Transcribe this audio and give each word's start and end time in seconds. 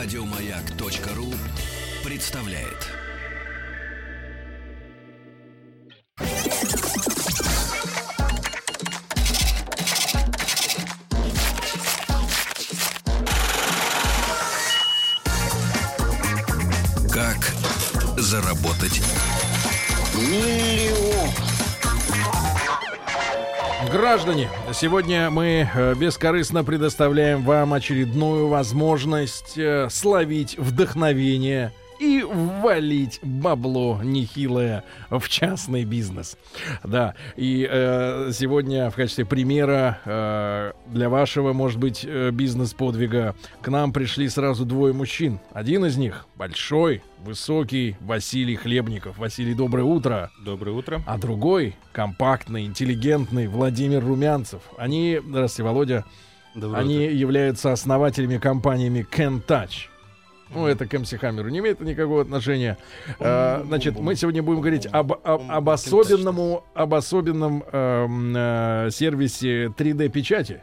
Радиомаяк.ру 0.00 1.34
представляет. 2.04 2.86
Как 17.12 17.52
заработать 18.18 19.02
Граждане, 24.08 24.48
сегодня 24.72 25.28
мы 25.28 25.68
э, 25.70 25.94
бескорыстно 25.94 26.64
предоставляем 26.64 27.42
вам 27.42 27.74
очередную 27.74 28.48
возможность 28.48 29.58
э, 29.58 29.88
словить 29.90 30.56
вдохновение 30.56 31.74
и 31.98 32.22
ввалить 32.22 33.20
бабло 33.22 34.00
нехилое 34.02 34.84
в 35.10 35.28
частный 35.28 35.84
бизнес. 35.84 36.36
Да, 36.84 37.14
и 37.36 37.68
э, 37.70 38.30
сегодня 38.32 38.90
в 38.90 38.94
качестве 38.94 39.24
примера 39.24 40.00
э, 40.04 40.72
для 40.86 41.08
вашего, 41.08 41.52
может 41.52 41.78
быть, 41.78 42.04
э, 42.04 42.30
бизнес-подвига 42.30 43.34
к 43.60 43.68
нам 43.68 43.92
пришли 43.92 44.28
сразу 44.28 44.64
двое 44.64 44.92
мужчин. 44.92 45.40
Один 45.52 45.84
из 45.84 45.96
них 45.96 46.26
большой, 46.36 47.02
высокий 47.24 47.96
Василий 48.00 48.56
Хлебников. 48.56 49.18
Василий, 49.18 49.54
доброе 49.54 49.84
утро. 49.84 50.30
Доброе 50.44 50.72
утро. 50.72 51.02
А 51.06 51.18
другой 51.18 51.76
компактный, 51.92 52.64
интеллигентный 52.64 53.48
Владимир 53.48 54.04
Румянцев. 54.04 54.62
Они, 54.76 55.20
здравствуйте, 55.24 55.62
Володя, 55.68 56.04
Доброе 56.54 56.80
они 56.80 56.96
утро. 57.06 57.14
являются 57.14 57.72
основателями 57.72 58.38
компаниями 58.38 59.06
Can 59.10 59.44
Touch. 59.44 59.88
Ну, 60.50 60.66
это 60.66 60.86
к 60.86 60.98
МС 60.98 61.10
Хаммеру 61.10 61.48
не 61.48 61.58
имеет 61.58 61.80
никакого 61.80 62.22
отношения. 62.22 62.78
А, 63.20 63.62
значит, 63.66 63.98
мы 63.98 64.14
сегодня 64.14 64.42
будем 64.42 64.60
говорить 64.60 64.86
об, 64.86 65.12
об, 65.12 65.42
об 65.48 65.68
особенному, 65.68 66.64
об 66.74 66.94
особенном 66.94 67.64
эм, 67.70 68.34
э, 68.36 68.88
сервисе 68.90 69.66
3D-печати. 69.66 70.62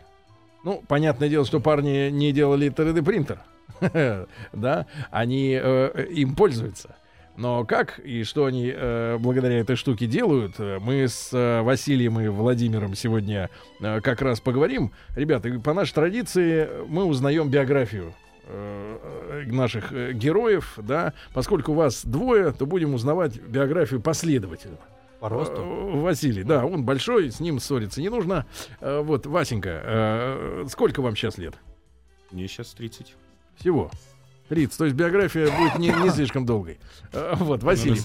Ну, 0.63 0.81
понятное 0.87 1.29
дело, 1.29 1.45
что 1.45 1.59
парни 1.59 2.09
не 2.09 2.31
делали 2.31 2.71
3D-принтер. 2.71 3.39
Да, 4.53 4.87
они 5.11 5.59
э, 5.61 6.07
им 6.11 6.35
пользуются. 6.35 6.95
Но 7.37 7.65
как 7.65 7.99
и 7.99 8.23
что 8.23 8.45
они 8.45 8.71
э, 8.73 9.17
благодаря 9.19 9.59
этой 9.59 9.75
штуке 9.75 10.07
делают, 10.07 10.55
э, 10.57 10.79
мы 10.79 11.07
с 11.07 11.31
э, 11.33 11.61
Василием 11.61 12.19
и 12.19 12.29
Владимиром 12.29 12.95
сегодня 12.95 13.49
э, 13.81 13.99
как 14.01 14.21
раз 14.21 14.39
поговорим. 14.39 14.91
Ребята, 15.15 15.49
по 15.59 15.73
нашей 15.73 15.93
традиции 15.93 16.67
мы 16.87 17.03
узнаем 17.03 17.49
биографию 17.49 18.13
э, 18.47 19.43
наших 19.47 19.91
э, 19.91 20.13
героев, 20.13 20.77
да. 20.77 21.13
Поскольку 21.33 21.73
вас 21.73 22.05
двое, 22.05 22.51
то 22.51 22.65
будем 22.65 22.93
узнавать 22.93 23.39
биографию 23.41 24.01
последовательно. 24.01 24.77
По 25.19 25.29
росту? 25.29 25.61
Э, 25.61 25.99
Василий, 26.01 26.43
да, 26.43 26.65
он 26.65 26.83
большой, 26.83 27.31
с 27.31 27.39
ним 27.39 27.59
ссориться 27.59 28.01
не 28.01 28.09
нужно. 28.09 28.45
Вот, 28.81 29.25
Васенька, 29.25 30.65
сколько 30.69 31.01
вам 31.01 31.15
сейчас 31.15 31.37
лет? 31.37 31.55
Мне 32.31 32.47
сейчас 32.47 32.73
30. 32.73 33.15
Всего. 33.57 33.89
30. 34.49 34.77
То 34.77 34.85
есть 34.85 34.95
биография 34.95 35.49
будет 35.57 35.79
не, 35.79 35.89
не 35.89 36.09
слишком 36.11 36.45
долгой. 36.45 36.79
Вот, 37.11 37.63
Василий. 37.63 37.99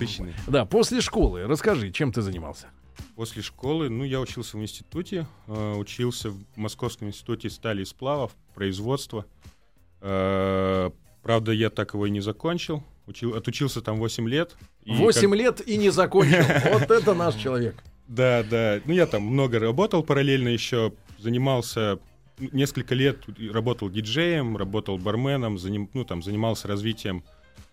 Да, 0.46 0.64
после 0.64 1.00
школы 1.00 1.46
расскажи, 1.46 1.90
чем 1.90 2.12
ты 2.12 2.22
занимался? 2.22 2.68
После 3.16 3.42
школы, 3.42 3.90
ну, 3.90 4.04
я 4.04 4.20
учился 4.20 4.56
в 4.56 4.62
институте, 4.62 5.26
учился 5.46 6.30
в 6.30 6.38
Московском 6.56 7.08
институте 7.08 7.50
стали 7.50 7.82
и 7.82 7.84
сплавов, 7.84 8.32
производства. 8.54 9.26
Э, 10.00 10.90
правда, 11.22 11.52
я 11.52 11.70
так 11.70 11.94
его 11.94 12.06
и 12.06 12.10
не 12.10 12.20
закончил. 12.20 12.82
Учил, 13.06 13.34
отучился 13.34 13.80
там 13.82 13.98
8 13.98 14.28
лет. 14.28 14.56
И 14.84 14.94
8 14.94 15.30
как- 15.30 15.38
лет 15.38 15.68
и 15.68 15.76
не 15.76 15.90
закончил. 15.90 16.44
Вот 16.72 16.90
это 16.90 17.14
наш 17.14 17.34
человек. 17.34 17.76
Да, 18.08 18.42
да. 18.42 18.80
Ну, 18.84 18.92
я 18.92 19.06
там 19.06 19.22
много 19.22 19.58
работал 19.58 20.02
параллельно 20.02 20.48
еще. 20.48 20.92
Занимался 21.18 21.98
ну, 22.38 22.48
несколько 22.52 22.94
лет, 22.94 23.18
работал 23.52 23.90
диджеем, 23.90 24.56
работал 24.56 24.96
барменом, 24.98 25.56
заним- 25.56 25.88
ну, 25.92 26.04
там, 26.04 26.22
занимался 26.22 26.68
развитием 26.68 27.22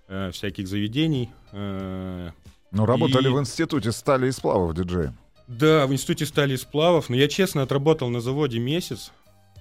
э, 0.09 0.31
всяких 0.31 0.67
заведений. 0.67 1.29
Э, 1.51 2.31
Ну, 2.71 2.85
работали 2.85 3.27
И- 3.29 3.31
в 3.31 3.39
институте 3.39 3.91
стали 3.91 4.27
и 4.27 4.31
сплавов 4.31 4.73
диджеем. 4.75 5.15
Да, 5.47 5.88
в 5.88 5.94
институте 5.94 6.25
стали 6.25 6.53
и 6.53 6.57
сплавов, 6.57 7.07
но 7.09 7.15
я 7.15 7.27
честно 7.29 7.61
отработал 7.61 8.09
на 8.09 8.19
заводе 8.19 8.59
месяц. 8.59 9.11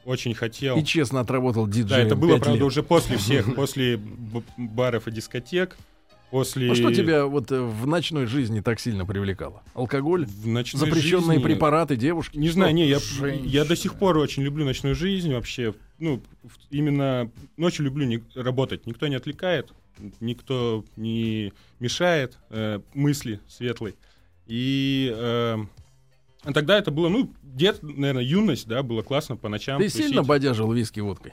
Очень 0.07 0.35
хотел. 0.35 0.79
И 0.79 0.85
честно 0.85 1.19
отработал 1.19 1.67
диджеем. 1.67 1.89
Да, 1.89 1.99
это 1.99 2.15
было, 2.15 2.37
правда, 2.39 2.53
лет. 2.53 2.63
уже 2.63 2.85
после 2.85 3.17
всех, 3.17 3.53
после 3.57 4.01
баров 4.57 5.09
и 5.09 5.11
дискотек, 5.11 5.77
после... 6.31 6.71
А 6.71 6.75
что 6.77 6.95
тебя 6.95 7.27
вот 7.27 7.51
э, 7.51 7.61
в 7.61 7.89
ночной 7.89 8.27
жизни 8.27 8.61
так 8.61 8.79
сильно 8.79 9.05
привлекало? 9.05 9.65
Алкоголь? 9.75 10.25
в 10.25 10.47
ночной 10.47 10.79
Запрещенные 10.79 11.39
жизни- 11.39 11.43
препараты, 11.43 11.97
девушки? 11.97 12.39
Не 12.39 12.51
знаю, 12.51 12.73
не, 12.73 12.87
я, 12.87 13.01
я 13.43 13.65
до 13.65 13.75
сих 13.75 13.95
пор 13.95 14.17
очень 14.19 14.45
люблю 14.45 14.65
ночную 14.65 14.95
жизнь 14.95 15.33
вообще. 15.33 15.75
Ну, 15.99 16.23
именно 16.71 17.29
ночью 17.57 17.85
люблю 17.85 18.07
не- 18.07 18.23
работать. 18.37 18.87
Никто 18.87 19.09
не 19.09 19.17
отвлекает, 19.17 19.73
никто 20.21 20.85
не 20.97 21.53
мешает 21.81 22.39
э, 22.51 22.79
мысли 22.95 23.41
светлой. 23.49 23.97
И 24.47 25.13
э, 25.13 25.57
а 26.47 26.53
тогда 26.53 26.79
это 26.79 26.93
было, 26.93 27.09
ну, 27.09 27.33
дет, 27.43 27.83
наверное, 27.83 28.23
юность, 28.23 28.69
да, 28.69 28.85
было 28.85 29.03
классно 29.03 29.37
по 29.37 29.49
ночам. 29.49 29.79
Ты 29.79 29.89
тусить. 29.89 30.07
сильно 30.07 30.23
бодяжил 30.23 30.73
виски 30.73 31.01
водкой? 31.01 31.33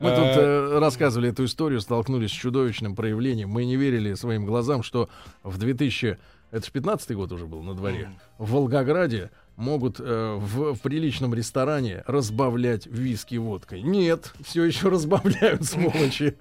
Мы 0.00 0.10
А, 0.10 0.16
тут 0.16 0.42
э, 0.42 0.78
рассказывали 0.80 1.30
эту 1.30 1.46
историю, 1.46 1.80
столкнулись 1.80 2.30
с 2.30 2.34
чудовищным 2.34 2.94
проявлением. 2.94 3.48
Мы 3.48 3.64
не 3.64 3.76
верили 3.76 4.12
своим 4.14 4.44
глазам, 4.44 4.82
что 4.82 5.08
в 5.42 5.56
2000... 5.56 6.18
Это 6.50 6.66
ж 6.66 6.70
15 6.70 7.12
год 7.12 7.32
уже 7.32 7.46
был 7.46 7.62
на 7.62 7.74
дворе. 7.74 8.10
В 8.36 8.52
Волгограде 8.52 9.30
могут 9.56 9.98
э, 9.98 10.34
в, 10.38 10.74
в 10.74 10.80
приличном 10.80 11.32
ресторане 11.32 12.04
разбавлять 12.06 12.86
виски 12.86 13.36
водкой. 13.36 13.80
Нет, 13.80 14.34
все 14.44 14.64
еще 14.64 14.88
разбавляют, 14.88 15.64
сволочи. 15.64 16.36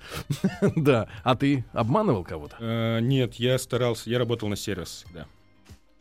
Да. 0.76 1.08
А 1.24 1.36
ты 1.36 1.64
обманывал 1.72 2.26
кого-то? 2.26 2.58
Э, 2.60 3.00
нет, 3.00 3.36
я 3.36 3.58
старался, 3.58 4.10
я 4.10 4.20
работал 4.20 4.50
на 4.50 4.58
сервис 4.58 5.06
всегда. 5.06 5.26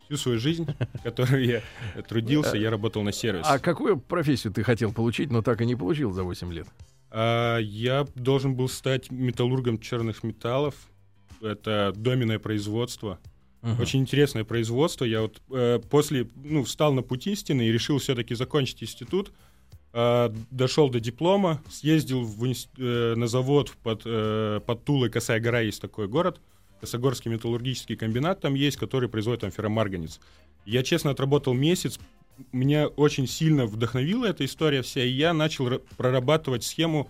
Всю 0.05 0.17
свою 0.17 0.39
жизнь, 0.39 0.67
которую 1.03 1.45
я 1.45 1.61
трудился, 2.07 2.57
я 2.57 2.69
работал 2.69 3.03
на 3.03 3.11
сервис. 3.11 3.45
А 3.47 3.59
какую 3.59 3.99
профессию 3.99 4.53
ты 4.53 4.63
хотел 4.63 4.91
получить, 4.91 5.31
но 5.31 5.41
так 5.41 5.61
и 5.61 5.65
не 5.65 5.75
получил 5.75 6.11
за 6.11 6.23
8 6.23 6.51
лет? 6.53 6.67
А, 7.09 7.57
я 7.57 8.05
должен 8.15 8.55
был 8.55 8.67
стать 8.69 9.11
металлургом 9.11 9.79
черных 9.79 10.23
металлов. 10.23 10.75
Это 11.41 11.93
доменное 11.95 12.39
производство. 12.39 13.19
Очень 13.79 14.01
интересное 14.01 14.43
производство. 14.43 15.05
Я 15.05 15.21
вот 15.21 15.41
э, 15.49 15.79
после, 15.89 16.27
ну, 16.35 16.65
встал 16.65 16.91
на 16.91 17.01
путь 17.01 17.27
истины 17.27 17.61
и 17.61 17.71
решил 17.71 17.97
все-таки 17.97 18.35
закончить 18.35 18.83
институт. 18.83 19.31
А, 19.93 20.33
дошел 20.49 20.89
до 20.89 20.99
диплома, 20.99 21.61
съездил 21.69 22.23
в 22.23 22.43
э, 22.43 23.13
на 23.15 23.27
завод 23.27 23.71
под, 23.83 24.01
э, 24.05 24.59
под 24.65 24.83
Тулой, 24.83 25.09
Косая 25.09 25.39
гора 25.39 25.61
есть 25.61 25.81
такой 25.81 26.07
город. 26.07 26.41
Косогорский 26.83 27.31
металлургический 27.31 27.95
комбинат 27.95 28.41
там 28.41 28.55
есть, 28.55 28.75
который 28.75 29.07
производит 29.07 29.39
там 29.39 29.51
ферромарганец. 29.51 30.19
Я 30.65 30.83
честно 30.83 31.11
отработал 31.11 31.53
месяц, 31.53 31.97
меня 32.51 32.87
очень 32.87 33.25
сильно 33.25 33.65
вдохновила 33.65 34.25
эта 34.25 34.43
история 34.43 34.81
вся, 34.81 35.01
и 35.01 35.07
я 35.07 35.31
начал 35.31 35.69
ра- 35.69 35.81
прорабатывать 35.95 36.65
схему, 36.65 37.09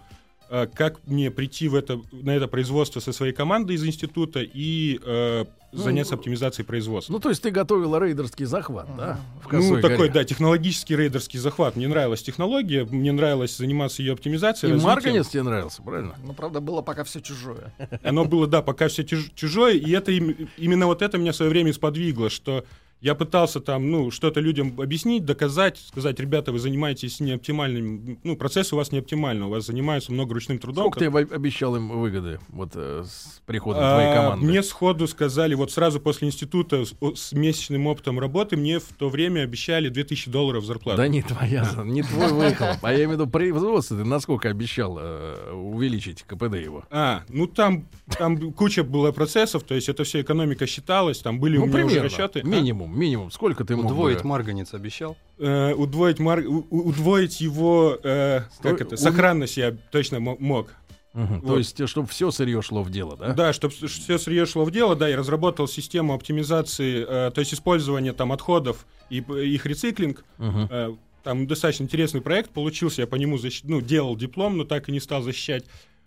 как 0.75 0.99
мне 1.07 1.31
прийти 1.31 1.67
в 1.67 1.75
это, 1.75 1.99
на 2.11 2.31
это 2.31 2.47
производство 2.47 2.99
со 2.99 3.11
своей 3.13 3.33
командой 3.33 3.75
из 3.75 3.83
института 3.85 4.41
и 4.41 4.99
э, 5.03 5.45
заняться 5.71 6.13
оптимизацией 6.13 6.65
производства. 6.65 7.11
Ну, 7.13 7.19
то 7.19 7.29
есть 7.29 7.41
ты 7.41 7.49
готовил 7.49 7.97
рейдерский 7.97 8.45
захват, 8.45 8.87
да? 8.95 9.19
В 9.43 9.51
Ну, 9.51 9.81
такой, 9.81 9.97
горе. 9.97 10.11
да, 10.11 10.23
технологический 10.23 10.95
рейдерский 10.95 11.39
захват. 11.39 11.75
Мне 11.75 11.87
нравилась 11.87 12.21
технология, 12.21 12.85
мне 12.85 13.11
нравилось 13.11 13.57
заниматься 13.57 14.03
ее 14.03 14.13
оптимизацией. 14.13 14.69
И 14.69 14.73
развитием. 14.73 14.93
Марганец 14.95 15.27
тебе 15.29 15.41
нравился, 15.43 15.81
правильно? 15.81 16.15
Ну, 16.23 16.33
правда, 16.33 16.59
было 16.59 16.81
пока 16.83 17.03
все 17.03 17.19
чужое. 17.21 17.73
Оно 18.03 18.25
было, 18.25 18.45
да, 18.45 18.61
пока 18.61 18.87
все 18.87 19.03
чужое, 19.03 19.73
и 19.73 19.89
это 19.91 20.11
им- 20.11 20.49
именно 20.57 20.85
вот 20.85 21.01
это 21.01 21.17
меня 21.17 21.31
в 21.31 21.35
свое 21.35 21.49
время 21.49 21.73
сподвигло, 21.73 22.29
что 22.29 22.65
я 23.03 23.15
пытался 23.15 23.59
там, 23.59 23.91
ну, 23.91 24.09
что-то 24.11 24.39
людям 24.39 24.79
объяснить, 24.79 25.25
доказать, 25.25 25.77
сказать, 25.77 26.17
ребята, 26.19 26.51
вы 26.53 26.59
занимаетесь 26.59 27.19
неоптимальным, 27.19 28.17
ну, 28.23 28.37
процесс 28.37 28.71
у 28.71 28.77
вас 28.77 28.91
не 28.93 28.99
оптимальный, 28.99 29.45
у 29.45 29.49
вас 29.49 29.65
занимаются 29.65 30.11
много 30.13 30.33
ручным 30.33 30.57
трудом. 30.57 30.85
Сколько 30.85 30.99
ты 30.99 31.05
об- 31.07 31.33
обещал 31.33 31.75
им 31.75 31.89
выгоды 31.89 32.39
вот 32.47 32.71
э, 32.75 33.03
с 33.05 33.41
приходом 33.45 33.83
А, 33.83 33.93
твоей 33.99 34.15
команды? 34.15 34.45
Мне 34.45 34.63
сходу 34.63 35.05
сказали, 35.07 35.53
вот 35.53 35.71
сразу 35.71 35.99
после 35.99 36.29
института 36.29 36.85
с, 36.85 36.93
с 37.15 37.33
месячным 37.33 37.87
опытом 37.87 38.19
работы, 38.19 38.55
мне 38.55 38.79
в 38.79 38.85
то 38.97 39.09
время 39.09 39.41
обещали 39.41 39.89
2000 39.89 40.29
долларов 40.29 40.63
зарплаты. 40.63 40.97
Да 40.97 41.07
не 41.09 41.21
твоя, 41.21 41.67
не 41.83 42.03
твой 42.03 42.31
выхлоп. 42.31 42.77
А 42.81 42.91
я 42.91 42.99
имею 42.99 43.09
в 43.09 43.11
виду 43.13 43.27
производство. 43.27 43.97
Ты 43.97 44.05
насколько 44.05 44.47
обещал 44.49 44.97
э, 45.01 45.51
увеличить 45.51 46.23
КПД 46.23 46.55
его? 46.55 46.85
А, 46.89 47.23
ну 47.27 47.47
там, 47.47 47.85
там 48.17 48.53
куча 48.53 48.83
было 48.85 49.11
процессов, 49.11 49.63
то 49.63 49.75
есть 49.75 49.89
это 49.89 50.05
все 50.05 50.21
экономика 50.21 50.65
считалась, 50.67 51.19
там 51.19 51.39
были 51.41 51.57
Ну, 51.57 51.65
у 51.65 51.67
меня 51.67 51.85
уже 51.85 51.95
примерно. 51.99 52.09
расчеты. 52.09 52.39
А? 52.39 52.47
Минимум, 52.93 52.99
минимум. 53.01 53.31
Сколько 53.31 53.65
ты 53.65 53.75
мог 53.75 53.85
Удвоить 53.91 54.21
бы- 54.21 54.27
марганец 54.27 54.73
обещал? 54.73 55.17
Э, 55.39 55.73
удвоить, 55.73 56.19
мар... 56.19 56.39
у- 56.39 56.65
удвоить 56.69 57.41
его, 57.41 57.97
э, 58.03 58.41
как 58.41 58.53
Стой, 58.53 58.73
это, 58.87 58.95
у- 58.95 58.97
сохранность 58.97 59.57
я 59.57 59.71
точно 59.91 60.19
мо- 60.19 60.37
мог. 60.39 60.69
То 61.13 61.19
Вот. 61.43 61.57
есть, 61.59 61.87
чтобы 61.87 62.07
все 62.07 62.31
сырье 62.31 62.61
шло 62.63 62.81
в 62.81 62.89
дело, 62.89 63.15
да? 63.15 63.33
Да, 63.33 63.53
чтобы 63.53 63.73
все 63.75 64.17
сырье 64.17 64.47
шло 64.47 64.63
в 64.65 64.71
дело, 64.71 64.95
да, 64.95 65.07
я 65.07 65.15
разработал 65.15 65.67
систему 65.67 66.13
оптимизации, 66.15 67.05
э, 67.07 67.31
то 67.31 67.39
есть 67.39 67.53
использования 67.53 68.13
там 68.13 68.31
отходов 68.31 68.87
и 69.11 69.17
их 69.19 69.65
рециклинг. 69.67 70.23
Мгм. 70.37 70.67
Э, 70.69 70.95
Там 71.23 71.47
достаточно 71.47 71.83
интересный 71.83 72.19
проект 72.19 72.49
получился, 72.49 73.01
я 73.03 73.07
по 73.07 73.15
нему 73.15 73.37
защ- 73.37 73.61
ну, 73.63 73.79
делал 73.79 74.17
диплом, 74.17 74.57
но 74.57 74.65
так 74.65 74.89
и 74.89 74.91
не 74.91 74.99
стал 74.99 75.21
защищать. 75.21 75.63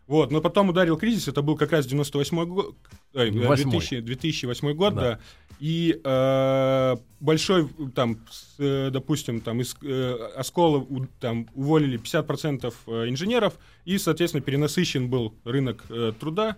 Вот, 0.07 0.31
но 0.31 0.41
потом 0.41 0.69
ударил 0.69 0.97
кризис, 0.97 1.27
это 1.27 1.43
был 1.43 1.57
как 1.57 1.73
раз 1.73 1.85
98 1.87 2.45
год, 2.47 2.77
э, 3.13 3.29
Восьмой. 3.31 3.73
2000 3.73 4.01
2008 4.01 4.73
год, 4.75 4.95
Да. 4.95 5.01
да. 5.01 5.21
И 5.59 6.01
э, 6.05 6.97
большой, 7.19 7.69
там, 7.95 8.19
с, 8.31 8.55
э, 8.59 8.91
допустим, 8.93 9.41
там 9.41 9.61
из 9.63 9.75
э, 9.83 10.13
Оскола 10.37 10.79
у- 10.79 11.07
там 11.19 11.49
уволили 11.55 11.99
50% 11.99 12.73
э, 12.87 13.09
инженеров, 13.09 13.55
и, 13.85 13.99
соответственно, 13.99 14.43
перенасыщен 14.43 15.09
был 15.11 15.35
рынок 15.45 15.85
э, 15.89 16.13
труда, 16.21 16.57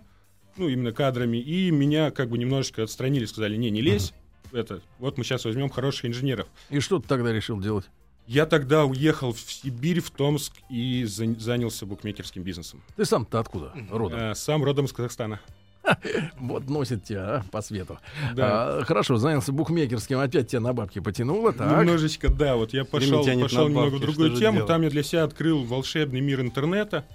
ну, 0.57 0.67
именно 0.67 0.91
кадрами, 0.91 1.37
и 1.37 1.71
меня 1.71 2.11
как 2.11 2.29
бы 2.29 2.37
немножечко 2.37 2.83
отстранили, 2.83 3.25
сказали, 3.25 3.55
не, 3.55 3.69
не 3.71 3.81
лезь, 3.81 4.13
это, 4.51 4.81
вот 4.99 5.17
мы 5.17 5.23
сейчас 5.23 5.45
возьмем 5.45 5.69
хороших 5.69 6.05
инженеров. 6.05 6.47
И 6.69 6.79
что 6.81 6.99
ты 6.99 7.07
тогда 7.07 7.31
решил 7.31 7.59
делать? 7.59 7.85
Я 8.29 8.45
тогда 8.45 8.85
уехал 8.85 9.33
в 9.33 9.39
Сибирь, 9.39 10.01
в 10.01 10.11
Томск 10.11 10.53
и 10.69 11.03
за- 11.05 11.33
занялся 11.39 11.87
букмекерским 11.87 12.43
бизнесом. 12.43 12.83
Ты 12.95 13.03
сам-то 13.03 13.39
откуда? 13.39 13.73
Родом. 13.89 14.19
Э, 14.19 14.35
сам 14.35 14.63
родом 14.63 14.85
из 14.85 14.93
Казахстана. 14.93 15.39
Вот 16.39 16.69
носит 16.69 17.03
тебя 17.03 17.37
а, 17.37 17.43
по 17.51 17.63
свету. 17.63 17.97
Да. 18.35 18.81
А, 18.81 18.83
хорошо, 18.83 19.17
занялся 19.17 19.51
букмекерским, 19.51 20.19
опять 20.19 20.47
тебя 20.49 20.59
на 20.59 20.73
бабки 20.73 20.99
потянуло, 20.99 21.53
так? 21.53 21.79
Немножечко, 21.79 22.29
да, 22.31 22.55
вот 22.55 22.71
я 22.71 22.85
пошел, 22.85 23.25
пошел 23.41 23.67
немного 23.67 23.95
в 23.95 23.99
другую 23.99 24.35
тему. 24.35 24.57
делать? 24.57 24.67
Там 24.67 24.83
я 24.83 24.91
для 24.91 25.01
себя 25.01 25.23
открыл 25.23 25.63
волшебный 25.63 26.19
мир 26.19 26.41
интернета. 26.41 27.05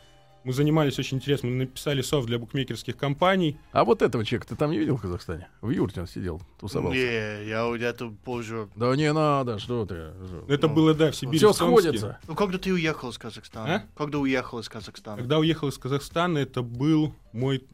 Мы 0.45 0.53
занимались 0.53 0.99
очень 0.99 1.17
интересно. 1.17 1.49
Мы 1.49 1.57
написали 1.57 2.03
софт 2.03 2.27
для 2.27 2.39
букмекерских 2.39 2.97
компаний. 2.99 3.59
А 3.73 3.85
вот 3.85 4.03
этого 4.03 4.25
человека 4.27 4.49
ты 4.49 4.57
там 4.57 4.71
не 4.71 4.79
видел 4.79 4.97
в 4.97 5.01
Казахстане? 5.01 5.49
В 5.63 5.71
юрте 5.71 6.03
он 6.03 6.07
сидел, 6.07 6.43
тусовался. 6.61 6.99
Не, 6.99 7.49
я 7.49 7.71
где-то 7.75 8.11
позже. 8.25 8.69
Да 8.77 8.95
не 8.95 9.11
надо, 9.13 9.59
что 9.59 9.87
ты. 9.87 10.13
Это 10.49 10.69
Ну, 10.69 10.75
было, 10.75 10.95
да, 10.95 11.11
в 11.11 11.17
Сибири. 11.17 11.39
Все 11.39 11.53
в 11.53 11.57
сходится. 11.57 12.19
Ну, 12.29 12.35
когда 12.35 12.59
ты 12.59 12.73
уехал 12.75 13.09
из 13.09 13.17
Казахстана? 13.17 13.75
А? 13.77 13.83
Когда 13.97 14.19
уехал 14.19 14.59
из 14.59 14.69
Казахстана? 14.69 15.17
Когда 15.17 15.39
уехал 15.39 15.69
из 15.69 15.79
Казахстана, 15.79 16.39
это 16.39 16.61
был 16.63 17.15
мой 17.33 17.65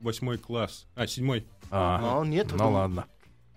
восьмой 0.00 0.38
класс. 0.38 0.86
А, 0.94 1.06
седьмой. 1.06 1.46
А, 1.70 2.00
Ну, 2.00 2.24
нет, 2.24 2.46
ну 2.46 2.50
тогда- 2.58 2.66
ладно. 2.68 3.04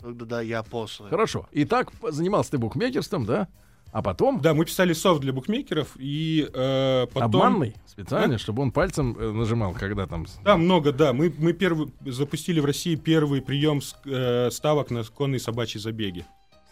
Тогда 0.02 0.26
да, 0.26 0.42
я 0.42 0.64
после. 0.64 1.08
Хорошо. 1.08 1.48
Итак, 1.52 1.92
занимался 2.10 2.52
ты 2.52 2.58
букмекерством, 2.58 3.26
да? 3.26 3.48
А 3.92 4.02
потом 4.02 4.40
Да, 4.40 4.54
мы 4.54 4.66
писали 4.66 4.94
софт 4.94 5.22
для 5.22 5.34
букмекеров, 5.34 5.96
и 5.98 6.50
э, 6.54 7.08
потом... 7.14 7.24
обманный 7.24 7.76
специально, 7.86 8.38
чтобы 8.38 8.62
он 8.62 8.72
пальцем 8.72 9.18
э, 9.20 9.32
нажимал, 9.32 9.74
когда 9.74 10.08
там... 10.08 10.26
Да, 10.44 10.58
много, 10.58 10.92
да. 10.94 11.12
Мы, 11.12 11.34
мы 11.38 11.54
первый, 11.54 11.94
запустили 12.06 12.60
в 12.60 12.66
России 12.66 12.96
первый 12.96 13.42
прием 13.42 13.82
э, 14.06 14.50
ставок 14.52 14.92
на 14.92 15.04
конные 15.04 15.40
собачьи 15.40 15.80
забеги. 15.80 16.26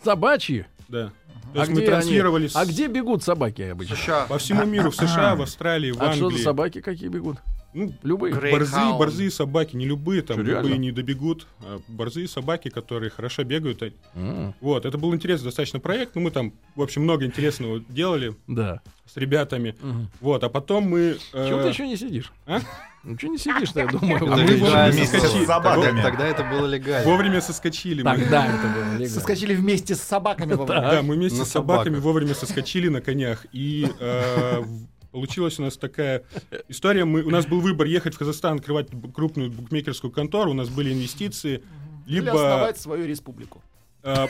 Собачьи? 0.04 0.66
Да. 0.88 1.12
То 1.54 1.62
А 1.62 1.64
есть 1.66 1.70
мы 1.70 1.76
где 1.78 1.82
они? 1.82 1.88
транслировали 1.88 2.48
с- 2.48 2.56
А 2.56 2.66
где 2.66 2.88
бегут 2.88 3.24
собаки 3.24 3.62
обычно? 3.64 3.96
США. 3.96 4.26
по 4.28 4.38
всему 4.38 4.66
миру, 4.66 4.92
в 4.92 4.96
США, 4.96 5.36
в 5.36 5.42
Австралии, 5.42 5.92
в 5.92 6.02
А 6.02 6.14
что 6.14 6.26
Англии. 6.26 6.38
за 6.38 6.44
собаки 6.44 6.82
какие 6.82 7.10
бегут? 7.10 7.38
Ну, 7.74 7.94
Любые. 8.02 8.34
Борзые, 8.34 8.98
борзые 8.98 9.30
собаки, 9.30 9.76
не 9.76 9.86
любые, 9.86 10.24
там 10.24 10.38
Что, 10.38 10.46
реально? 10.46 10.62
любые 10.64 10.78
не 10.80 10.92
добегут. 10.92 11.46
а 11.62 11.80
борзые 11.88 12.28
собаки, 12.28 12.70
которые 12.70 13.12
хорошо 13.12 13.44
бегают. 13.44 13.84
а- 13.84 13.92
М, 14.16 14.56
Вот, 14.60 14.86
это 14.86 14.98
был 14.98 15.14
интересный 15.14 15.46
достаточно 15.46 15.80
проект. 15.80 16.16
Ну, 16.16 16.22
мы 16.22 16.32
там, 16.32 16.54
в 16.76 16.82
общем, 16.82 17.04
много 17.04 17.26
интересного 17.26 17.80
делали 17.90 18.36
Да. 18.48 18.82
с 19.12 19.18
ребятами. 19.18 19.76
Вот, 20.20 20.44
а 20.44 20.50
потом 20.50 20.86
мы... 20.86 21.18
э, 21.34 21.48
Чего 21.48 21.62
ты 21.62 21.68
еще 21.70 21.88
не 21.88 21.96
сидишь? 21.96 22.32
а? 22.48 22.60
Ну 23.04 23.18
что 23.18 23.28
не 23.28 23.38
сидишь-то, 23.38 23.80
я 23.80 23.88
думаю. 23.88 24.18
А 24.24 24.36
мы 24.36 24.58
вовремя 24.58 24.92
Вместе 24.92 25.20
с 25.20 25.46
собаками. 25.46 26.02
Тогда 26.02 26.28
это 26.28 26.44
было 26.44 26.66
легально. 26.66 27.10
Вовремя 27.10 27.42
соскочили. 27.42 28.04
Тогда 28.04 28.46
это 28.46 28.68
было 28.68 28.84
легально. 28.94 29.08
Соскочили 29.08 29.56
вместе 29.56 29.96
с 29.96 30.02
собаками. 30.02 30.54
Да, 30.70 31.02
мы 31.02 31.16
вместе 31.16 31.46
с 31.46 31.50
собаками 31.50 31.98
вовремя 31.98 32.34
соскочили 32.34 32.90
на 32.90 33.02
конях. 33.02 33.46
И 33.54 33.90
э, 34.00 34.64
получилась 35.12 35.60
у 35.60 35.64
нас 35.64 35.78
такая 35.78 36.24
история. 36.68 37.06
Мы, 37.06 37.24
у 37.24 37.30
нас 37.30 37.46
был 37.46 37.62
выбор 37.62 37.88
ехать 37.88 38.16
в 38.16 38.20
Казахстан, 38.20 38.58
открывать 38.58 38.88
крупную 39.14 39.50
букмекерскую 39.52 40.12
контору. 40.12 40.52
У 40.52 40.56
нас 40.56 40.70
были 40.70 40.94
инвестиции. 40.94 41.64
Или 42.06 42.16
Либо 42.22 42.32
основать 42.32 42.78
свою 42.80 43.06
республику. 43.06 43.62
э, 44.04 44.28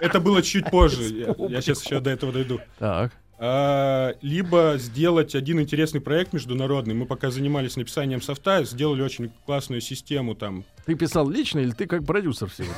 это 0.00 0.20
было 0.20 0.42
чуть 0.42 0.70
позже. 0.70 1.34
Я, 1.48 1.60
сейчас 1.60 1.84
еще 1.84 2.00
до 2.00 2.10
этого 2.10 2.32
дойду. 2.32 2.60
Так. 2.78 3.12
А, 3.44 4.14
либо 4.22 4.74
сделать 4.78 5.34
один 5.34 5.60
интересный 5.60 6.00
проект 6.00 6.32
международный. 6.32 6.94
Мы 6.94 7.06
пока 7.06 7.32
занимались 7.32 7.74
написанием 7.74 8.22
софта, 8.22 8.62
сделали 8.62 9.02
очень 9.02 9.32
классную 9.46 9.80
систему 9.80 10.36
там. 10.36 10.62
Ты 10.86 10.94
писал 10.94 11.28
лично 11.28 11.58
или 11.58 11.72
ты 11.72 11.88
как 11.88 12.06
продюсер 12.06 12.48
всего? 12.48 12.68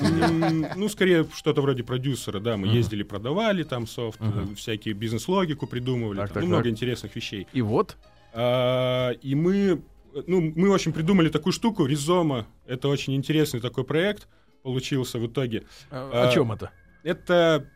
Ну, 0.74 0.88
скорее, 0.88 1.26
что-то 1.34 1.60
вроде 1.60 1.82
продюсера, 1.84 2.40
да. 2.40 2.56
Мы 2.56 2.68
ездили, 2.68 3.02
продавали 3.02 3.62
там 3.62 3.86
софт, 3.86 4.18
э, 4.22 4.54
всякие 4.56 4.94
бизнес-логику 4.94 5.66
придумывали. 5.66 6.26
Ну, 6.34 6.46
много 6.46 6.70
интересных 6.70 7.14
вещей. 7.14 7.46
И 7.52 7.60
вот. 7.60 7.98
А, 8.32 9.10
и 9.10 9.34
мы, 9.34 9.82
ну, 10.26 10.50
мы, 10.56 10.74
общем, 10.74 10.94
придумали 10.94 11.28
такую 11.28 11.52
штуку, 11.52 11.84
Ризома. 11.84 12.46
Это 12.66 12.88
очень 12.88 13.14
интересный 13.14 13.60
такой 13.60 13.84
проект 13.84 14.28
получился 14.62 15.18
в 15.18 15.26
итоге. 15.26 15.64
О 15.90 16.28
А, 16.28 16.32
чем 16.32 16.52
это? 16.52 16.70
Это 17.02 17.68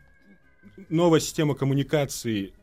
новая 0.89 1.19
система 1.19 1.53
коммуникации 1.53 2.53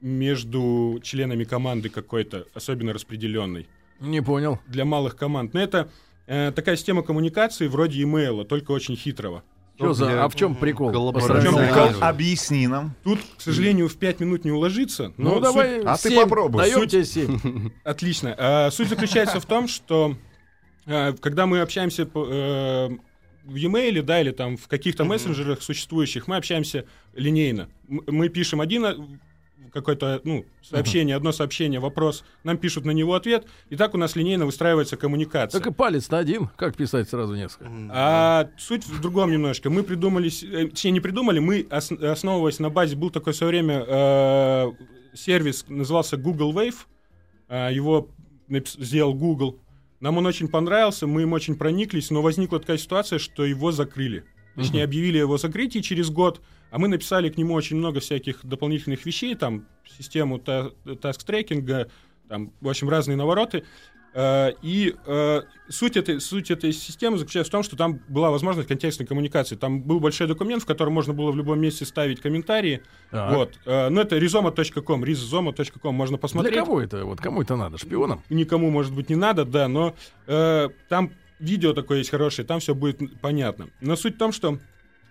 между 0.00 1.00
членами 1.02 1.44
команды 1.44 1.88
какой-то, 1.88 2.46
особенно 2.54 2.92
распределенной, 2.92 3.66
Не 4.00 4.22
понял. 4.22 4.58
для 4.66 4.84
малых 4.84 5.16
команд. 5.16 5.54
Но 5.54 5.60
это 5.60 5.88
э, 6.26 6.52
такая 6.54 6.76
система 6.76 7.02
коммуникации 7.02 7.66
вроде 7.68 8.02
имейла, 8.02 8.44
только 8.44 8.72
очень 8.72 8.96
хитрого. 8.96 9.42
Что 9.76 9.92
за, 9.94 10.24
а 10.24 10.28
в 10.28 10.34
чем 10.34 10.56
прикол? 10.56 10.90
прикол? 10.90 11.14
Объясни 12.00 12.66
нам. 12.66 12.94
Тут, 13.04 13.20
к 13.36 13.40
сожалению, 13.40 13.88
в 13.88 13.96
5 13.96 14.18
минут 14.20 14.44
не 14.44 14.50
уложиться. 14.50 15.12
Но 15.16 15.30
Ну 15.30 15.34
суть- 15.34 15.42
давай. 15.42 15.80
А 15.84 15.96
ты 15.96 16.16
попробуй. 16.16 16.62
Даем 16.62 16.80
Суть- 16.80 16.90
тебе 16.90 17.04
семь. 17.04 17.70
Отлично. 17.84 18.34
А, 18.36 18.70
суть 18.72 18.88
заключается 18.88 19.38
в 19.38 19.46
том, 19.46 19.68
что 19.68 20.16
э, 20.86 21.12
когда 21.20 21.46
мы 21.46 21.60
общаемся 21.60 22.06
по, 22.06 22.26
э, 22.28 22.88
в 23.44 23.54
e-mail, 23.54 24.02
да, 24.02 24.20
или 24.20 24.32
там 24.32 24.56
в 24.56 24.66
каких-то 24.66 25.04
мессенджерах 25.04 25.62
существующих, 25.62 26.26
мы 26.26 26.36
общаемся 26.36 26.84
линейно. 27.14 27.68
Мы 27.86 28.30
пишем 28.30 28.60
один 28.60 28.84
э, 28.84 28.96
какое-то 29.80 30.20
ну, 30.24 30.44
сообщение, 30.62 31.16
одно 31.16 31.32
сообщение, 31.32 31.80
вопрос, 31.80 32.24
нам 32.44 32.58
пишут 32.58 32.84
на 32.84 32.90
него 32.92 33.14
ответ, 33.14 33.46
и 33.70 33.76
так 33.76 33.94
у 33.94 33.98
нас 33.98 34.16
линейно 34.16 34.46
выстраивается 34.46 34.96
коммуникация. 34.96 35.60
Так 35.60 35.70
и 35.70 35.74
палец-то 35.74 36.18
один. 36.18 36.48
Как 36.56 36.76
писать 36.76 37.08
сразу 37.08 37.34
несколько? 37.34 37.70
А 37.90 38.48
суть 38.58 38.86
в 38.86 39.00
другом 39.00 39.30
немножко. 39.30 39.70
Мы 39.70 39.82
придумали, 39.82 40.28
э, 40.28 40.68
точнее 40.68 40.90
не 40.92 41.00
придумали, 41.00 41.38
мы 41.38 41.66
ос- 41.70 41.92
основываясь 41.92 42.58
на 42.58 42.70
базе, 42.70 42.96
был 42.96 43.10
такой 43.10 43.32
в 43.32 43.36
свое 43.36 43.50
время 43.50 43.84
э, 43.86 44.72
сервис, 45.14 45.64
назывался 45.68 46.16
Google 46.16 46.52
Wave, 46.52 46.76
А, 47.48 47.70
его 47.70 48.08
сделал 48.78 49.14
Google. 49.14 49.58
Нам 50.00 50.16
он 50.18 50.26
очень 50.26 50.48
понравился, 50.48 51.06
мы 51.06 51.22
им 51.22 51.32
очень 51.32 51.56
прониклись, 51.56 52.10
но 52.10 52.22
возникла 52.22 52.60
такая 52.60 52.78
ситуация, 52.78 53.18
что 53.18 53.44
его 53.44 53.72
закрыли. 53.72 54.24
Точнее, 54.54 54.84
объявили 54.84 55.15
о 55.15 55.18
его 55.18 55.38
закрытии 55.38 55.78
через 55.80 56.10
год, 56.10 56.40
а 56.70 56.78
мы 56.78 56.88
написали 56.88 57.28
к 57.28 57.36
нему 57.38 57.54
очень 57.54 57.76
много 57.76 58.00
всяких 58.00 58.44
дополнительных 58.44 59.04
вещей, 59.06 59.34
там, 59.34 59.66
систему 59.98 60.38
та- 60.38 60.70
таск-трекинга, 60.84 61.90
там, 62.28 62.52
в 62.60 62.68
общем, 62.68 62.88
разные 62.88 63.16
навороты. 63.16 63.64
Э, 64.14 64.52
И 64.62 64.94
э, 65.06 65.42
суть, 65.68 65.96
этой, 65.96 66.18
суть 66.20 66.50
этой 66.50 66.72
системы 66.72 67.18
заключается 67.18 67.50
в 67.50 67.52
том, 67.52 67.62
что 67.62 67.76
там 67.76 68.00
была 68.08 68.30
возможность 68.30 68.66
контекстной 68.68 69.06
коммуникации. 69.06 69.54
Там 69.54 69.82
был 69.82 70.00
большой 70.00 70.26
документ, 70.26 70.62
в 70.62 70.66
котором 70.66 70.94
можно 70.94 71.12
было 71.12 71.30
в 71.30 71.36
любом 71.36 71.60
месте 71.60 71.84
ставить 71.84 72.20
комментарии. 72.20 72.82
Так. 73.10 73.34
Вот. 73.34 73.58
Э, 73.66 73.88
Ну, 73.90 74.00
это 74.00 74.16
rizoma.com, 74.18 75.04
rizoma.com, 75.04 75.94
можно 75.94 76.16
посмотреть. 76.18 76.54
Для 76.54 76.64
кого 76.64 76.80
это? 76.80 77.04
Вот 77.04 77.20
кому 77.20 77.42
это 77.42 77.56
надо? 77.56 77.76
Шпионам? 77.78 78.22
Никому, 78.30 78.70
может 78.70 78.94
быть, 78.94 79.10
не 79.10 79.16
надо, 79.16 79.44
да, 79.44 79.68
но 79.68 79.94
э, 80.26 80.68
там 80.88 81.12
видео 81.38 81.72
такое 81.74 81.98
есть 81.98 82.10
хорошее, 82.10 82.46
там 82.48 82.60
все 82.60 82.74
будет 82.74 83.20
понятно. 83.20 83.68
Но 83.80 83.94
суть 83.94 84.14
в 84.14 84.18
том, 84.18 84.32
что 84.32 84.58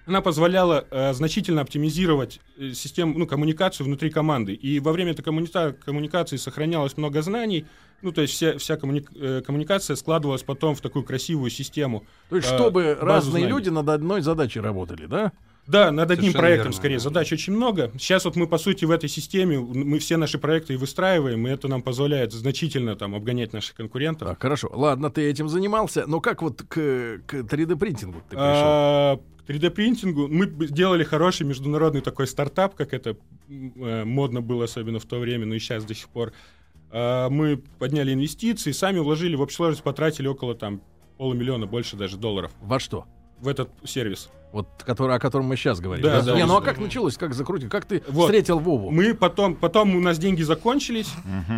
она 0.08 0.22
позволяла 0.22 0.86
э, 0.90 1.14
значительно 1.14 1.62
оптимизировать 1.62 2.40
э, 2.58 2.72
систему, 2.74 3.14
ну, 3.18 3.28
коммуникацию 3.28 3.86
внутри 3.86 4.10
команды. 4.10 4.54
И 4.54 4.80
во 4.80 4.92
время 4.94 5.12
этой 5.12 5.22
коммунита- 5.24 5.74
коммуникации 5.86 6.38
сохранялось 6.38 6.98
много 6.98 7.22
знаний. 7.22 7.66
Ну, 8.02 8.12
то 8.12 8.22
есть 8.22 8.34
вся, 8.34 8.58
вся 8.58 8.76
коммуни- 8.76 9.06
э, 9.16 9.42
коммуникация 9.46 9.96
складывалась 9.96 10.44
потом 10.44 10.76
в 10.76 10.82
такую 10.82 11.04
красивую 11.04 11.50
систему. 11.52 12.06
То 12.30 12.38
есть, 12.38 12.50
Э, 12.52 12.56
чтобы 12.56 12.98
разные 13.00 13.32
знаний. 13.32 13.48
люди 13.48 13.70
над 13.70 13.90
одной 13.90 14.22
задачей 14.22 14.60
работали, 14.62 15.06
да? 15.08 15.32
Да, 15.66 15.92
над 15.92 16.10
одним 16.10 16.32
Совершенно 16.32 16.40
проектом, 16.42 16.64
верно, 16.68 16.78
скорее, 16.78 16.94
да. 16.96 17.00
задач 17.02 17.34
очень 17.34 17.52
много. 17.54 17.92
Сейчас 18.00 18.24
вот 18.24 18.38
мы, 18.38 18.48
по 18.48 18.58
сути, 18.58 18.86
в 18.86 18.92
этой 18.92 19.10
системе, 19.10 19.60
мы 19.60 20.00
все 20.00 20.16
наши 20.16 20.38
проекты 20.38 20.76
и 20.76 20.78
выстраиваем, 20.78 21.46
и 21.46 21.50
это 21.50 21.68
нам 21.68 21.82
позволяет 21.82 22.32
значительно 22.32 22.96
там 22.96 23.14
обгонять 23.14 23.52
наших 23.52 23.76
конкурентов. 23.76 24.30
Так, 24.30 24.42
хорошо. 24.42 24.70
Ладно, 24.74 25.10
ты 25.12 25.30
этим 25.30 25.50
занимался. 25.50 26.06
Но 26.08 26.22
как 26.22 26.42
вот 26.42 26.62
к, 26.62 27.20
к 27.26 27.34
3D-принтингу 27.34 28.22
ты 28.30 28.38
пришел? 28.38 28.40
А, 28.40 29.20
3D-принтингу 29.48 30.28
мы 30.28 30.68
сделали 30.68 31.04
хороший 31.04 31.46
международный 31.46 32.02
такой 32.02 32.28
стартап, 32.28 32.76
как 32.76 32.94
это 32.94 33.18
э, 33.50 34.04
модно 34.04 34.42
было, 34.42 34.66
особенно 34.66 35.00
в 35.00 35.06
то 35.06 35.20
время, 35.20 35.46
но 35.46 35.56
и 35.56 35.60
сейчас 35.60 35.86
до 35.86 35.96
сих 35.96 36.10
пор. 36.10 36.34
А, 36.92 37.30
Мы 37.30 37.58
подняли 37.80 38.14
инвестиции, 38.14 38.72
сами 38.72 39.00
вложили, 39.00 39.36
в 39.36 39.42
общей 39.42 39.56
сложности 39.56 39.84
потратили 39.84 40.28
около 40.28 40.56
там 40.56 40.82
полумиллиона, 41.18 41.66
больше 41.66 41.96
даже 41.96 42.18
долларов 42.18 42.52
Во 42.62 42.80
что? 42.80 43.06
В 43.40 43.48
этот 43.48 43.70
сервис. 43.84 44.30
Вот, 44.54 44.66
который, 44.86 45.14
о 45.14 45.20
котором 45.20 45.46
мы 45.46 45.58
сейчас 45.58 45.82
говорим. 45.82 46.04
Да, 46.06 46.22
да. 46.22 46.34
Не, 46.34 46.46
ну 46.46 46.56
а 46.56 46.62
как 46.62 46.80
началось, 46.80 47.18
как 47.18 47.34
закрутил, 47.34 47.70
как 47.70 47.84
ты 47.84 48.02
Вот. 48.08 48.26
встретил 48.28 48.60
Вову? 48.60 48.92
Мы 48.92 49.14
потом, 49.14 49.56
потом 49.56 49.94
у 49.96 50.00
нас 50.00 50.18
деньги 50.18 50.42
закончились, 50.42 51.10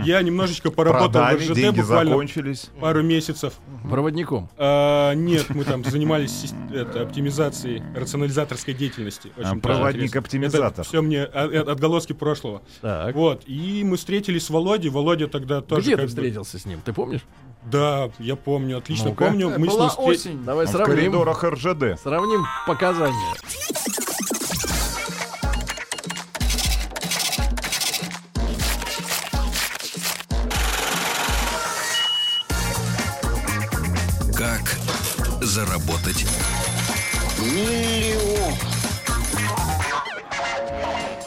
я 0.04 0.22
немножечко 0.24 0.72
поработал 0.72 1.12
Продали, 1.12 1.38
в 1.38 1.42
РЖД 1.42 1.54
деньги 1.54 1.80
буквально 1.82 2.12
закончились. 2.12 2.70
пару 2.82 3.04
месяцев. 3.04 3.54
Проводником. 3.88 4.50
А, 4.58 5.14
нет, 5.14 5.50
мы 5.50 5.66
там 5.66 5.86
занимались 5.86 6.52
это, 6.74 7.04
оптимизацией 7.04 7.84
рационализаторской 7.96 8.74
деятельности. 8.74 9.32
А, 9.38 9.56
проводник 9.56 10.16
оптимизатор. 10.16 10.68
Это 10.72 10.84
все 10.84 11.02
мне 11.04 11.24
а, 11.24 11.48
э, 11.48 11.60
отголоски 11.60 12.14
прошлого. 12.14 12.64
Так. 12.82 13.14
Вот, 13.16 13.44
и 13.46 13.84
мы 13.86 13.98
встретились 13.98 14.46
с 14.46 14.50
Володей. 14.50 14.90
Володя 14.90 15.28
тогда 15.28 15.62
тоже... 15.62 15.82
Где 15.84 15.96
ты 15.96 16.02
бы- 16.02 16.08
встретился 16.08 16.58
с 16.58 16.66
ним? 16.66 16.82
Ты 16.84 16.92
помнишь? 16.92 17.22
Да, 17.64 18.10
я 18.20 18.36
помню, 18.36 18.78
отлично 18.78 19.10
Ну-ка. 19.10 19.26
помню. 19.26 19.50
Мы 19.58 19.68
с 19.70 19.74
ним 19.74 19.90
осень. 19.98 20.44
Давай 20.46 20.66
В 20.66 20.70
сравним. 20.70 20.96
коридорах 20.96 21.44
РЖД. 21.44 22.00
Сравним 22.02 22.46
показания. 22.66 23.34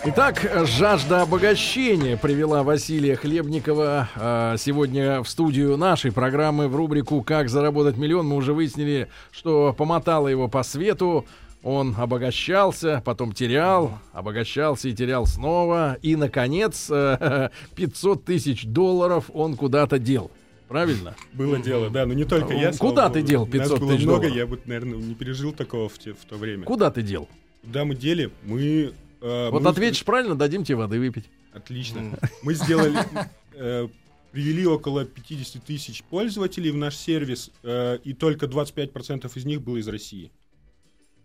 Итак, 0.05 0.67
жажда 0.67 1.23
обогащения 1.23 2.17
привела 2.17 2.65
Василия 2.65 3.15
Хлебникова 3.15 4.09
а, 4.17 4.57
сегодня 4.57 5.23
в 5.23 5.29
студию 5.29 5.77
нашей 5.77 6.11
программы 6.11 6.67
в 6.67 6.75
рубрику 6.75 7.23
«Как 7.23 7.49
заработать 7.49 7.97
миллион». 7.97 8.27
Мы 8.27 8.35
уже 8.35 8.53
выяснили, 8.53 9.09
что 9.31 9.73
помотало 9.79 10.27
его 10.27 10.49
по 10.49 10.65
свету. 10.65 11.25
Он 11.63 11.95
обогащался, 11.97 13.01
потом 13.05 13.33
терял, 13.33 14.01
обогащался 14.13 14.89
и 14.89 14.93
терял 14.93 15.25
снова. 15.27 15.99
И, 16.03 16.17
наконец, 16.17 16.89
э, 16.91 17.51
500 17.77 18.25
тысяч 18.25 18.65
долларов 18.65 19.31
он 19.33 19.55
куда-то 19.57 20.01
дел. 20.01 20.33
Правильно? 20.67 21.15
Было 21.33 21.61
дело, 21.61 21.91
да, 21.91 22.07
но 22.07 22.15
не 22.15 22.25
только 22.25 22.55
я. 22.55 22.73
Куда 22.73 23.09
ты 23.09 23.23
дел 23.23 23.43
Нас 23.47 23.53
500 23.53 23.79
было 23.81 23.93
тысяч 23.93 24.05
много, 24.05 24.21
долларов? 24.23 24.37
я 24.37 24.47
бы, 24.49 24.59
наверное, 24.65 24.99
не 24.99 25.15
пережил 25.15 25.53
такого 25.53 25.89
в, 25.89 25.97
те- 25.99 26.15
в 26.15 26.25
то 26.29 26.37
время. 26.37 26.65
Куда 26.65 26.91
ты 26.91 27.03
дел? 27.03 27.29
Куда 27.63 27.85
мы 27.85 27.95
дели? 27.95 28.31
Мы... 28.43 28.93
э, 29.23 29.51
Вот 29.51 29.63
мы- 29.63 29.71
ответишь 29.71 30.05
правильно, 30.05 30.35
дадим 30.35 30.65
тебе 30.65 30.77
воды 30.77 30.99
выпить. 30.99 31.25
Отлично. 31.53 32.19
Мы 32.43 32.55
сделали... 32.55 32.99
э, 33.55 33.89
Привели 34.33 34.65
около 34.67 35.05
50 35.05 35.63
тысяч 35.63 36.03
пользователей 36.05 36.71
в 36.71 36.77
наш 36.77 36.97
сервис, 36.97 37.51
э, 37.63 37.99
и 38.03 38.15
только 38.15 38.47
25% 38.47 39.31
из 39.35 39.45
них 39.45 39.61
было 39.61 39.77
из 39.77 39.87
России. 39.89 40.33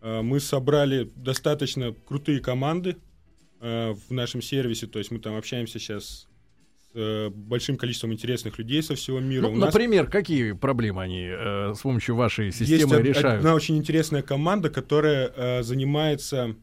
Э, 0.01 0.21
Мы 0.21 0.41
собрали 0.41 1.09
достаточно 1.15 1.93
крутые 2.05 2.41
команды 2.41 2.97
э, 3.61 3.93
в 4.09 4.11
нашем 4.11 4.41
сервисе, 4.41 4.87
то 4.87 4.99
есть 4.99 5.09
мы 5.11 5.19
там 5.19 5.37
общаемся 5.37 5.79
сейчас 5.79 6.27
с 6.93 7.29
большим 7.29 7.77
количеством 7.77 8.11
интересных 8.11 8.57
людей 8.59 8.83
со 8.83 8.95
всего 8.95 9.19
мира. 9.21 9.43
Ну, 9.43 9.51
У 9.53 9.55
нас 9.55 9.73
например, 9.73 10.07
какие 10.07 10.51
проблемы 10.53 11.01
они 11.03 11.27
э, 11.29 11.73
с 11.75 11.79
помощью 11.79 12.15
вашей 12.15 12.47
есть 12.47 12.57
системы 12.57 12.97
од- 12.97 13.03
решают? 13.03 13.37
одна 13.39 13.53
очень 13.53 13.77
интересная 13.77 14.21
команда, 14.21 14.69
которая 14.69 15.31
э, 15.33 15.63
занимается 15.63 16.55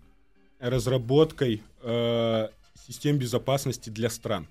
разработкой 0.61 1.62
э, 1.82 2.49
систем 2.87 3.18
безопасности 3.18 3.90
для 3.90 4.11
стран. 4.11 4.46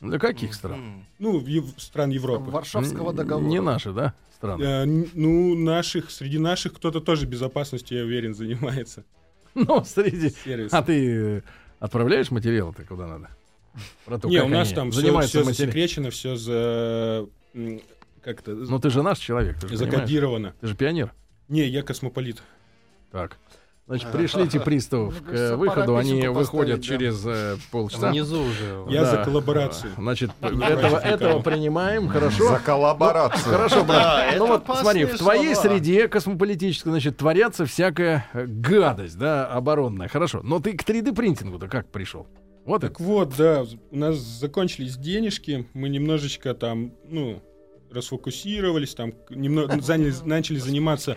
Для 0.00 0.18
каких 0.18 0.54
стран? 0.54 1.04
Ну, 1.18 1.40
ев- 1.46 1.74
стран 1.76 2.10
Европы. 2.10 2.50
Варшавского 2.50 3.12
договора. 3.12 3.46
Не 3.46 3.60
наши, 3.60 3.92
да, 3.92 4.14
страны? 4.34 4.62
Э, 4.62 4.84
ну, 4.86 5.54
наших, 5.54 6.10
среди 6.10 6.38
наших 6.38 6.74
кто-то 6.74 7.00
тоже 7.00 7.26
безопасностью, 7.26 7.98
я 7.98 8.04
уверен, 8.04 8.34
занимается. 8.34 9.04
Ну, 9.54 9.84
среди... 9.84 10.30
Сервис. 10.30 10.72
А 10.72 10.80
ты 10.80 11.38
э, 11.38 11.42
отправляешь 11.80 12.30
материалы-то 12.30 12.84
куда 12.84 13.08
надо? 13.08 13.30
Про 14.04 14.18
то, 14.18 14.28
Не, 14.28 14.42
у 14.42 14.48
нас 14.48 14.72
там 14.72 14.92
все, 14.92 15.12
матери- 15.12 15.42
засекречено, 15.42 16.10
все 16.10 16.36
за... 16.36 17.26
Как-то... 18.22 18.54
Ну, 18.54 18.78
ты 18.78 18.90
же 18.90 19.02
наш 19.02 19.18
человек, 19.18 19.56
ты 19.56 19.62
же 19.62 19.74
понимаешь. 19.74 19.92
закодировано. 19.94 20.54
Ты 20.60 20.66
же 20.68 20.76
пионер. 20.76 21.12
Не, 21.48 21.66
я 21.66 21.82
космополит. 21.82 22.42
Так. 23.10 23.38
Значит, 23.90 24.12
пришлите 24.12 24.60
приставов 24.64 25.20
Мне 25.20 25.32
к 25.32 25.34
э, 25.34 25.56
выходу, 25.56 25.96
они 25.96 26.28
выходят 26.28 26.80
через 26.80 27.26
э, 27.26 27.56
полчаса. 27.72 28.10
Внизу 28.10 28.40
уже. 28.40 28.84
Я 28.88 29.04
за 29.04 29.24
коллаборацию. 29.24 29.92
Значит, 29.96 30.30
этого, 30.40 31.42
принимаем, 31.42 32.06
хорошо? 32.06 32.50
За 32.50 32.60
коллаборацию. 32.60 33.52
Хорошо, 33.52 33.84
брат. 33.84 34.36
Ну 34.38 34.44
это 34.44 34.64
вот 34.64 34.78
смотри, 34.78 35.06
в 35.06 35.18
твоей 35.18 35.56
среде 35.56 36.06
космополитической, 36.06 36.90
значит, 36.90 37.16
творятся 37.16 37.66
всякая 37.66 38.28
э, 38.32 38.46
гадость, 38.46 39.18
да, 39.18 39.48
оборонная. 39.48 40.06
Хорошо. 40.06 40.38
Но 40.44 40.60
ты 40.60 40.76
к 40.76 40.88
3D-принтингу-то 40.88 41.66
как 41.66 41.88
пришел? 41.88 42.28
Вот 42.64 42.84
это. 42.84 42.92
Так 42.92 43.00
вот, 43.00 43.34
да, 43.36 43.64
у 43.90 43.96
нас 43.96 44.18
закончились 44.18 44.96
денежки, 44.98 45.66
мы 45.72 45.88
немножечко 45.88 46.54
там, 46.54 46.92
ну, 47.08 47.42
расфокусировались, 47.90 48.94
там, 48.94 49.14
немного, 49.30 49.80
заняли, 49.80 50.14
начали 50.24 50.58
заниматься 50.58 51.16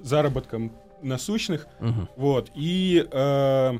заработком 0.00 0.70
насущных, 1.04 1.66
Мгм. 1.80 2.08
вот, 2.16 2.50
и 2.56 3.06
э, 3.10 3.72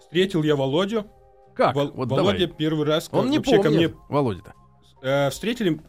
встретил 0.00 0.42
я 0.42 0.56
Володю. 0.56 1.06
Как? 1.54 1.74
Вол- 1.74 1.92
вот 1.92 2.10
Володя 2.10 2.38
давай. 2.46 2.56
первый 2.56 2.86
раз 2.86 3.08
Он 3.12 3.30
не 3.30 3.38
вообще 3.38 3.56
помнит, 3.62 3.64
ко 3.64 3.70
мне 3.70 3.88
Володя-то. 4.08 4.54
э, 5.02 5.30
встретили, 5.30 5.80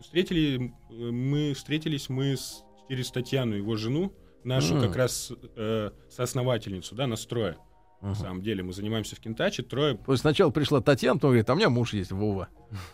встретили, 0.00 0.72
э, 0.90 0.92
мы 1.10 1.54
встретились 1.54 2.08
мы 2.08 2.36
с, 2.36 2.62
через 2.88 3.10
Татьяну, 3.10 3.54
его 3.54 3.76
жену, 3.76 4.12
нашу 4.44 4.76
М. 4.76 4.80
как 4.82 4.96
раз 4.96 5.30
э, 5.56 5.90
соосновательницу, 6.08 6.94
да, 6.94 7.06
настроя. 7.06 7.56
На 8.00 8.08
Мгм. 8.08 8.14
самом 8.16 8.42
деле 8.42 8.62
мы 8.62 8.72
занимаемся 8.72 9.14
в 9.14 9.20
Кентаче, 9.20 9.62
трое 9.62 9.98
То 10.06 10.12
есть 10.12 10.22
сначала 10.22 10.50
пришла 10.50 10.80
Татьяна, 10.80 11.16
потом 11.18 11.30
говорит, 11.30 11.50
а 11.50 11.52
у 11.52 11.56
меня 11.56 11.68
муж 11.68 11.92
есть, 11.92 12.12
Вова. 12.12 12.48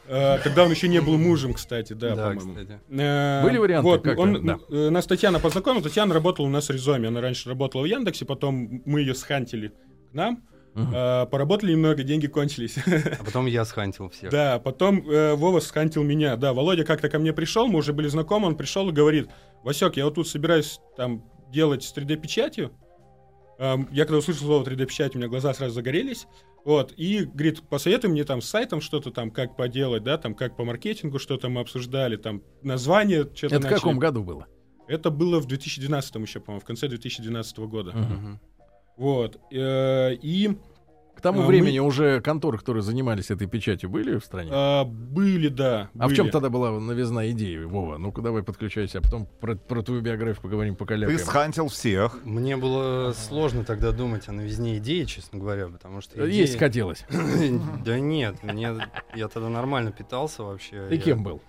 Э, 0.08 0.38
Когда 0.38 0.64
он 0.64 0.70
еще 0.72 0.88
не 0.88 1.00
был 1.00 1.16
мужем, 1.16 1.52
кстати, 1.54 1.92
да, 1.92 2.16
Да, 2.16 2.28
по-моему. 2.30 2.56
Э, 2.90 3.42
Были 3.44 3.58
варианты 3.58 3.88
Вот, 3.88 4.06
он, 4.18 4.44
Да. 4.44 4.58
э, 4.68 4.90
нас 4.90 5.06
Татьяна 5.06 5.38
познакомила. 5.38 5.82
Татьяна 5.84 6.12
работала 6.12 6.46
у 6.46 6.50
нас 6.50 6.68
в 6.68 6.72
Резоме. 6.72 7.06
Она 7.08 7.20
раньше 7.20 7.48
работала 7.48 7.82
в 7.82 7.84
Яндексе, 7.84 8.24
потом 8.24 8.82
мы 8.84 9.00
ее 9.00 9.14
схантили 9.14 9.68
к 9.68 10.14
нам. 10.14 10.42
Э, 10.74 11.24
Поработали 11.30 11.70
немного, 11.72 12.02
деньги 12.02 12.26
кончились. 12.26 12.76
А 12.86 13.24
потом 13.24 13.46
я 13.46 13.64
схантил 13.64 14.10
всех. 14.10 14.30
Да, 14.32 14.58
потом 14.58 15.08
э, 15.08 15.34
Вова 15.34 15.60
схантил 15.60 16.02
меня. 16.02 16.36
Да, 16.36 16.52
Володя 16.52 16.82
как-то 16.84 17.08
ко 17.08 17.20
мне 17.20 17.32
пришел, 17.32 17.68
мы 17.68 17.78
уже 17.78 17.92
были 17.92 18.08
знакомы, 18.08 18.48
он 18.48 18.56
пришел 18.56 18.88
и 18.88 18.92
говорит, 18.92 19.28
Васек, 19.62 19.96
я 19.96 20.04
вот 20.04 20.16
тут 20.16 20.26
собираюсь 20.28 20.80
там 20.96 21.22
делать 21.52 21.84
с 21.84 21.94
3D-печатью. 21.96 22.72
Эм, 23.58 23.88
Я 23.90 24.04
когда 24.04 24.18
услышал 24.18 24.46
слово 24.46 24.64
3D-печать, 24.64 25.14
у 25.14 25.18
меня 25.18 25.28
глаза 25.28 25.54
сразу 25.54 25.74
загорелись. 25.74 26.26
Вот, 26.64 26.92
и 26.96 27.24
говорит, 27.24 27.62
посоветуй 27.68 28.10
мне 28.10 28.24
там 28.24 28.40
с 28.40 28.48
сайтом 28.48 28.80
что-то 28.80 29.12
там, 29.12 29.30
как 29.30 29.56
поделать, 29.56 30.02
да, 30.02 30.18
там, 30.18 30.34
как 30.34 30.56
по 30.56 30.64
маркетингу 30.64 31.20
что-то 31.20 31.48
мы 31.48 31.60
обсуждали, 31.60 32.16
там, 32.16 32.42
название 32.62 33.22
что-то 33.32 33.56
Это 33.56 33.68
в 33.68 33.70
каком 33.70 33.98
году 34.00 34.24
было? 34.24 34.46
Это 34.88 35.10
было 35.10 35.38
в 35.38 35.46
2012 35.46 36.16
еще, 36.16 36.40
по-моему, 36.40 36.60
в 36.60 36.64
конце 36.64 36.88
2012 36.88 37.58
года. 37.66 37.92
Мгм. 37.92 38.40
Вот, 38.96 39.38
э, 39.52 40.14
и 40.14 40.58
К 41.16 41.20
тому 41.22 41.38
А 41.40 41.42
мы- 41.42 41.48
времени 41.48 41.78
уже 41.78 42.20
конторы, 42.20 42.58
которые 42.58 42.82
занимались 42.82 43.30
этой 43.30 43.46
печатью, 43.46 43.88
были 43.88 44.18
в 44.18 44.24
стране? 44.24 44.50
э, 44.52 44.84
были, 44.84 45.48
да, 45.48 45.88
А 45.98 46.08
в 46.08 46.14
чем 46.14 46.26
были. 46.26 46.32
тогда 46.32 46.50
была 46.50 46.78
новизна 46.78 47.30
идеи, 47.30 47.64
Вова? 47.64 47.96
Ну-ка 47.96 48.20
давай 48.20 48.42
подключайся, 48.42 48.98
а 48.98 49.00
потом 49.00 49.26
про, 49.40 49.56
про 49.56 49.82
твою 49.82 50.02
биографию 50.02 50.42
поговорим, 50.42 50.74
Ты 50.74 50.78
покалякаем. 50.80 51.18
схантил 51.18 51.68
всех. 51.68 52.22
Мне 52.24 52.56
было 52.58 53.12
сложно 53.14 53.64
тогда 53.64 53.92
думать 53.92 54.28
о 54.28 54.32
новизне 54.32 54.76
идеи, 54.76 55.04
честно 55.04 55.38
говоря, 55.38 55.68
потому 55.68 56.02
что... 56.02 56.16
идея- 56.16 56.42
Есть 56.42 56.58
хотелось. 56.58 57.04
Да 57.84 57.98
нет, 57.98 58.42
мне... 58.42 58.74
я 59.14 59.28
тогда 59.28 59.48
нормально 59.48 59.92
питался 59.92 60.42
вообще. 60.42 60.86
Ты 60.90 60.96
Я- 60.96 61.00
кем 61.00 61.22
был? 61.24 61.40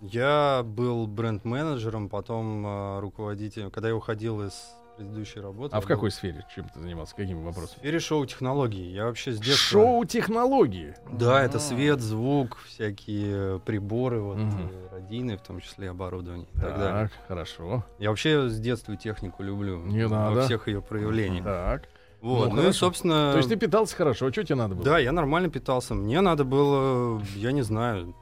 Я 0.00 0.62
был 0.64 1.06
бренд-менеджером, 1.06 2.08
потом 2.08 2.66
э, 2.66 3.00
руководителем. 3.00 3.70
Когда 3.70 3.88
я 3.88 3.94
уходил 3.94 4.42
из 4.42 4.54
предыдущей 5.02 5.40
работы... 5.40 5.76
А 5.76 5.80
в 5.80 5.84
был 5.84 5.88
какой 5.88 6.10
сфере? 6.10 6.44
Чем 6.54 6.68
ты 6.68 6.80
занимался? 6.80 7.14
Какими 7.14 7.40
В 7.40 7.44
вопросами? 7.44 7.78
сфере 7.78 7.98
шоу-технологий. 8.00 8.90
Я 8.92 9.06
вообще 9.06 9.32
с 9.32 9.38
детства... 9.38 9.56
Шоу-технологии. 9.56 10.94
Да, 11.10 11.42
это 11.42 11.58
А. 11.58 11.60
свет, 11.60 12.00
звук, 12.00 12.58
всякие 12.66 13.60
приборы, 13.60 14.20
вот, 14.20 14.38
э, 14.38 14.88
радийные, 14.92 15.36
в 15.36 15.42
том 15.42 15.60
числе 15.60 15.90
оборудование 15.90 16.46
и 16.54 16.58
так 16.60 16.78
далее. 16.78 17.08
Так, 17.08 17.12
хорошо. 17.28 17.84
Я 17.98 18.10
вообще 18.10 18.48
с 18.48 18.58
детства 18.58 18.96
технику 18.96 19.42
люблю. 19.42 19.78
Не 19.84 20.06
во 20.06 20.16
надо. 20.16 20.42
всех 20.44 20.68
ее 20.68 20.80
проявлениях. 20.82 21.44
Так. 21.44 21.88
Вот. 22.20 22.50
Ну, 22.52 22.62
Ну, 22.62 22.68
и, 22.68 22.72
собственно... 22.72 23.32
То 23.32 23.38
есть 23.38 23.48
ты 23.48 23.56
питался 23.56 23.96
хорошо, 23.96 24.26
а 24.26 24.32
что 24.32 24.44
тебе 24.44 24.54
надо 24.54 24.74
было? 24.76 24.84
Да, 24.84 24.98
я 24.98 25.10
нормально 25.12 25.50
питался. 25.50 25.94
Мне 25.94 26.20
надо 26.20 26.44
было, 26.44 27.20
я 27.34 27.50
не 27.50 27.62
знаю, 27.62 28.14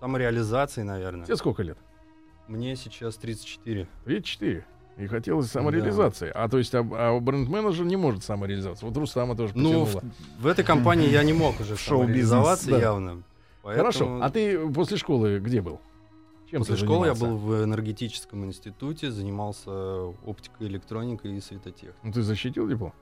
самореализации, 0.00 0.82
наверное. 0.82 1.24
Тебе 1.24 1.36
сколько 1.36 1.62
лет? 1.62 1.78
Мне 2.48 2.74
сейчас 2.76 3.16
34. 3.16 3.86
34. 4.04 4.66
И 4.96 5.06
хотелось 5.06 5.50
самореализации. 5.50 6.30
А 6.32 6.48
то 6.48 6.58
есть 6.58 6.74
а, 6.74 6.80
а 6.80 7.18
бренд-менеджер 7.20 7.84
не 7.84 7.96
может 7.96 8.22
самореализоваться. 8.22 8.86
Вот 8.86 8.96
Рустама 8.96 9.36
тоже 9.36 9.52
Ну, 9.56 9.84
в, 9.84 10.02
в 10.38 10.46
этой 10.46 10.64
компании 10.64 11.08
я 11.08 11.22
не 11.24 11.32
мог 11.32 11.58
уже 11.60 11.76
самореализоваться 11.76 12.70
да. 12.70 12.78
явно. 12.78 13.22
Поэтому 13.62 13.86
Хорошо. 13.86 14.20
А 14.22 14.30
ты 14.30 14.68
после 14.68 14.96
школы 14.96 15.40
где 15.40 15.60
был? 15.60 15.80
Чем 16.50 16.60
После 16.60 16.76
школы 16.76 17.06
я 17.06 17.14
был 17.14 17.36
в 17.36 17.64
энергетическом 17.64 18.44
институте, 18.44 19.10
занимался 19.10 19.70
оптикой, 20.24 20.68
электроникой 20.68 21.36
и 21.36 21.40
светотехникой. 21.40 21.98
Ну, 22.02 22.12
ты 22.12 22.22
защитил 22.22 22.68
диплом? 22.68 22.92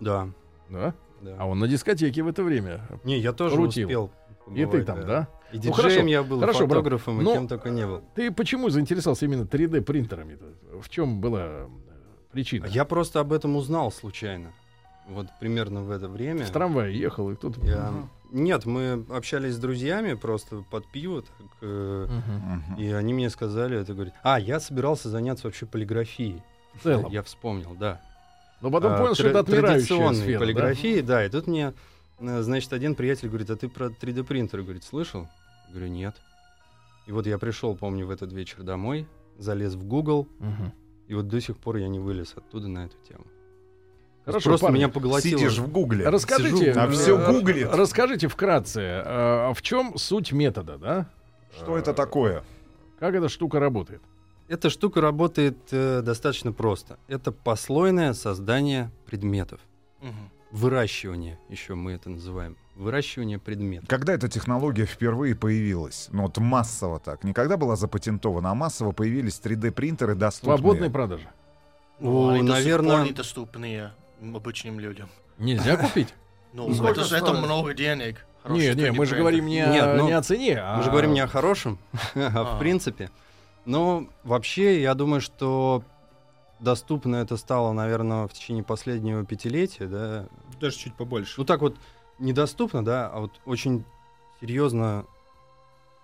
Да, 0.00 0.30
Да? 0.68 0.94
да. 1.20 1.36
А 1.38 1.46
он 1.46 1.58
на 1.58 1.68
дискотеке 1.68 2.22
в 2.22 2.28
это 2.28 2.42
время. 2.42 2.88
Не, 3.04 3.18
я 3.18 3.32
тоже 3.32 3.54
крутил. 3.54 3.86
успел. 3.86 4.10
И 4.50 4.64
ты 4.64 4.64
побывать, 4.64 4.86
там, 4.86 5.06
да? 5.06 5.28
И 5.52 5.58
Ну, 5.64 5.72
хорошо, 5.72 5.88
диджеем 5.88 6.06
я 6.06 6.22
был, 6.22 6.36
и 6.38 6.40
хорошо, 6.40 6.60
брат. 6.66 6.70
фотографом, 6.78 7.22
Ну, 7.22 7.30
и 7.30 7.34
кем 7.34 7.48
только 7.48 7.70
не 7.70 7.86
был. 7.86 8.02
Ты 8.14 8.30
почему 8.30 8.68
заинтересовался 8.70 9.24
именно 9.24 9.42
3D 9.44 9.80
принтерами? 9.80 10.38
В 10.80 10.88
чем 10.88 11.20
была 11.20 11.40
э, 11.44 11.68
причина? 12.32 12.66
Я 12.66 12.84
просто 12.84 13.20
об 13.20 13.32
этом 13.32 13.56
узнал 13.56 13.90
случайно. 13.90 14.52
Вот 15.08 15.26
примерно 15.40 15.82
в 15.82 15.90
это 15.90 16.06
время. 16.08 16.44
В 16.44 16.50
трамвае 16.50 16.98
ехал, 16.98 17.30
и 17.30 17.34
тут... 17.34 17.56
Я- 17.64 17.92
Нет, 18.30 18.66
мы 18.66 19.06
общались 19.08 19.54
с 19.54 19.58
друзьями 19.58 20.12
просто 20.12 20.62
под 20.70 20.86
пиво, 20.92 21.22
так, 21.22 21.46
э. 21.62 22.06
Мгм. 22.08 22.76
и 22.78 22.90
они 22.92 23.14
мне 23.14 23.30
сказали, 23.30 23.78
это 23.80 23.94
говорит. 23.94 24.12
А, 24.22 24.38
я 24.38 24.60
собирался 24.60 25.08
заняться 25.08 25.46
вообще 25.46 25.64
полиграфией. 25.64 26.42
В 26.74 26.82
целом. 26.82 27.10
Я 27.10 27.22
вспомнил, 27.22 27.74
да. 27.74 28.02
Но 28.60 28.70
потом 28.70 28.92
А, 28.92 28.98
понял, 28.98 29.14
что 29.14 29.28
это 29.28 29.38
отмирающая 29.38 30.12
сфера, 30.12 30.32
да? 30.34 30.44
полиграфии, 30.44 31.00
да? 31.00 31.24
И 31.24 31.30
тут 31.30 31.46
мне, 31.46 31.72
значит, 32.20 32.72
один 32.72 32.94
приятель 32.94 33.28
говорит, 33.28 33.50
а 33.50 33.56
ты 33.56 33.68
про 33.68 33.86
3D 33.86 34.24
принтер, 34.24 34.62
говорит, 34.62 34.84
слышал? 34.84 35.28
Я 35.68 35.74
говорю, 35.74 35.88
нет. 35.88 36.16
И 37.06 37.12
вот 37.12 37.26
я 37.26 37.38
пришел, 37.38 37.76
помню, 37.76 38.06
в 38.06 38.10
этот 38.10 38.32
вечер 38.32 38.62
домой, 38.62 39.06
залез 39.38 39.74
в 39.74 39.84
Google, 39.86 40.28
Мгм. 40.38 40.72
и 41.06 41.14
вот 41.14 41.28
до 41.28 41.40
сих 41.40 41.56
пор 41.56 41.76
я 41.76 41.88
не 41.88 41.98
вылез 41.98 42.34
оттуда 42.36 42.68
на 42.68 42.86
эту 42.86 42.96
тему. 43.08 43.24
Хорошо, 44.24 44.50
Просто 44.50 44.66
парни, 44.66 44.76
меня 44.76 44.88
поглотило. 44.90 45.38
Сидишь 45.38 45.56
в 45.58 45.72
гугле. 45.72 46.06
Расскажите, 46.06 46.56
Сижу, 46.58 46.80
а 46.80 46.86
э, 46.86 46.90
всё 46.90 47.18
э, 47.18 47.32
гуглит. 47.32 47.68
Расскажите 47.72 48.28
вкратце, 48.28 48.80
э, 48.82 49.52
в 49.54 49.62
чем 49.62 49.96
суть 49.96 50.32
метода, 50.32 50.76
да? 50.76 51.10
Что 51.56 51.78
это 51.78 51.94
такое? 51.94 52.44
Как 52.98 53.14
эта 53.14 53.30
штука 53.30 53.58
работает? 53.58 54.02
Эта 54.48 54.68
штука 54.68 55.00
работает 55.00 55.56
э, 55.70 56.02
достаточно 56.02 56.52
просто. 56.52 56.98
Это 57.08 57.32
послойное 57.32 58.12
создание 58.12 58.90
предметов. 59.06 59.60
Мгм. 60.02 60.30
Выращивание, 60.50 61.38
еще 61.48 61.74
мы 61.74 61.92
это 61.92 62.08
называем. 62.10 62.56
Выращивание 62.74 63.38
предметов. 63.38 63.88
Когда 63.88 64.14
эта 64.14 64.28
технология 64.28 64.86
впервые 64.86 65.34
появилась? 65.34 66.08
Ну 66.12 66.22
вот 66.22 66.38
массово 66.38 67.00
так. 67.00 67.22
Никогда 67.24 67.56
была 67.56 67.76
запатентована, 67.76 68.50
а 68.50 68.54
массово 68.54 68.92
появились 68.92 69.40
3D-принтеры 69.44 70.14
доступные. 70.14 70.56
Свободной 70.58 70.90
продажи. 70.90 71.28
Ну, 72.00 72.28
О, 72.28 72.28
они 72.34 72.42
наверное- 72.48 73.04
недоступные 73.04 73.92
обычным 74.22 74.78
людям. 74.80 75.08
Нельзя 75.38 75.76
купить? 75.76 76.08
Ну, 76.54 76.70
это, 76.86 77.04
же- 77.04 77.14
это 77.16 77.34
много 77.34 77.74
денег. 77.74 78.24
Не, 78.46 78.70
Хороший 78.70 78.74
не, 78.76 78.90
мы 78.92 79.04
же 79.04 79.16
3D 79.16 79.18
говорим 79.18 79.46
не, 79.46 79.56
Нет, 79.56 79.84
о, 79.84 79.94
ну, 79.96 80.06
не 80.06 80.12
о 80.12 80.22
цене, 80.22 80.56
а... 80.58 80.78
Мы 80.78 80.82
же 80.82 80.90
говорим 80.90 81.12
не 81.12 81.20
о 81.20 81.26
хорошем, 81.28 81.78
а 82.14 82.30
А. 82.34 82.56
в 82.56 82.58
принципе. 82.58 83.10
Но 83.66 84.06
вообще, 84.24 84.80
я 84.80 84.94
думаю, 84.94 85.20
что 85.20 85.84
доступно 86.60 87.16
это 87.16 87.36
стало, 87.36 87.72
наверное, 87.72 88.26
в 88.26 88.32
течение 88.32 88.64
последнего 88.64 89.24
пятилетия, 89.24 89.86
да. 89.86 90.26
Даже 90.60 90.76
чуть 90.76 90.94
побольше. 90.94 91.34
Ну 91.38 91.44
так 91.44 91.60
вот, 91.60 91.76
недоступно, 92.18 92.84
да, 92.84 93.08
а 93.12 93.20
вот 93.20 93.32
очень 93.44 93.84
серьезно 94.40 95.04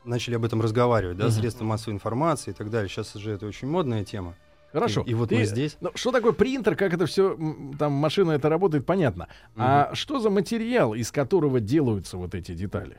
начали 0.05 0.35
об 0.35 0.45
этом 0.45 0.61
разговаривать, 0.61 1.17
да, 1.17 1.25
Мгм. 1.27 1.33
средства 1.33 1.65
массовой 1.65 1.95
информации 1.95 2.51
и 2.51 2.55
так 2.55 2.71
далее. 2.71 2.89
Сейчас 2.89 3.13
же 3.15 3.31
это 3.31 3.47
очень 3.47 3.69
модная 3.69 4.05
тема. 4.05 4.35
Хорошо. 4.73 5.03
И, 5.03 5.11
и 5.13 5.15
вот 5.15 5.29
Ты- 5.29 5.37
мы 5.37 5.45
здесь. 5.45 5.77
Ну, 5.81 5.91
что 5.95 6.11
такое 6.11 6.33
принтер, 6.33 6.75
как 6.77 6.93
это 6.93 7.07
все, 7.07 7.39
там 7.79 7.93
машина 7.93 8.33
это 8.33 8.49
работает, 8.49 8.85
понятно. 8.85 9.29
А 9.57 9.95
что 9.95 10.19
за 10.19 10.31
материал, 10.31 10.95
из 10.95 11.11
которого 11.13 11.61
делаются 11.61 12.17
вот 12.17 12.35
эти 12.35 12.55
детали? 12.55 12.99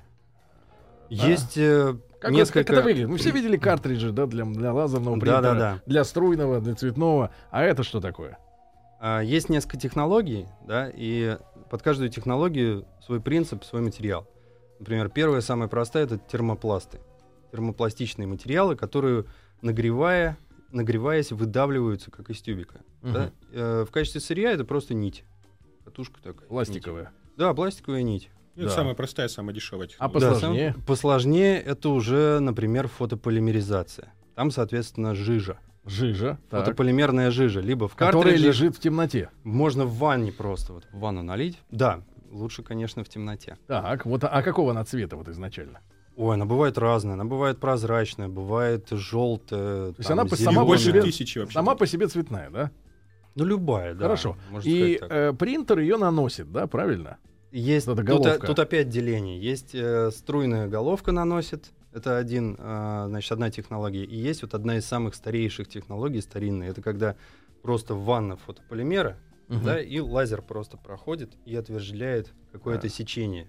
Есть 1.09 1.57
э, 1.57 1.95
Как, 2.19 2.31
несколько... 2.31 2.59
это, 2.61 2.67
как 2.69 2.77
это 2.79 2.85
выглядит? 2.85 3.09
Мы 3.09 3.17
все 3.17 3.31
видели 3.31 3.57
картриджи, 3.57 4.11
да, 4.11 4.25
для, 4.25 4.45
для 4.45 4.73
лазерного 4.73 5.13
принтера, 5.15 5.41
Да-да-да. 5.41 5.81
для 5.85 6.03
струйного, 6.03 6.61
для 6.61 6.75
цветного. 6.75 7.31
А 7.51 7.63
это 7.63 7.83
что 7.83 7.99
такое? 8.01 8.37
А, 8.99 9.21
Есть 9.21 9.49
несколько 9.49 9.77
технологий, 9.77 10.47
да, 10.67 10.89
и 10.93 11.37
под 11.69 11.81
каждую 11.81 12.09
технологию 12.09 12.85
свой 13.05 13.21
принцип, 13.21 13.63
свой 13.63 13.81
материал. 13.81 14.27
Например, 14.79 15.09
первая, 15.09 15.41
самая 15.41 15.67
простая, 15.67 16.05
это 16.05 16.17
термопласты. 16.17 16.99
Термопластичные 17.51 18.27
материалы, 18.27 18.75
которые, 18.75 19.25
нагревая, 19.61 20.37
нагреваясь, 20.71 21.31
выдавливаются, 21.31 22.11
как 22.11 22.29
из 22.29 22.41
тюбика. 22.41 22.81
да. 23.01 23.31
Э, 23.51 23.85
В 23.87 23.91
качестве 23.91 24.19
сырья 24.21 24.51
это 24.51 24.65
просто 24.65 24.93
нить. 24.93 25.23
Катушка 25.85 26.21
такая. 26.21 26.47
Пластиковая. 26.47 27.03
нить. 27.03 27.37
Да, 27.37 27.53
пластиковая 27.53 28.01
нить. 28.01 28.29
Это 28.55 28.65
Да. 28.65 28.69
самая 28.69 28.95
простая, 28.95 29.27
самая 29.27 29.53
дешевая 29.53 29.87
А 29.87 29.89
технология. 29.89 30.19
Да, 30.19 30.31
посложнее? 30.33 30.71
сам- 30.73 30.81
посложнее 30.83 31.59
это 31.61 31.89
уже, 31.89 32.39
например, 32.39 32.87
фотополимеризация. 32.87 34.13
Там, 34.35 34.51
соответственно, 34.51 35.13
жижа. 35.15 35.59
Жижа, 35.85 36.39
так, 36.49 36.61
Фотополимерная 36.65 37.29
жижа. 37.31 37.59
Либо 37.59 37.87
в 37.87 37.95
которая 37.95 38.23
картридже, 38.33 38.47
лежит 38.47 38.75
в 38.75 38.79
темноте. 38.79 39.29
Можно 39.43 39.85
в 39.85 39.97
ванне 39.97 40.31
просто 40.31 40.73
вот 40.73 40.85
в 40.91 40.97
ванну 40.99 41.21
налить. 41.21 41.59
Да, 41.69 42.01
лучше, 42.31 42.63
конечно, 42.63 43.03
в 43.03 43.09
темноте. 43.09 43.57
Так, 43.67 44.05
вот, 44.05 44.23
а 44.23 44.41
какого 44.41 44.71
она 44.71 44.83
цвета 44.83 45.15
вот 45.15 45.27
изначально? 45.27 45.81
Ой, 46.15 46.35
она 46.35 46.45
бывает 46.45 46.77
разная. 46.79 47.13
Она 47.13 47.25
бывает 47.25 47.59
прозрачная, 47.59 48.29
бывает 48.29 48.87
желтая. 48.89 49.87
есть 49.97 50.07
там, 50.07 50.19
она 50.19 50.27
по- 50.29 50.35
И 50.35 50.37
сама 50.37 50.65
по 50.65 50.77
себе- 50.77 51.01
тысячи 51.03 51.37
вообще. 51.39 51.53
Сама 51.53 51.75
по 51.75 51.85
себе 51.85 52.07
цветная, 52.07 52.49
да? 52.49 52.71
Ну, 53.35 53.43
любая, 53.45 53.93
да. 53.93 54.03
Хорошо. 54.05 54.37
можно 54.49 54.67
И 54.67 54.97
так. 54.97 55.11
э, 55.11 55.33
принтер 55.33 55.79
ее 55.79 55.97
наносит, 55.97 56.51
да, 56.51 56.67
правильно? 56.67 57.17
Есть, 57.57 57.87
это 57.87 58.03
тут, 58.03 58.41
тут 58.45 58.59
опять 58.59 58.89
деление. 58.89 59.39
Есть 59.39 59.73
э, 59.73 60.11
струйная 60.11 60.67
головка 60.67 61.11
наносит. 61.13 61.71
Это 61.93 62.17
один, 62.17 62.57
э, 62.59 63.05
значит, 63.07 63.31
одна 63.31 63.49
технология. 63.49 64.03
И 64.03 64.15
есть 64.17 64.41
вот 64.41 64.53
одна 64.53 64.77
из 64.77 64.85
самых 64.85 65.15
старейших 65.15 65.69
технологий, 65.69 66.19
старинная. 66.21 66.69
Это 66.71 66.81
когда 66.81 67.15
просто 67.61 67.95
ванна 67.95 68.35
фотополимера, 68.35 69.15
Мгм. 69.47 69.63
да, 69.63 69.79
и 69.81 69.99
лазер 69.99 70.41
просто 70.41 70.75
проходит 70.75 71.31
и 71.45 71.55
отвержляет 71.55 72.33
какое-то 72.51 72.83
Да. 72.83 72.89
сечение. 72.89 73.47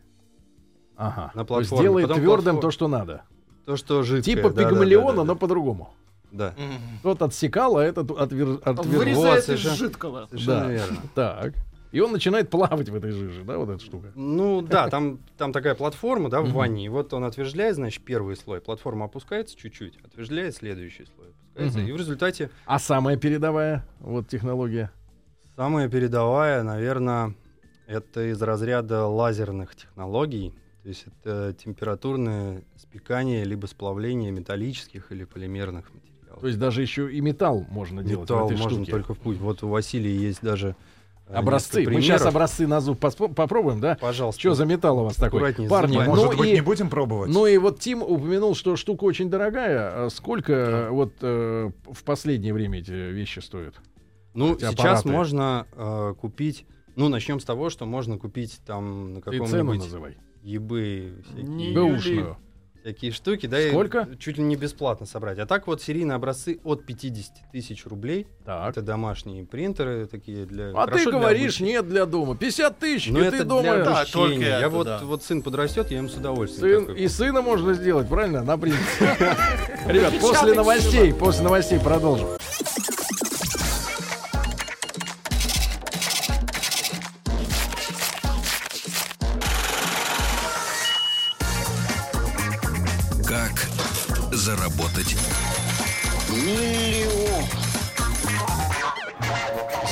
Ага. 0.99 1.31
на 1.35 1.45
То 1.45 1.59
есть 1.59 1.69
платформе. 1.71 1.83
делает 1.83 2.09
Потом 2.09 2.23
твердым 2.23 2.57
платформ- 2.57 2.61
то, 2.62 2.71
что 2.71 2.88
надо. 2.88 3.23
То, 3.66 3.77
что 3.77 4.03
жидкое. 4.03 4.23
Типа 4.37 4.51
да, 4.51 4.69
пигмалиона, 4.69 5.09
да, 5.09 5.16
да, 5.16 5.25
но 5.25 5.35
да. 5.35 5.38
по-другому. 5.40 5.95
Да. 6.33 6.55
Мгм. 6.57 7.01
Тот 7.03 7.23
отсекал, 7.23 7.77
а 7.77 7.85
этот 7.85 8.11
отвер... 8.12 8.61
отвер- 8.64 8.99
Вырезает 8.99 9.40
из 9.40 9.45
совершенно- 9.47 9.75
жидкого. 9.77 10.27
Совершенно 10.31 10.61
Да. 10.61 10.71
верно. 10.73 10.97
Так. 11.14 11.55
И 11.92 12.01
он 12.01 12.12
начинает 12.12 12.51
плавать 12.51 12.88
в 12.88 12.94
этой 12.94 13.12
жиже, 13.12 13.44
да, 13.44 13.59
вот 13.59 13.68
эта 13.70 13.85
штука. 13.85 14.12
Ну 14.14 14.61
да, 14.61 14.88
там, 14.88 15.20
там 15.38 15.53
такая 15.53 15.75
платформа, 15.75 16.29
да, 16.29 16.40
в 16.40 16.51
ванне. 16.53 16.87
И 16.87 16.88
вот 16.88 17.12
он 17.14 17.25
отвержляет, 17.25 17.77
значит, 17.77 18.05
первый 18.05 18.37
слой. 18.37 18.61
Платформа 18.61 19.07
опускается 19.07 19.57
чуть-чуть, 19.57 19.99
отвержляет 20.05 20.55
следующий 20.57 21.07
слой. 21.07 21.29
Опускается. 21.55 21.81
И 21.81 21.92
в 21.92 21.96
результате 21.96 22.51
А 22.66 22.79
самая 22.79 23.16
передовая 23.16 23.87
вот 24.01 24.29
технология? 24.29 24.90
самая 25.57 25.88
передовая, 25.88 26.62
наверное, 26.62 27.35
это 27.87 28.31
из 28.31 28.40
разряда 28.42 29.07
лазерных 29.07 29.75
технологий. 29.75 30.55
То 30.83 30.88
есть 30.88 31.07
это 31.07 31.53
температурное 31.55 32.62
спекание 32.77 33.42
либо 33.44 33.66
сплавление 33.66 34.31
металлических 34.31 35.11
или 35.11 35.25
полимерных 35.25 35.92
материалов. 35.92 36.40
То 36.40 36.46
есть 36.46 36.59
даже 36.59 36.83
еще 36.83 37.12
и 37.12 37.20
металл 37.20 37.66
можно 37.70 38.05
делать 38.05 38.29
Металл 38.29 38.49
в 38.49 38.53
этой 38.53 38.59
можно 38.59 38.77
штуке. 38.77 38.92
только 38.92 39.14
в 39.14 39.18
путь. 39.18 39.38
Вот 39.38 39.62
у 39.62 39.68
Василия 39.68 40.14
есть 40.14 40.42
даже 40.42 40.77
Образцы. 41.29 41.79
несколько 41.81 41.95
Мы 41.97 42.03
сейчас 42.03 42.23
образцы 42.25 42.67
на 42.67 42.81
зуб 42.81 43.03
поспо- 43.03 43.33
попробуем, 43.35 43.81
да? 43.81 43.97
Пожалуйста. 44.01 44.41
Что 44.41 44.55
за 44.55 44.65
металл 44.65 45.01
у 45.01 45.05
вас 45.05 45.17
такой? 45.17 45.41
Парни, 45.69 45.97
ну 45.97 46.05
Может 46.05 46.37
быть, 46.37 46.49
и- 46.51 46.53
не 46.55 46.61
будем 46.61 46.89
пробовать? 46.89 47.31
Ну 47.33 47.47
и 47.47 47.57
вот 47.59 47.81
Тим 47.81 48.03
упомянул, 48.03 48.55
что 48.55 48.77
штука 48.77 49.05
очень 49.05 49.29
дорогая. 49.29 50.07
А 50.07 50.11
Сколько 50.11 50.89
вот 50.91 51.15
э, 51.23 51.71
в 51.91 52.05
последнее 52.05 52.53
время 52.55 52.79
эти 52.79 52.91
вещи 52.93 53.41
стоят? 53.41 53.75
Ну, 54.35 54.53
эти 54.55 54.61
сейчас 54.61 54.75
аппараты. 54.75 55.09
можно 55.09 55.67
э, 55.73 56.15
купить. 56.21 56.65
Ну, 56.95 57.09
начнем 57.09 57.41
с 57.41 57.45
того, 57.45 57.71
что 57.71 57.87
можно 57.87 58.19
купить 58.19 58.61
там 58.65 59.15
на 59.15 59.21
Ты 59.21 59.31
цену 59.33 59.45
каком-нибудь 59.47 59.79
называй. 59.81 60.17
всякие, 61.25 61.43
Не 61.43 61.75
Бэушную. 61.75 62.37
Всякие 62.87 63.11
штуки, 63.11 63.46
да, 63.46 63.61
и 63.61 63.70
Сколько? 63.70 64.09
чуть 64.18 64.38
ли 64.38 64.44
не 64.44 64.55
бесплатно 64.55 65.07
собрать. 65.07 65.38
А 65.40 65.46
так 65.46 65.66
вот 65.66 65.83
серийные 65.83 66.14
образцы 66.14 66.61
от 66.62 66.87
50 66.87 67.51
тысяч 67.53 67.85
рублей. 67.85 68.29
Так. 68.44 68.70
Это 68.70 68.83
домашние 68.83 69.44
принтеры 69.44 70.07
такие 70.07 70.46
для. 70.46 70.70
А 70.70 70.85
хорошо 70.85 70.96
ты 70.99 71.03
для 71.11 71.12
говоришь, 71.18 71.57
обучения. 71.57 71.72
нет 71.72 71.88
для 71.88 72.07
дома. 72.07 72.37
50 72.37 72.79
тысяч, 72.79 73.09
Ну, 73.11 73.18
и 73.18 73.22
это 73.22 73.31
ты 73.33 73.37
для 73.38 73.44
думаешь... 73.44 73.85
Да, 73.85 74.05
только 74.05 74.40
Я 74.40 74.59
это, 74.61 74.68
вот, 74.68 74.87
да. 74.87 75.01
вот 75.03 75.25
сын 75.25 75.42
подрастет, 75.42 75.90
я 75.90 75.99
им 75.99 76.09
с 76.09 76.14
удовольствием. 76.14 76.87
Сын, 76.87 76.94
и 76.94 77.09
сына 77.09 77.42
можно 77.42 77.75
сделать, 77.75 78.09
правильно? 78.09 78.42
На 78.44 78.57
принтере. 78.57 78.81
Ребят, 79.88 80.14
после 80.20 80.55
новостей, 80.55 81.12
после 81.12 81.42
новостей 81.42 81.81
продолжим. 81.81 82.29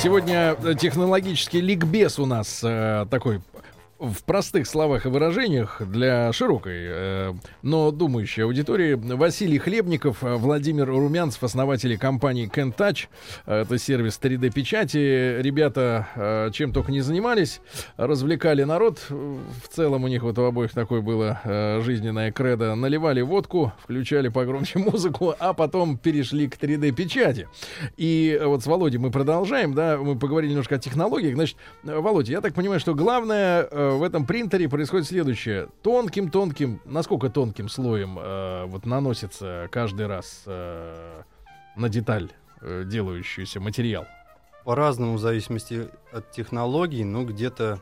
Сегодня 0.05 0.55
э, 0.63 0.75
технологический 0.79 1.61
ликбез 1.61 2.19
у 2.19 2.27
нас 2.27 2.59
э, 2.61 3.07
такой 3.09 3.41
в 3.99 4.23
простых 4.23 4.67
словах 4.67 5.05
и 5.05 5.09
выражениях 5.09 5.81
для 5.81 6.33
широкой, 6.33 6.73
э, 6.75 7.33
но 7.61 7.91
думающей 7.91 8.43
аудитории 8.43 8.93
Василий 8.93 9.57
Хлебников, 9.57 10.21
э, 10.21 10.35
Владимир 10.35 10.87
Румянцев, 10.87 11.43
основатели 11.43 11.95
компании 11.95 12.49
Kentouch. 12.53 13.07
Э, 13.45 13.61
это 13.61 13.77
сервис 13.77 14.19
3D-печати. 14.21 15.41
Ребята 15.41 16.07
э, 16.15 16.49
чем 16.51 16.73
только 16.73 16.91
не 16.91 16.99
занимались, 16.99 17.61
развлекали 17.95 18.63
народ. 18.63 18.99
В 19.09 19.67
целом 19.69 20.03
у 20.03 20.07
них 20.09 20.23
вот 20.23 20.37
у 20.39 20.43
обоих 20.43 20.73
такое 20.73 20.99
было 20.99 21.39
э, 21.45 21.81
жизненное 21.81 22.33
кредо. 22.33 22.75
Наливали 22.75 23.21
водку, 23.21 23.71
включали 23.81 24.27
погромче 24.27 24.79
музыку, 24.79 25.35
а 25.39 25.53
потом 25.53 25.97
перешли 25.97 26.49
к 26.49 26.57
3D-печати. 26.57 27.47
И 27.95 28.41
вот 28.43 28.61
с 28.61 28.65
Володей 28.65 28.99
мы 28.99 29.09
продолжаем, 29.09 29.73
да, 29.73 29.97
мы 29.97 30.17
поговорили 30.17 30.51
немножко 30.51 30.75
о 30.75 30.79
технологиях. 30.79 31.35
Значит, 31.35 31.57
э, 31.85 31.97
Володя, 31.97 32.33
я 32.33 32.41
так 32.41 32.53
понимаю, 32.53 32.81
что 32.81 32.93
главное 32.93 33.69
в 33.91 34.03
этом 34.03 34.25
принтере 34.25 34.69
происходит 34.69 35.07
следующее. 35.07 35.69
Тонким-тонким, 35.81 36.81
насколько 36.85 37.29
тонким 37.29 37.69
слоем 37.69 38.17
э, 38.19 38.65
вот 38.65 38.85
наносится 38.85 39.67
каждый 39.71 40.07
раз 40.07 40.43
э, 40.45 41.21
на 41.75 41.89
деталь 41.89 42.31
э, 42.61 42.83
делающийся 42.85 43.59
материал? 43.59 44.05
По-разному, 44.63 45.15
в 45.15 45.19
зависимости 45.19 45.87
от 46.11 46.31
технологий, 46.31 47.03
ну, 47.03 47.25
где-то, 47.25 47.79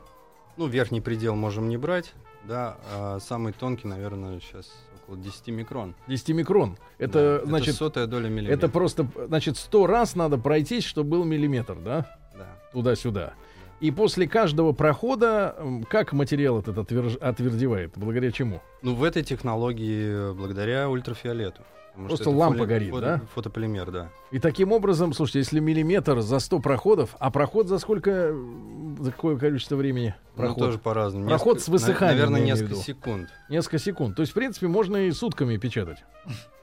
ну, 0.58 0.68
верхний 0.68 1.02
предел 1.02 1.36
можем 1.36 1.70
не 1.70 1.78
брать, 1.78 2.14
да, 2.44 2.78
а 2.92 3.20
самый 3.20 3.54
тонкий, 3.54 3.88
наверное, 3.88 4.40
сейчас 4.40 4.70
около 5.04 5.18
10 5.18 5.48
микрон. 5.48 5.96
10 6.08 6.30
микрон. 6.30 6.78
Это, 6.98 7.40
Да, 7.44 7.48
значит, 7.48 7.76
сотая 7.76 8.08
доля 8.08 8.30
миллиметра. 8.30 8.54
это 8.54 8.70
просто, 8.70 9.08
значит, 9.28 9.58
100 9.58 9.88
раз 9.88 10.16
надо 10.16 10.38
пройтись, 10.38 10.84
чтобы 10.84 11.12
был 11.12 11.24
миллиметр, 11.24 11.76
да? 11.76 12.18
Да. 12.36 12.48
Туда-сюда. 12.72 13.34
И 13.80 13.92
после 13.92 14.28
каждого 14.28 14.72
прохода, 14.72 15.56
как 15.90 16.14
материал 16.14 16.60
этот 16.60 16.78
отверж- 16.78 17.18
отвердевает? 17.20 17.92
Благодаря 17.96 18.32
чему? 18.32 18.62
Ну, 18.82 18.96
в 18.96 19.04
этой 19.04 19.24
технологии 19.24 20.34
благодаря 20.34 20.90
ультрафиолету. 20.90 21.64
Потому 21.92 22.08
Просто 22.08 22.30
лампа 22.32 22.60
фоли- 22.60 22.68
горит, 22.68 22.90
фото- 22.90 23.02
да? 23.06 23.22
Фотополимер, 23.36 23.92
да. 23.92 24.10
И 24.32 24.40
таким 24.40 24.72
образом, 24.72 25.14
слушайте, 25.14 25.40
если 25.40 25.60
миллиметр 25.60 26.22
за 26.22 26.40
100 26.40 26.60
проходов, 26.60 27.16
а 27.20 27.30
проход 27.30 27.68
за 27.68 27.78
сколько, 27.78 28.36
за 29.00 29.12
какое 29.12 29.38
количество 29.38 29.76
времени? 29.76 30.16
Проход? 30.36 30.58
Ну, 30.58 30.66
тоже 30.66 30.80
по-разному. 30.80 31.28
Проход 31.28 31.58
Несколько- 31.58 31.66
с 31.66 31.68
высыханием, 31.84 32.32
Наверное, 32.32 32.42
несколько 32.42 32.76
секунд. 32.76 33.30
Несколько 33.48 33.78
секунд. 33.78 34.16
То 34.16 34.22
есть, 34.24 34.32
в 34.32 34.36
принципе, 34.36 34.68
можно 34.68 35.06
и 35.06 35.12
сутками 35.12 35.58
печатать. 35.58 36.00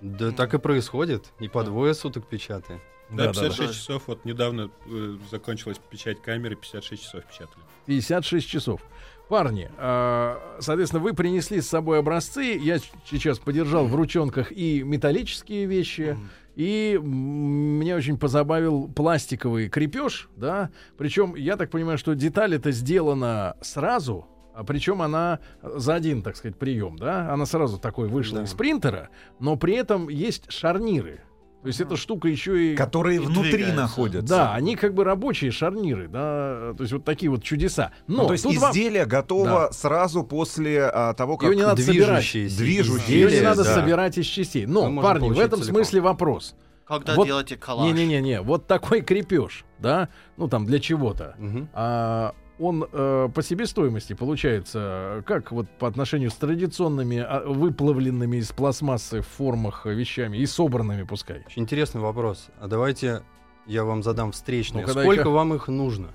Да 0.00 0.32
так 0.32 0.52
и 0.54 0.58
происходит. 0.58 1.26
И 1.38 1.46
по 1.46 1.62
двое 1.62 1.94
суток 1.94 2.26
печатаем. 2.26 2.80
Да, 3.10 3.26
Да, 3.26 3.32
да, 3.32 3.40
56 3.40 3.58
да. 3.58 3.66
часов. 3.74 4.02
Вот 4.06 4.24
недавно 4.24 4.70
э, 4.86 5.16
закончилась 5.30 5.78
печать 5.90 6.20
камеры, 6.22 6.56
56 6.56 7.02
часов 7.02 7.24
печатали. 7.26 7.62
56 7.86 8.48
часов. 8.48 8.80
Парни, 9.28 9.70
а, 9.78 10.56
соответственно, 10.58 11.02
вы 11.02 11.12
принесли 11.14 11.60
с 11.60 11.68
собой 11.68 12.00
образцы. 12.00 12.58
Я 12.60 12.78
сейчас 13.08 13.38
подержал 13.38 13.86
в 13.86 13.94
ручонках 13.94 14.50
и 14.50 14.82
металлические 14.82 15.66
вещи, 15.66 16.18
и 16.56 16.98
меня 17.00 17.94
очень 17.94 18.18
позабавил 18.18 18.88
пластиковый 18.88 19.68
крепеж, 19.68 20.28
да. 20.36 20.70
Причем, 20.98 21.36
я 21.36 21.56
так 21.56 21.70
понимаю, 21.70 21.96
что 21.96 22.14
деталь 22.14 22.56
это 22.56 22.72
сделана 22.72 23.56
сразу, 23.60 24.26
а 24.52 24.64
причем 24.64 25.00
она 25.00 25.38
за 25.62 25.94
один, 25.94 26.22
так 26.22 26.34
сказать, 26.36 26.58
прием, 26.58 26.96
да. 26.96 27.32
Она 27.32 27.46
сразу 27.46 27.78
такой 27.78 28.08
вышла 28.08 28.38
Да. 28.38 28.44
из 28.44 28.54
принтера, 28.54 29.10
но 29.38 29.54
при 29.54 29.74
этом 29.74 30.08
есть 30.08 30.50
шарниры. 30.50 31.20
То 31.62 31.66
есть 31.68 31.80
эта 31.80 31.96
штука 31.96 32.28
еще 32.28 32.72
и... 32.72 32.74
Которые 32.74 33.16
И 33.16 33.18
внутри 33.18 33.70
находятся. 33.72 34.26
Да, 34.34 34.54
они 34.54 34.76
как 34.76 34.94
бы 34.94 35.04
рабочие 35.04 35.50
шарниры, 35.50 36.08
да, 36.08 36.72
то 36.74 36.82
есть 36.82 36.92
вот 36.92 37.04
такие 37.04 37.30
вот 37.30 37.42
чудеса. 37.42 37.92
Но 38.06 38.22
Ну, 38.22 38.26
то 38.28 38.32
есть 38.32 38.44
тут 38.44 38.56
вам- 38.56 38.70
изделие 38.70 39.04
готово 39.04 39.68
сразу 39.72 40.24
после 40.24 40.82
а, 40.84 41.12
того, 41.12 41.36
как 41.36 41.50
Её 41.50 41.56
не 41.58 41.62
надо 41.64 41.82
собирать. 41.82 42.08
Движущиеся 42.20 42.58
Движущиеся. 42.58 43.12
Ее 43.12 43.30
не 43.30 43.40
надо 43.42 43.64
да. 43.64 43.74
собирать 43.74 44.16
из 44.16 44.24
частей. 44.26 44.64
Мы 44.64 44.72
Но, 44.72 44.80
можем 44.90 45.02
парни, 45.02 45.28
в 45.28 45.38
этом 45.38 45.60
целиком. 45.60 45.74
смысле 45.84 46.00
вопрос. 46.00 46.54
Когда 46.86 47.14
Вот- 47.14 47.26
делаете 47.26 47.56
коллаж. 47.56 47.92
Не-не-не, 47.92 48.40
вот 48.40 48.66
такой 48.66 49.02
крепеж, 49.02 49.64
да, 49.78 50.08
ну 50.38 50.48
там 50.48 50.64
для 50.64 50.80
чего-то. 50.80 51.34
Мгм. 51.38 51.68
А, 51.74 52.32
он 52.60 52.86
э, 52.92 53.28
по 53.34 53.42
себестоимости 53.42 54.12
получается 54.12 55.24
как 55.26 55.50
вот 55.50 55.68
по 55.78 55.88
отношению 55.88 56.30
с 56.30 56.34
традиционными 56.34 57.18
а, 57.18 57.42
выплавленными 57.46 58.36
из 58.36 58.52
пластмассы 58.52 59.22
в 59.22 59.26
формах 59.26 59.86
вещами 59.86 60.36
и 60.36 60.46
собранными, 60.46 61.04
пускай. 61.04 61.42
Очень 61.46 61.62
интересный 61.62 62.00
вопрос. 62.02 62.48
А 62.60 62.68
давайте 62.68 63.22
я 63.66 63.84
вам 63.84 64.02
задам 64.02 64.32
встречный. 64.32 64.82
Ну-ка, 64.82 64.92
Сколько 64.92 65.16
дай-ка. 65.16 65.30
вам 65.30 65.54
их 65.54 65.68
нужно? 65.68 66.08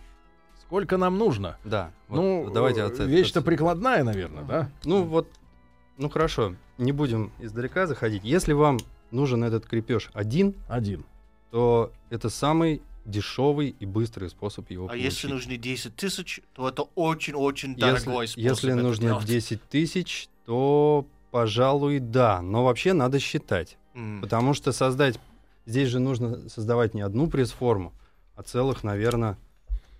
Сколько 0.61 0.97
нам 0.97 1.17
нужно? 1.17 1.57
Да. 1.63 1.91
вот 2.07 2.17
ну, 2.17 2.51
давайте 2.53 2.83
от- 2.83 2.99
вещь-то 2.99 3.41
прикладная, 3.41 4.03
наверное, 4.03 4.43
да? 4.43 4.69
Ну 4.83 5.03
вот, 5.03 5.27
ну 5.97 6.09
хорошо, 6.09 6.55
не 6.77 6.91
будем 6.91 7.31
издалека 7.39 7.87
заходить. 7.87 8.23
Если 8.23 8.53
вам 8.53 8.77
нужен 9.11 9.43
этот 9.43 9.65
крепеж 9.65 10.09
один, 10.13 10.55
Один. 10.67 11.05
то 11.51 11.91
это 12.09 12.29
самый 12.29 12.81
дешевый 13.05 13.75
и 13.79 13.85
быстрый 13.85 14.29
способ 14.29 14.69
его 14.71 14.85
А 14.85 14.89
получить. 14.89 15.05
если 15.05 15.27
нужны 15.27 15.57
10 15.57 15.95
тысяч, 15.95 16.41
то 16.53 16.67
это 16.67 16.83
очень-очень 16.95 17.69
Если- 17.71 17.81
дорогой 17.81 18.27
способ 18.27 18.43
если 18.51 18.71
нужно 18.73 19.05
делать. 19.07 19.25
10 19.25 19.61
тысяч, 19.69 20.27
то, 20.45 21.05
пожалуй, 21.31 21.99
да. 21.99 22.41
Но 22.41 22.63
вообще 22.65 22.93
надо 22.93 23.19
считать. 23.19 23.77
М. 23.93 24.19
Потому 24.21 24.53
что 24.53 24.71
создать... 24.71 25.19
Здесь 25.67 25.89
же 25.89 25.99
нужно 25.99 26.47
создавать 26.49 26.93
не 26.93 27.01
одну 27.01 27.27
пресс-форму, 27.27 27.91
а 28.35 28.43
целых, 28.43 28.83
наверное, 28.83 29.37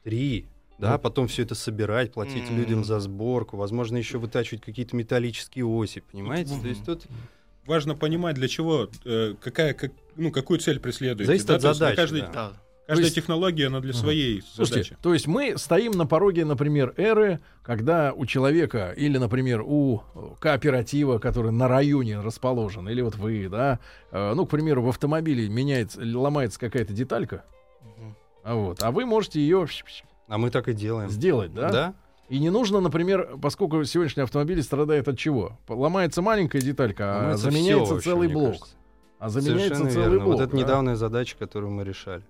три. 0.03 0.45
Да, 0.77 0.93
Ну. 0.93 0.99
потом 0.99 1.27
все 1.27 1.43
это 1.43 1.55
собирать, 1.55 2.11
платить 2.13 2.49
М. 2.49 2.57
людям 2.57 2.83
за 2.83 2.99
сборку, 2.99 3.55
возможно, 3.57 3.97
еще 3.97 4.17
вытачивать 4.19 4.61
какие-то 4.61 4.95
металлические 4.95 5.65
оси, 5.65 6.01
понимаете? 6.11 6.59
То 6.61 6.67
есть 6.67 6.85
тут 6.85 7.05
Важно 7.65 7.95
понимать, 7.95 8.35
для 8.35 8.47
чего, 8.47 8.89
э, 9.05 9.33
какая, 9.41 9.73
как, 9.73 9.91
ну, 10.15 10.29
какую 10.29 10.59
цель 10.59 10.79
преследуете. 10.79 11.25
Зависит 11.25 11.47
да? 11.47 11.55
от 11.55 11.61
задачи, 11.63 11.95
каждой- 11.95 12.21
да. 12.21 12.53
Да. 12.87 12.91
Каждая 12.93 13.03
То 13.03 13.05
есть- 13.05 13.15
технология, 13.15 13.67
она 13.67 13.79
для 13.79 13.93
Мгм. 13.93 13.99
своей 13.99 14.41
Слушайте, 14.43 14.83
задачи. 14.91 14.97
то 15.01 15.13
есть 15.13 15.25
мы 15.27 15.57
стоим 15.57 15.93
на 15.93 16.05
пороге, 16.05 16.45
например, 16.45 16.93
эры, 16.97 17.39
когда 17.63 18.13
у 18.15 18.27
человека 18.27 18.93
или, 18.95 19.17
например, 19.17 19.63
у 19.65 20.03
кооператива, 20.39 21.17
который 21.17 21.51
на 21.51 21.67
районе 21.67 22.19
расположен, 22.19 22.87
или 22.87 23.01
вот 23.01 23.15
вы, 23.15 23.49
да, 23.49 23.79
э, 24.11 24.33
ну, 24.35 24.45
к 24.45 24.49
примеру, 24.51 24.83
в 24.83 24.89
автомобиле 24.89 25.49
меняется, 25.49 25.99
ломается 26.03 26.59
какая-то 26.59 26.93
деталька, 26.93 27.43
Мгм. 27.97 28.15
а 28.43 28.53
вот, 28.55 28.83
а 28.83 28.91
вы 28.91 29.05
можете 29.05 29.39
ее 29.39 29.65
А 30.27 30.37
мы 30.37 30.51
так 30.51 30.67
и 30.67 30.73
делаем. 30.73 31.09
сделать, 31.09 31.53
да? 31.53 31.95
И 32.29 32.39
не 32.39 32.49
нужно, 32.51 32.81
например, 32.81 33.37
поскольку 33.41 33.83
сегодняшний 33.83 34.23
автомобиль 34.23 34.61
страдает 34.63 35.07
от 35.07 35.17
чего? 35.17 35.57
Ломается 35.67 36.21
маленькая 36.23 36.61
деталька, 36.61 37.13
а 37.13 37.17
Ломается 37.17 37.45
заменяется 37.45 37.85
всё 37.85 37.93
вообще, 37.95 38.09
целый 38.11 38.27
мне 38.27 38.33
блок. 38.35 38.51
кажется. 38.53 38.75
А 39.19 39.29
заменяется 39.29 39.65
Совершенно 39.75 39.89
целый 39.91 40.09
верно. 40.09 40.25
блок. 40.25 40.35
Вот 40.37 40.43
это 40.43 40.51
да? 40.51 40.57
недавняя 40.57 40.95
задача, 40.95 41.35
которую 41.37 41.71
мы 41.71 41.83
решали. 41.83 42.23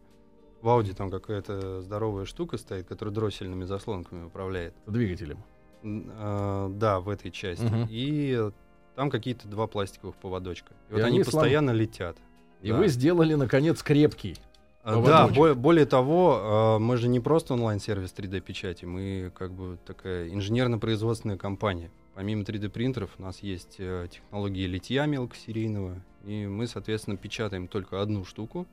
В 0.65 0.69
Ауди 0.69 0.93
там 0.93 1.11
какая-то 1.11 1.83
здоровая 1.83 2.25
штука 2.25 2.57
стоит, 2.57 2.87
которая 2.87 3.13
дроссельными 3.13 3.65
заслонками 3.65 4.25
управляет. 4.25 4.73
Двигателем. 4.87 5.43
А, 5.83 6.69
да, 6.69 6.99
в 7.01 7.09
этой 7.09 7.29
части. 7.29 7.61
Мгм. 7.63 7.85
И 7.87 8.49
там 8.95 9.11
какие-то 9.11 9.47
два 9.47 9.67
пластиковых 9.67 10.15
поводочка. 10.15 10.73
И, 10.89 10.93
И 10.93 10.95
вот 10.95 11.03
они 11.03 11.17
они 11.17 11.23
постоянно 11.23 11.69
летят. 11.69 12.17
И 12.63 12.71
Да. 12.71 12.77
вы 12.77 12.87
сделали, 12.87 13.35
наконец, 13.35 13.83
крепкий. 13.83 14.37
А, 14.81 14.95
Да, 14.95 15.27
поводочек. 15.27 15.37
бо- 15.37 15.53
более 15.53 15.85
того, 15.85 16.39
а, 16.41 16.79
мы 16.79 16.97
же 16.97 17.09
не 17.09 17.19
просто 17.19 17.53
онлайн-сервис 17.53 18.11
3D-печати, 18.17 18.85
мы 18.85 19.31
как 19.35 19.51
бы 19.51 19.77
такая 19.85 20.29
инженерно-производственная 20.29 21.37
компания. 21.37 21.91
Помимо 22.15 22.43
3D-принтеров 22.43 23.11
у 23.19 23.21
нас 23.21 23.43
есть 23.43 23.75
э, 23.77 24.07
технологии 24.11 24.65
литья 24.65 25.05
мелкосерийного, 25.05 26.01
и 26.25 26.47
мы, 26.47 26.65
соответственно, 26.65 27.17
печатаем 27.17 27.67
только 27.67 28.01
одну 28.01 28.25
штуку, 28.25 28.65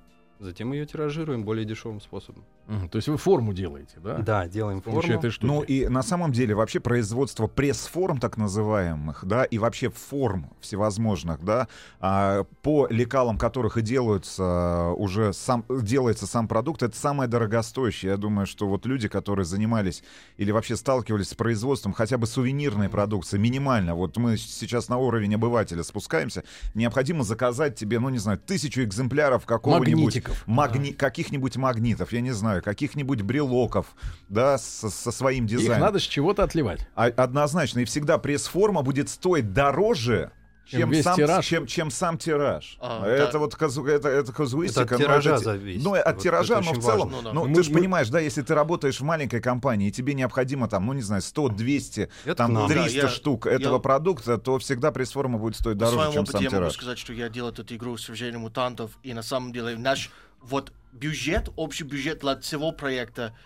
затем 0.42 0.72
ее 0.72 0.84
тиражируем 0.86 1.44
более 1.44 1.64
дешевым 1.64 2.00
способом. 2.00 2.44
То 2.90 2.96
есть 2.96 3.08
вы 3.08 3.16
форму 3.16 3.52
делаете, 3.52 3.96
да? 4.02 4.18
Да, 4.18 4.48
делаем 4.48 4.80
форму. 4.80 5.02
этой 5.02 5.30
штуки. 5.30 5.46
Ну 5.46 5.62
и 5.62 5.88
на 5.88 6.02
самом 6.02 6.32
деле 6.32 6.54
вообще 6.54 6.80
производство 6.80 7.46
пресс-форм 7.46 8.18
так 8.18 8.36
называемых, 8.36 9.24
да, 9.24 9.44
и 9.44 9.58
вообще 9.58 9.90
форм 9.90 10.50
всевозможных, 10.60 11.44
да, 11.44 11.68
а, 12.00 12.44
по 12.62 12.86
лекалам 12.88 13.38
которых 13.38 13.76
и 13.76 13.82
делаются 13.82 14.42
а, 14.44 14.92
уже 14.92 15.32
сам 15.32 15.64
делается 15.68 16.26
сам 16.26 16.48
продукт, 16.48 16.82
это 16.82 16.96
самое 16.96 17.28
дорогостоящее. 17.28 18.12
Я 18.12 18.16
думаю, 18.16 18.46
что 18.46 18.68
вот 18.68 18.86
люди, 18.86 19.08
которые 19.08 19.44
занимались 19.44 20.02
или 20.36 20.50
вообще 20.50 20.76
сталкивались 20.76 21.30
с 21.30 21.34
производством 21.34 21.92
хотя 21.92 22.18
бы 22.18 22.26
сувенирной 22.26 22.88
продукции, 22.88 23.38
минимально, 23.38 23.94
вот 23.94 24.16
мы 24.16 24.36
сейчас 24.36 24.88
на 24.88 24.96
уровень 24.98 25.34
обывателя 25.34 25.82
спускаемся, 25.82 26.44
необходимо 26.74 27.24
заказать 27.24 27.76
тебе, 27.76 27.98
ну 27.98 28.08
не 28.08 28.18
знаю, 28.18 28.38
тысячу 28.38 28.82
экземпляров 28.82 29.46
какого-нибудь 29.46 29.92
Магнитиков. 30.16 30.44
магни- 30.46 30.94
каких-нибудь 30.94 31.56
магнитов, 31.56 32.12
я 32.12 32.20
не 32.20 32.30
знаю, 32.32 32.61
каких-нибудь 32.62 33.20
брелоков, 33.22 33.86
да, 34.28 34.56
со, 34.58 34.88
со 34.88 35.12
своим 35.12 35.44
Их 35.44 35.50
дизайном. 35.50 35.80
надо 35.80 35.98
с 35.98 36.02
чего-то 36.02 36.42
отливать. 36.44 36.86
А- 36.94 37.06
однозначно, 37.06 37.80
и 37.80 37.84
всегда 37.84 38.18
пресс-форма 38.18 38.82
будет 38.82 39.08
стоить 39.10 39.52
дороже, 39.52 40.30
Чем 40.64 40.92
чем, 40.92 41.02
сам, 41.02 41.16
тираж. 41.16 41.44
чем, 41.46 41.66
чем 41.66 41.90
сам 41.90 42.16
тираж. 42.16 42.78
А, 42.80 43.04
это 43.04 43.32
да. 43.32 43.38
вот 43.40 43.54
казу- 43.56 43.84
это, 43.84 44.08
это 44.08 44.32
казуистика. 44.32 44.82
Это 44.82 44.94
от 44.94 45.00
ну, 45.00 45.06
тиража 45.06 45.36
те- 45.38 45.44
зависит. 45.44 45.84
Ну, 45.84 45.94
от 45.94 46.06
Вот 46.14 46.22
тиража, 46.22 46.54
это 46.60 46.64
но 46.64 46.72
в 46.80 46.82
целом, 46.84 47.08
важно. 47.10 47.32
ну, 47.32 47.32
Ну, 47.32 47.42
ты 47.44 47.50
мы- 47.58 47.62
же 47.64 47.70
мы- 47.72 47.78
понимаешь, 47.80 48.08
да, 48.08 48.20
если 48.20 48.42
ты 48.42 48.54
работаешь 48.54 49.00
в 49.00 49.02
маленькой 49.04 49.40
компании, 49.40 49.88
и 49.88 49.90
тебе 49.90 50.14
необходимо 50.14 50.68
там, 50.68 50.86
ну, 50.86 50.92
не 50.92 51.02
знаю, 51.02 51.20
100, 51.20 51.48
200, 51.48 52.08
Это 52.24 52.34
там 52.36 52.54
нам. 52.54 52.68
300 52.68 52.84
Да, 52.94 53.02
я- 53.02 53.08
штук 53.08 53.46
я- 53.46 53.52
этого 53.52 53.80
продукта, 53.80 54.38
то 54.38 54.58
всегда 54.60 54.92
пресс-форма 54.92 55.36
будет 55.38 55.56
стоить 55.56 55.76
дороже, 55.76 56.12
чем 56.12 56.26
сам 56.26 56.40
я 56.40 56.48
могу 56.48 56.56
тираж. 56.62 56.72
сказать, 56.74 56.98
что 56.98 57.12
я 57.12 57.28
делал 57.28 57.50
эту 57.50 57.74
игру 57.74 57.98
«Свержение 57.98 58.38
мутантов», 58.38 58.92
и 59.02 59.12
на 59.14 59.22
самом 59.22 59.52
деле 59.52 59.76
наш 59.76 60.10
вот 60.42 60.72
бюджет, 60.92 61.48
общий 61.56 61.84
бюджет 61.84 62.20
для 62.20 62.38
всего 62.38 62.72
проекта, 62.72 63.36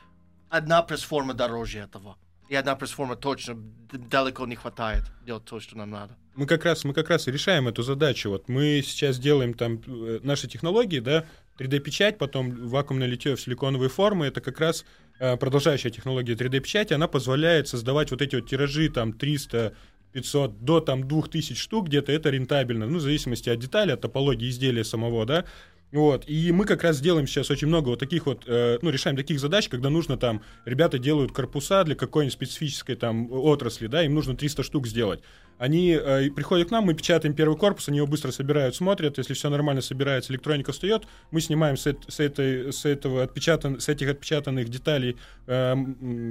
одна 0.49 0.83
пресс-форма 0.83 1.35
дороже 1.35 1.79
этого. 1.79 2.17
И 2.49 2.55
одна 2.55 2.77
пресс-форма 2.77 3.17
точно 3.17 3.57
далеко 3.93 4.47
не 4.47 4.55
хватает 4.55 5.03
делать 5.25 5.45
то, 5.45 5.59
что 5.59 5.77
нам 5.77 5.91
надо. 5.91 6.17
Мы 6.37 6.47
как 6.47 6.65
раз, 6.65 6.85
мы 6.85 6.93
как 6.93 7.09
раз 7.09 7.27
и 7.29 7.33
решаем 7.33 7.67
эту 7.67 7.83
задачу. 7.83 8.31
Вот 8.31 8.49
мы 8.49 8.83
сейчас 8.85 9.19
делаем 9.19 9.55
там 9.55 9.81
э, 9.87 10.21
наши 10.23 10.47
технологии, 10.49 11.01
да, 11.01 11.25
3D-печать, 11.59 12.19
потом 12.19 12.51
вакуумное 12.69 13.07
литье 13.07 13.35
в 13.37 13.41
силиконовые 13.41 13.89
формы. 13.89 14.27
Это 14.27 14.41
как 14.41 14.61
раз 14.61 14.85
э, 15.19 15.37
продолжающая 15.37 15.91
технология 15.91 16.35
3D-печати. 16.35 16.93
Она 16.93 17.09
позволяет 17.09 17.69
создавать 17.69 18.11
вот 18.11 18.23
эти 18.23 18.37
вот 18.37 18.49
тиражи 18.49 18.89
там 18.91 19.13
300 19.13 19.75
500 20.13 20.65
до 20.65 20.81
там 20.81 21.07
2000 21.07 21.55
штук 21.55 21.89
где-то 21.89 22.11
это 22.11 22.31
рентабельно, 22.31 22.87
ну, 22.87 22.97
в 22.97 23.01
зависимости 23.03 23.51
от 23.51 23.59
деталей, 23.59 23.93
от 23.93 24.01
топологии 24.01 24.49
изделия 24.49 24.83
самого, 24.83 25.27
да. 25.27 25.45
Вот, 25.92 26.25
и 26.27 26.51
мы 26.51 26.64
как 26.64 26.83
раз 26.83 27.01
делаем 27.01 27.27
сейчас 27.27 27.51
очень 27.51 27.68
много 27.68 27.90
вот 27.90 28.01
таких 28.01 28.27
вот, 28.27 28.42
э, 28.46 28.79
ну, 28.83 28.90
решаем 28.90 29.16
таких 29.16 29.38
задач, 29.38 29.68
когда 29.68 29.88
нужно 29.88 30.16
там, 30.16 30.42
ребята 30.64 30.99
делают 30.99 31.33
корпуса 31.33 31.85
для 31.85 31.94
какой-нибудь 31.94 32.33
специфической 32.33 32.96
там 32.96 33.31
отрасли, 33.31 33.87
да, 33.87 34.03
им 34.03 34.14
нужно 34.14 34.37
300 34.37 34.64
штук 34.64 34.88
сделать. 34.88 35.20
Они 35.59 35.90
э, 35.92 36.31
приходят 36.31 36.69
к 36.69 36.71
нам, 36.71 36.85
мы 36.85 36.95
печатаем 36.95 37.35
первый 37.35 37.57
корпус, 37.57 37.88
они 37.88 37.97
его 37.99 38.07
быстро 38.07 38.31
собирают, 38.31 38.75
смотрят, 38.77 39.16
если 39.19 39.33
все 39.35 39.49
нормально 39.49 39.81
собирается, 39.81 40.33
электроника 40.33 40.73
встает, 40.73 41.05
мы 41.31 41.40
снимаем 41.40 41.77
с, 41.77 41.87
с 42.09 42.21
этой, 42.21 42.73
с 42.73 42.85
этого 42.85 43.23
отпечатан, 43.23 43.81
с 43.81 43.88
этих 43.88 44.11
отпечатанных 44.11 44.69
деталей 44.69 45.16
э, 45.47 45.75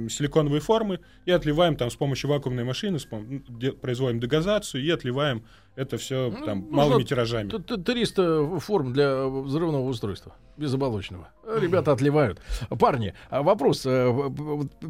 силиконовые 0.08 0.60
формы 0.60 1.00
и 1.24 1.30
отливаем 1.32 1.76
там 1.76 1.90
с 1.90 1.96
помощью 1.96 2.30
вакуумной 2.30 2.64
машины, 2.64 2.98
с 2.98 3.06
пом- 3.06 3.42
де- 3.48 3.72
производим 3.72 4.20
дегазацию 4.20 4.82
и 4.84 4.90
отливаем 4.90 5.44
это 5.74 5.98
все 5.98 6.30
Ну, 6.30 6.46
там 6.46 6.60
нужно 6.60 6.76
малыми 6.76 7.02
тиражами. 7.02 7.50
Т- 7.50 7.58
т- 7.58 7.76
300 7.76 8.60
форм 8.60 8.92
для 8.92 9.26
взрывного 9.26 9.82
устройства, 9.88 10.34
безоболочного. 10.56 11.28
Ребята 11.60 11.92
отливают. 11.92 12.40
Парни, 12.78 13.12
а 13.28 13.42
вопрос. 13.42 13.82
э, 13.84 14.10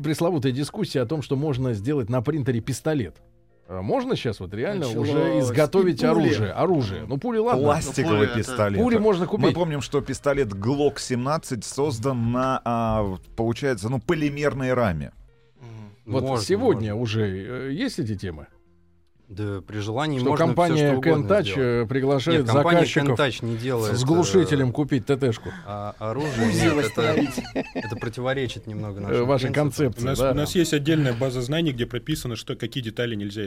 Пресловутая 0.02 0.52
дискуссия 0.52 1.00
о 1.00 1.06
том, 1.06 1.22
что 1.22 1.36
можно 1.36 1.72
сделать 1.74 2.08
на 2.08 2.20
принтере 2.22 2.60
пистолет. 2.60 3.16
А 3.68 3.82
Можно 3.82 4.14
сейчас 4.14 4.38
вот 4.38 4.54
реально 4.54 4.86
Началось. 4.86 5.08
уже 5.08 5.40
изготовить 5.40 6.02
И 6.02 6.06
пули. 6.06 6.28
оружие? 6.28 6.52
Оружие. 6.52 7.04
Ну, 7.08 7.18
пули, 7.18 7.38
ладно. 7.38 7.62
Пластиковый 7.62 8.12
Ну, 8.12 8.16
пули 8.18 8.28
это- 8.30 8.38
пистолет. 8.38 8.80
Пули 8.80 8.98
можно 8.98 9.24
Мы 9.24 9.28
купить. 9.28 9.54
помним, 9.54 9.80
что 9.80 10.00
пистолет 10.00 10.48
Glock 10.52 10.98
17 11.00 11.64
создан 11.64 12.30
на, 12.30 12.60
а, 12.64 13.16
получается, 13.36 13.88
ну, 13.88 13.98
полимерной 14.00 14.72
раме. 14.72 15.12
Вот 16.04 16.22
Можно, 16.22 16.44
сегодня 16.44 16.94
можно. 16.94 17.02
уже 17.02 17.26
э, 17.26 17.72
есть 17.72 17.98
эти 17.98 18.14
темы? 18.16 18.46
Да, 19.28 19.60
при 19.60 19.78
желании 19.78 20.20
Что 20.20 20.28
можно 20.30 20.46
компания 20.46 20.92
всё, 20.92 21.00
что 21.02 21.10
Kentouch 21.10 21.42
сделать. 21.42 21.52
э, 21.56 21.86
приглашает 21.88 22.38
Нет, 22.40 22.48
компания 22.48 22.78
заказчиков 22.86 23.18
Kentouch 23.18 23.44
не 23.44 23.56
делает 23.56 23.96
с 23.98 24.02
э, 24.02 24.06
глушителем 24.06 24.72
купить 24.72 25.04
ТТшку. 25.06 25.50
а 25.66 25.94
оружие. 25.98 26.52
Нет, 26.52 26.92
это, 26.96 27.24
это 27.74 27.96
противоречит 27.96 28.68
немного 28.68 29.00
Э, 29.00 29.02
нашим 29.02 29.26
Вашей 29.26 29.42
принципам. 29.50 29.66
У 29.66 29.70
концепции, 29.72 30.04
нас, 30.06 30.18
да? 30.20 30.30
у 30.30 30.34
нас 30.34 30.54
есть 30.54 30.72
отдельная 30.72 31.12
база 31.12 31.42
знаний, 31.42 31.72
где 31.72 31.86
прописано, 31.86 32.36
что 32.36 32.54
какие 32.54 32.84
детали 32.84 33.16
нельзя 33.16 33.46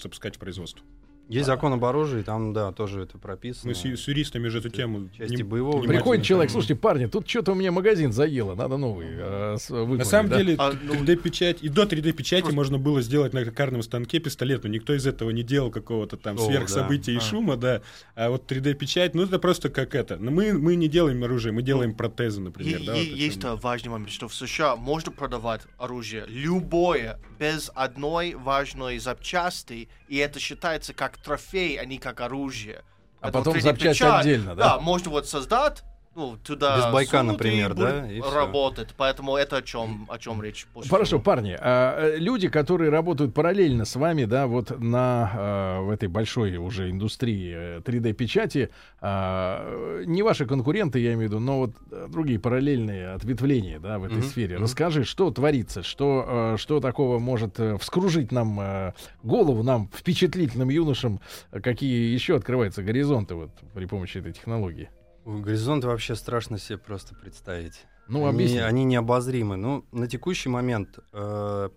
запускать 0.00 0.36
в 0.36 0.38
производство. 0.38 0.84
Есть 1.28 1.46
закон 1.46 1.72
об 1.72 1.84
оружии, 1.84 2.22
там, 2.22 2.52
да, 2.52 2.70
тоже 2.72 3.02
это 3.02 3.18
прописано. 3.18 3.68
Мы 3.70 3.74
с, 3.74 3.80
с 3.80 4.08
юристами 4.08 4.48
же 4.48 4.58
эту 4.58 4.68
тему... 4.68 5.08
Части 5.16 5.34
не- 5.34 5.42
боевого 5.42 5.82
Приходит 5.82 6.24
человек, 6.24 6.50
слушайте, 6.52 6.76
парни, 6.76 7.06
тут 7.06 7.28
что-то 7.28 7.52
у 7.52 7.54
меня 7.56 7.72
магазин 7.72 8.12
заело, 8.12 8.54
надо 8.54 8.76
новый 8.76 9.06
э, 9.10 9.56
с- 9.58 9.70
На 9.70 10.04
самом 10.04 10.30
да? 10.30 10.38
деле, 10.38 10.54
А, 10.58 10.72
ну- 10.80 10.94
3D-печать, 10.94 11.58
и 11.62 11.68
до 11.68 11.82
3D-печати 11.82 12.52
можно 12.52 12.78
было 12.78 13.02
сделать 13.02 13.32
на 13.32 13.44
токарном 13.44 13.82
станке 13.82 14.20
пистолет, 14.20 14.62
но 14.62 14.68
никто 14.70 14.94
из 14.94 15.04
этого 15.06 15.30
не 15.30 15.42
делал 15.42 15.70
какого-то 15.70 16.16
там 16.16 16.36
О, 16.36 16.38
сверхсобытия 16.38 17.06
да. 17.06 17.12
и 17.12 17.16
А. 17.16 17.20
шума, 17.20 17.56
да. 17.56 17.82
А 18.14 18.30
вот 18.30 18.50
3D-печать, 18.50 19.14
ну 19.14 19.22
это 19.24 19.38
просто 19.40 19.68
как 19.68 19.94
это. 19.96 20.16
Но 20.18 20.30
мы, 20.30 20.52
мы 20.52 20.76
не 20.76 20.86
делаем 20.88 21.24
оружие, 21.24 21.52
мы 21.52 21.62
делаем 21.62 21.94
протезы, 21.94 22.40
например. 22.40 22.80
Е- 22.80 22.86
да, 22.86 22.94
е- 22.94 23.10
вот 23.10 23.18
есть 23.18 23.44
э, 23.44 23.54
важный 23.56 23.90
момент, 23.90 24.10
что 24.10 24.28
в 24.28 24.34
США 24.34 24.76
можно 24.76 25.10
продавать 25.10 25.62
оружие 25.76 26.24
любое 26.28 27.18
без 27.40 27.70
одной 27.74 28.34
важной 28.34 28.98
запчасти, 28.98 29.88
и 30.08 30.16
это 30.18 30.38
считается 30.38 30.94
как 30.94 31.15
трофей, 31.22 31.78
а 31.78 31.84
не 31.84 31.98
как 31.98 32.20
оружие. 32.20 32.84
А 33.20 33.30
Поэтому 33.30 33.44
потом 33.44 33.56
3D 33.56 33.60
запчасть 33.62 33.98
печать, 33.98 34.20
отдельно, 34.20 34.54
да? 34.54 34.64
Да, 34.76 34.78
можно 34.78 35.10
вот 35.10 35.28
создать, 35.28 35.82
ну, 36.16 36.36
туда 36.42 36.78
Без 36.78 36.92
байка, 36.92 37.22
например, 37.22 37.72
и 37.72 37.74
да, 37.74 38.00
будет 38.00 38.10
и 38.10 38.20
работать. 38.34 38.88
Поэтому 38.96 39.36
это 39.36 39.58
о 39.58 39.62
чем, 39.62 40.06
о 40.08 40.18
чем 40.18 40.42
речь. 40.42 40.66
больше 40.74 40.88
Хорошо, 40.88 41.06
всего. 41.06 41.20
парни, 41.20 41.56
а, 41.60 42.14
э, 42.14 42.16
люди, 42.16 42.48
которые 42.48 42.90
работают 42.90 43.34
параллельно 43.34 43.84
с 43.84 43.94
вами, 43.96 44.24
да, 44.24 44.46
вот 44.46 44.78
на 44.80 45.30
э, 45.34 45.80
в 45.82 45.90
этой 45.90 46.08
большой 46.08 46.56
уже 46.56 46.90
индустрии 46.90 47.52
э, 47.54 47.80
3D-печати, 47.80 48.70
а, 49.00 50.02
не 50.06 50.22
ваши 50.22 50.46
конкуренты, 50.46 50.98
я 50.98 51.12
имею 51.12 51.28
в 51.28 51.32
виду, 51.32 51.38
но 51.38 51.58
вот 51.58 51.72
э, 51.90 52.06
другие 52.08 52.40
параллельные 52.40 53.10
ответвления, 53.10 53.78
да, 53.78 53.98
в 53.98 54.04
этой 54.04 54.18
Мгм, 54.18 54.26
сфере. 54.26 54.56
Расскажи, 54.56 55.04
что 55.04 55.30
творится, 55.30 55.82
что, 55.82 56.54
э, 56.54 56.56
что 56.58 56.80
такого 56.80 57.18
может 57.18 57.60
э, 57.60 57.76
вскружить 57.78 58.32
нам 58.32 58.58
э, 58.58 58.92
голову, 59.22 59.62
нам, 59.62 59.90
впечатлительным 59.94 60.70
юношам, 60.70 61.20
э, 61.52 61.60
какие 61.60 62.12
еще 62.14 62.36
открываются 62.36 62.82
горизонты 62.82 63.34
вот 63.34 63.50
при 63.74 63.84
помощи 63.84 64.16
этой 64.16 64.32
технологии? 64.32 64.88
Ой, 65.26 65.40
Горизонты 65.40 65.88
вообще 65.88 66.14
страшно 66.14 66.58
себе 66.58 66.78
просто 66.78 67.14
представить. 67.14 67.84
Ну, 68.06 68.20
они, 68.20 68.36
объясни. 68.36 68.58
они 68.58 68.84
необозримы. 68.84 69.56
Ну, 69.56 69.84
на 69.90 70.06
текущий 70.06 70.48
момент, 70.48 71.00
э, 71.12 71.68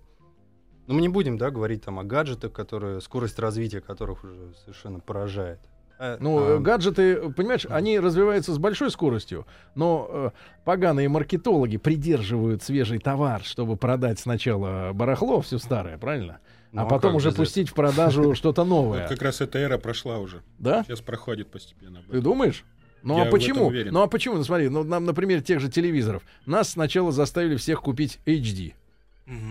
ну, 0.86 0.94
мы 0.94 1.02
не 1.02 1.10
будем, 1.10 1.40
да, 1.40 1.50
говорить 1.50 1.84
там 1.84 1.98
о 2.00 2.04
гаджетах, 2.04 2.54
которые, 2.54 3.02
скорость 3.02 3.40
развития 3.40 3.82
которых 3.82 4.24
уже 4.24 4.54
совершенно 4.64 5.00
поражает. 5.00 5.60
Э, 5.98 6.18
Ну, 6.20 6.38
а, 6.38 6.58
э, 6.58 6.60
гаджеты, 6.60 7.32
понимаешь, 7.32 7.66
они 7.68 8.00
развиваются 8.00 8.54
с 8.54 8.60
большой 8.60 8.92
скоростью, 8.92 9.48
но 9.74 10.08
э, 10.12 10.30
поганые 10.64 11.10
маркетологи 11.10 11.78
придерживают 11.78 12.62
свежий 12.62 13.00
товар, 13.00 13.44
чтобы 13.44 13.78
продать 13.78 14.20
сначала 14.20 14.94
барахло, 14.94 15.42
все 15.42 15.58
старое, 15.58 15.98
правильно? 15.98 16.40
ну, 16.72 16.84
а 16.84 16.86
потом 16.86 17.12
как 17.14 17.16
уже 17.16 17.32
пустить 17.32 17.70
в 17.70 17.74
продажу 17.74 18.36
что-то 18.36 18.62
Вот 18.62 18.70
новое. 18.70 19.08
как 19.08 19.24
раз 19.24 19.42
эта 19.42 19.58
эра 19.58 19.80
прошла 19.80 20.20
уже. 20.20 20.44
Да? 20.60 20.84
Сейчас 20.84 21.02
проходит 21.02 21.50
постепенно. 21.50 22.04
Ты 22.12 22.22
думаешь? 22.22 22.64
Ну 23.04 23.18
Я 23.18 23.24
а 23.24 23.26
почему? 23.26 23.72
Ну 23.72 24.02
а 24.02 24.08
почему? 24.08 24.36
Ну 24.36 24.44
смотри, 24.44 24.70
ну 24.70 24.84
нам, 24.84 25.06
например, 25.06 25.42
тех 25.42 25.60
же 25.60 25.70
телевизоров. 25.70 26.24
Нас 26.46 26.70
сначала 26.70 27.12
заставили 27.12 27.56
всех 27.56 27.82
купить 27.82 28.20
HD. 28.26 28.74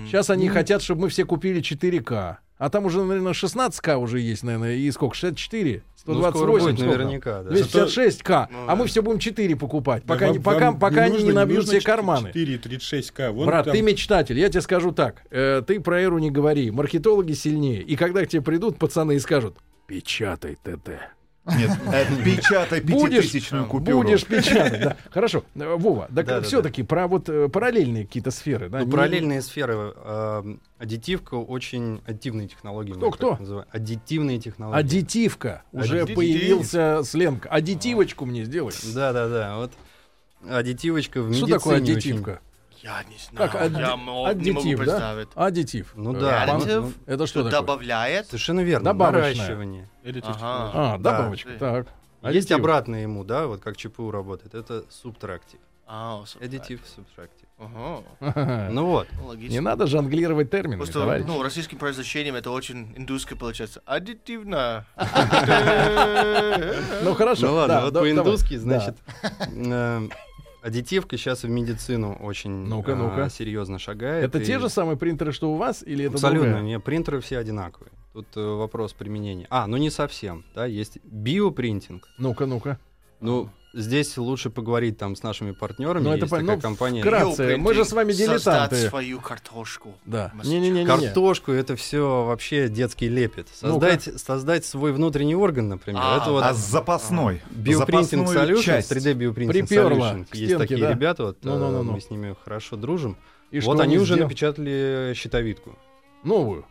Сейчас 0.06 0.30
они 0.30 0.48
хотят, 0.48 0.82
чтобы 0.82 1.02
мы 1.02 1.08
все 1.08 1.24
купили 1.24 1.60
4К. 1.62 2.38
А 2.58 2.70
там 2.70 2.86
уже, 2.86 3.04
наверное, 3.04 3.32
16К 3.32 3.96
уже 3.98 4.18
есть, 4.18 4.42
наверное, 4.42 4.74
и 4.74 4.90
сколько? 4.90 5.14
64? 5.14 5.82
Ну, 6.06 6.14
скоро 6.14 6.30
128? 6.30 6.66
будет 6.66 6.78
сколько? 6.80 6.98
наверняка, 6.98 7.42
да. 7.44 7.50
256К. 7.52 8.48
Ну, 8.50 8.58
а 8.66 8.74
мы 8.74 8.84
да. 8.84 8.88
все 8.88 9.02
будем 9.02 9.20
4 9.20 9.54
покупать, 9.56 10.02
Да 10.04 10.14
пока, 10.14 10.26
вам- 10.26 10.36
не, 10.36 10.42
пока, 10.42 10.70
вам 10.70 10.80
пока 10.80 11.02
они 11.02 11.12
нужно- 11.12 11.26
не 11.26 11.32
набьют 11.32 11.58
нужно 11.58 11.78
все 11.78 11.86
карманы. 11.86 12.28
4 12.32 12.56
36к. 12.56 13.30
Вон 13.30 13.46
Брат, 13.46 13.66
там- 13.66 13.74
ты 13.74 13.82
мечтатель, 13.82 14.36
я 14.38 14.48
тебе 14.48 14.62
скажу 14.62 14.90
так. 14.90 15.22
э, 15.30 15.62
ты 15.64 15.78
про 15.80 16.00
эру 16.00 16.18
не 16.18 16.32
говори. 16.32 16.72
Маркетологи 16.72 17.34
сильнее. 17.34 17.82
И 17.82 17.94
когда 17.94 18.24
к 18.24 18.28
тебе 18.28 18.42
придут 18.42 18.78
пацаны 18.78 19.14
и 19.14 19.18
скажут, 19.20 19.56
печатай 19.86 20.56
ТТ. 20.60 20.90
Нет, 21.56 21.70
э, 21.92 22.04
печатай 22.24 22.80
пятитысячную 22.80 23.66
купюру. 23.66 24.02
будешь 24.02 24.24
печатать. 24.24 24.80
Да. 24.82 24.96
Хорошо, 25.10 25.44
Вова, 25.54 26.08
так 26.14 26.44
все-таки 26.44 26.82
про 26.82 27.06
вот 27.08 27.28
э, 27.28 27.48
параллельные 27.48 28.04
какие-то 28.06 28.30
сферы. 28.30 28.68
Да, 28.68 28.80
Ну, 28.80 28.90
параллельные 28.90 29.40
сферы. 29.42 29.92
э, 29.96 30.42
аддитивка 30.78 31.34
очень 31.34 32.02
аддитивные 32.06 32.48
технологии. 32.48 32.92
Кто, 32.92 33.10
кто? 33.10 33.38
Аддитивные 33.72 34.38
технологии. 34.38 34.78
Аддитивка. 34.80 35.62
Уже 35.72 36.00
Аддитив. 36.00 36.16
появился 36.16 37.02
сленг. 37.04 37.46
Аддитивочку 37.50 38.26
мне 38.26 38.44
сделай. 38.44 38.72
Да, 38.94 39.12
да, 39.12 39.28
да. 39.28 39.56
Вот 39.56 39.72
аддитивочка 40.48 41.20
в 41.22 41.32
Что 41.32 41.46
медицине 41.46 41.52
такое 41.58 41.76
очень- 41.80 41.92
аддитивка? 41.92 42.40
Я 42.80 43.02
не 43.10 43.16
знаю. 43.18 43.50
Как 43.50 43.60
адди- 43.60 43.80
я 43.80 43.96
мо- 43.96 44.32
не 44.34 44.52
могу 44.52 44.60
аддитив, 44.60 44.78
да? 44.78 44.84
представить. 44.84 45.28
Аддитив. 45.34 45.92
Ну 45.96 46.12
да, 46.12 46.46
ну, 46.64 46.92
Это 47.06 47.26
что 47.26 47.42
такое? 47.42 47.50
Добавляет. 47.60 48.26
совершенно 48.26 48.60
верно. 48.60 48.84
Добавочное. 48.84 49.34
Наращивание. 49.34 49.88
Или 50.08 50.20
Ага. 50.24 50.70
А, 50.74 50.98
Да. 50.98 51.12
добавочка. 51.18 51.50
Так. 51.58 51.86
Есть 52.22 52.46
Аддитив. 52.50 52.56
обратное 52.58 53.02
ему, 53.02 53.22
да, 53.24 53.46
вот 53.46 53.60
как 53.60 53.76
ЧПУ 53.76 54.10
работает. 54.10 54.54
Это 54.54 54.84
субтрактив. 54.90 55.60
А. 55.86 56.22
Аддитив, 56.40 56.80
субтрактив. 56.94 57.46
Ага. 57.58 58.68
Ну 58.72 58.86
вот. 58.86 59.06
Логично. 59.24 59.52
Не 59.52 59.60
надо 59.60 59.86
жонглировать 59.86 60.50
терминами, 60.50 60.78
Просто, 60.78 61.00
товарищ. 61.00 61.24
ну, 61.26 61.42
российским 61.42 61.78
произношением 61.78 62.34
это 62.36 62.50
очень 62.50 62.92
индусское 62.96 63.36
получается. 63.38 63.82
Аддитивно. 63.86 64.84
Ну 67.02 67.14
хорошо. 67.14 67.46
Ну 67.48 67.54
ладно, 67.54 67.74
да, 67.74 67.84
вот 67.84 67.92
да, 67.94 68.00
по-индусски, 68.00 68.56
значит, 68.56 68.96
э, 69.54 70.08
аддитивка 70.62 71.16
сейчас 71.16 71.42
в 71.44 71.48
медицину 71.48 72.14
очень 72.20 72.50
Ну-ка, 72.50 72.92
а, 72.92 72.96
ну-ка. 72.96 73.30
серьезно 73.30 73.76
Да. 73.76 73.78
шагает. 73.78 74.24
Это 74.24 74.38
и 74.40 74.44
те 74.44 74.58
же 74.58 74.68
самые 74.68 74.96
принтеры, 74.96 75.32
что 75.32 75.50
у 75.52 75.56
вас, 75.56 75.82
или 75.82 76.04
это 76.06 76.14
Абсолютно, 76.14 76.44
другая? 76.50 76.62
не, 76.64 76.80
принтеры 76.80 77.20
все 77.20 77.38
одинаковые. 77.38 77.90
Тут 78.18 78.26
э, 78.34 78.40
вопрос 78.40 78.94
применения. 78.94 79.46
А, 79.48 79.68
ну 79.68 79.76
не 79.76 79.90
совсем, 79.90 80.44
да, 80.52 80.66
есть 80.66 80.98
биопринтинг. 81.04 82.08
Ну-ка, 82.18 82.46
ну-ка. 82.46 82.80
Ну, 83.20 83.48
здесь 83.72 84.16
лучше 84.18 84.50
поговорить 84.50 84.98
там 84.98 85.14
с 85.14 85.22
нашими 85.22 85.52
партнерами. 85.52 86.02
Ну, 86.02 86.12
это 86.12 86.26
такая 86.26 86.56
ну, 86.56 86.60
компания. 86.60 87.00
вкратце. 87.00 87.56
мы 87.58 87.74
же 87.74 87.84
с 87.84 87.92
вами 87.92 88.10
Создать 88.10 88.40
дилетанты. 88.42 88.88
свою 88.88 89.20
картошку. 89.20 89.94
Да. 90.04 90.32
Не-не-не. 90.42 90.84
Картошку 90.84 91.52
это 91.52 91.76
все 91.76 92.24
вообще 92.24 92.68
детский 92.68 93.08
лепет. 93.08 93.46
Создать, 93.54 94.02
создать 94.20 94.64
свой 94.64 94.92
внутренний 94.92 95.36
орган, 95.36 95.68
например. 95.68 96.02
А, 96.04 96.20
это 96.20 96.32
вот 96.32 96.42
А 96.42 96.54
запасной? 96.54 97.40
Биопринтинг 97.52 98.28
Solutions, 98.28 98.62
часть. 98.62 98.90
3D 98.90 99.14
Bioprinting 99.14 99.46
Приперла 99.46 100.14
Solutions. 100.14 100.26
Есть 100.32 100.54
стенке, 100.54 100.58
такие 100.58 100.80
да? 100.80 100.90
ребята, 100.90 101.22
вот, 101.26 101.38
Ну-ну-ну-ну. 101.44 101.92
э, 101.92 101.94
мы 101.94 102.00
с 102.00 102.10
ними 102.10 102.34
хорошо 102.42 102.74
дружим. 102.74 103.16
И 103.52 103.60
вот 103.60 103.76
что 103.76 103.84
они 103.84 103.96
уже 103.96 104.14
сделали? 104.14 104.22
напечатали 104.24 105.12
щитовидку. 105.14 105.78
Новую. 106.24 106.66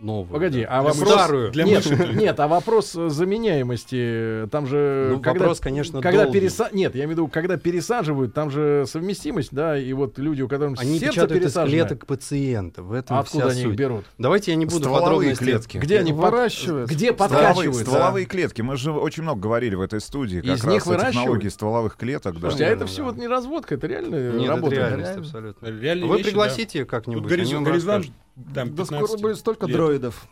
Новую. 0.00 0.32
Погоди, 0.32 0.62
да. 0.62 0.68
а 0.68 0.82
Для 0.82 0.92
вопрос... 0.92 1.14
старую. 1.14 1.52
Для 1.52 1.64
нет, 1.64 1.86
мыши 1.86 2.12
нет, 2.14 2.40
а 2.40 2.48
вопрос 2.48 2.94
э, 2.96 3.08
заменяемости, 3.08 4.48
там 4.50 4.66
же... 4.66 5.08
Ну, 5.12 5.22
вопрос, 5.22 5.60
конечно, 5.60 6.00
когда 6.00 6.24
долгий. 6.24 6.40
переса... 6.40 6.68
Нет, 6.72 6.94
я 6.94 7.04
имею 7.04 7.08
в 7.08 7.12
виду, 7.12 7.28
когда 7.28 7.56
пересаживают, 7.56 8.34
там 8.34 8.50
же 8.50 8.84
совместимость, 8.86 9.50
да, 9.52 9.78
и 9.78 9.92
вот 9.92 10.18
люди, 10.18 10.42
у 10.42 10.48
которых 10.48 10.78
Они 10.80 10.98
сердце 10.98 11.12
печатают 11.12 11.32
из 11.32 11.38
пересаженное, 11.44 11.86
клеток 11.86 12.06
пациента. 12.06 12.82
В 12.82 12.92
этом 12.92 13.16
а 13.16 13.20
откуда 13.20 13.44
вся 13.44 13.52
они 13.52 13.60
их 13.62 13.66
суть. 13.68 13.76
берут? 13.76 14.04
Давайте 14.18 14.50
я 14.52 14.56
не 14.56 14.66
буду 14.66 14.78
Стволовые 14.80 15.34
подробности. 15.34 15.44
клетки. 15.44 15.78
Где 15.78 15.98
они 16.00 16.12
выращивают? 16.12 16.90
Где 16.90 17.12
подкачивают? 17.12 17.76
стволовые 17.76 18.26
клетки. 18.26 18.62
Мы 18.62 18.76
же 18.76 18.92
очень 18.92 19.22
много 19.22 19.40
говорили 19.40 19.74
в 19.74 19.80
этой 19.80 20.00
студии 20.00 20.40
как 20.40 20.56
Из 20.56 20.64
раз 20.64 20.72
них 20.72 20.86
о 20.86 21.06
технологии 21.06 21.48
стволовых 21.48 21.96
клеток. 21.96 22.34
Да. 22.34 22.40
Слушайте, 22.40 22.64
а 22.64 22.68
это 22.68 22.80
Да, 22.80 22.86
все 22.86 22.98
да. 22.98 23.04
вот 23.04 23.16
не 23.16 23.28
разводка, 23.28 23.74
это 23.74 23.86
реально 23.86 24.14
Нет, 24.32 24.42
это 24.42 24.48
работает. 24.48 24.78
реальность 24.80 25.04
реально. 25.10 25.22
абсолютно. 25.22 25.66
Реальные 25.66 26.08
Вы 26.08 26.16
вещи, 26.16 26.28
пригласите 26.28 26.78
да. 26.80 26.84
как-нибудь. 26.84 27.22
Они 27.22 27.30
горизонт, 27.30 27.54
вам 27.54 27.64
горизонт 27.64 28.06
Да 28.36 28.64
15 28.64 28.86
скоро 28.86 29.18
будет 29.20 29.36
столько 29.38 29.66
лет. 29.66 29.76
Дроидов. 29.86 30.26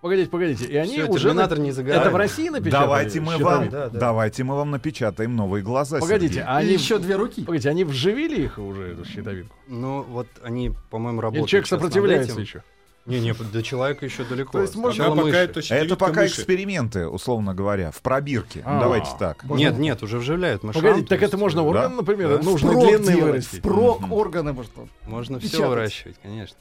Погодите, 0.00 0.28
погодите, 0.28 0.66
и 0.66 0.76
они 0.76 0.92
Всё, 0.98 1.08
уже... 1.08 1.28
терминатор 1.28 1.58
не 1.58 1.72
за 1.72 1.82
горами. 1.82 2.02
Это 2.02 2.10
в 2.10 2.16
России 2.16 2.50
напечатали? 2.50 2.82
Давайте 2.84 3.20
мы, 3.22 3.38
вам, 3.38 3.70
Да, 3.70 3.88
да. 3.88 3.98
давайте 3.98 4.44
мы 4.44 4.54
вам 4.54 4.70
напечатаем 4.70 5.34
новые 5.34 5.62
глаза. 5.62 5.98
Погодите, 5.98 6.34
Сергей. 6.34 6.46
а 6.46 6.60
И 6.60 6.64
они... 6.66 6.74
еще 6.74 6.98
две 6.98 7.16
руки. 7.16 7.42
Погодите, 7.42 7.70
они 7.70 7.84
вживили 7.84 8.42
их 8.42 8.58
уже, 8.58 8.92
эту 8.92 9.06
щитовидку? 9.06 9.56
Ну, 9.66 10.02
вот 10.02 10.26
они, 10.42 10.72
по-моему, 10.90 11.22
работают. 11.22 11.48
человек 11.48 11.66
сейчас 11.66 11.80
над 11.80 11.80
сопротивляется 11.92 12.32
этим. 12.32 12.42
еще? 12.42 12.62
Не, 13.06 13.20
не, 13.20 13.32
до 13.32 13.62
человека 13.62 14.04
еще 14.04 14.24
далеко. 14.24 14.52
То 14.52 14.60
есть 14.60 14.76
можно- 14.76 15.04
Пока 15.08 15.22
мыши. 15.22 15.36
это 15.36 15.60
Это 15.74 15.96
пока 15.96 16.20
мыши. 16.22 16.34
эксперименты, 16.34 17.06
условно 17.08 17.54
говоря, 17.54 17.90
в 17.90 18.02
пробирке. 18.02 18.62
А. 18.66 18.80
Давайте 18.80 19.10
так. 19.18 19.42
Нет, 19.44 19.78
нет, 19.78 20.02
уже 20.02 20.18
вживляют 20.18 20.62
мышам. 20.64 20.82
Погодите, 20.82 21.08
так 21.08 21.20
есть, 21.22 21.32
это 21.32 21.38
можно 21.38 21.62
орган, 21.62 21.90
да. 21.92 21.96
например, 21.96 22.36
Да. 22.38 22.42
нужно 22.44 22.74
делать, 22.74 23.08
вырастить? 23.08 23.60
Впрок 23.60 24.02
органы 24.10 24.52
можно. 24.52 24.88
Можно 25.06 25.40
все 25.40 25.66
выращивать, 25.66 26.16
конечно. 26.22 26.56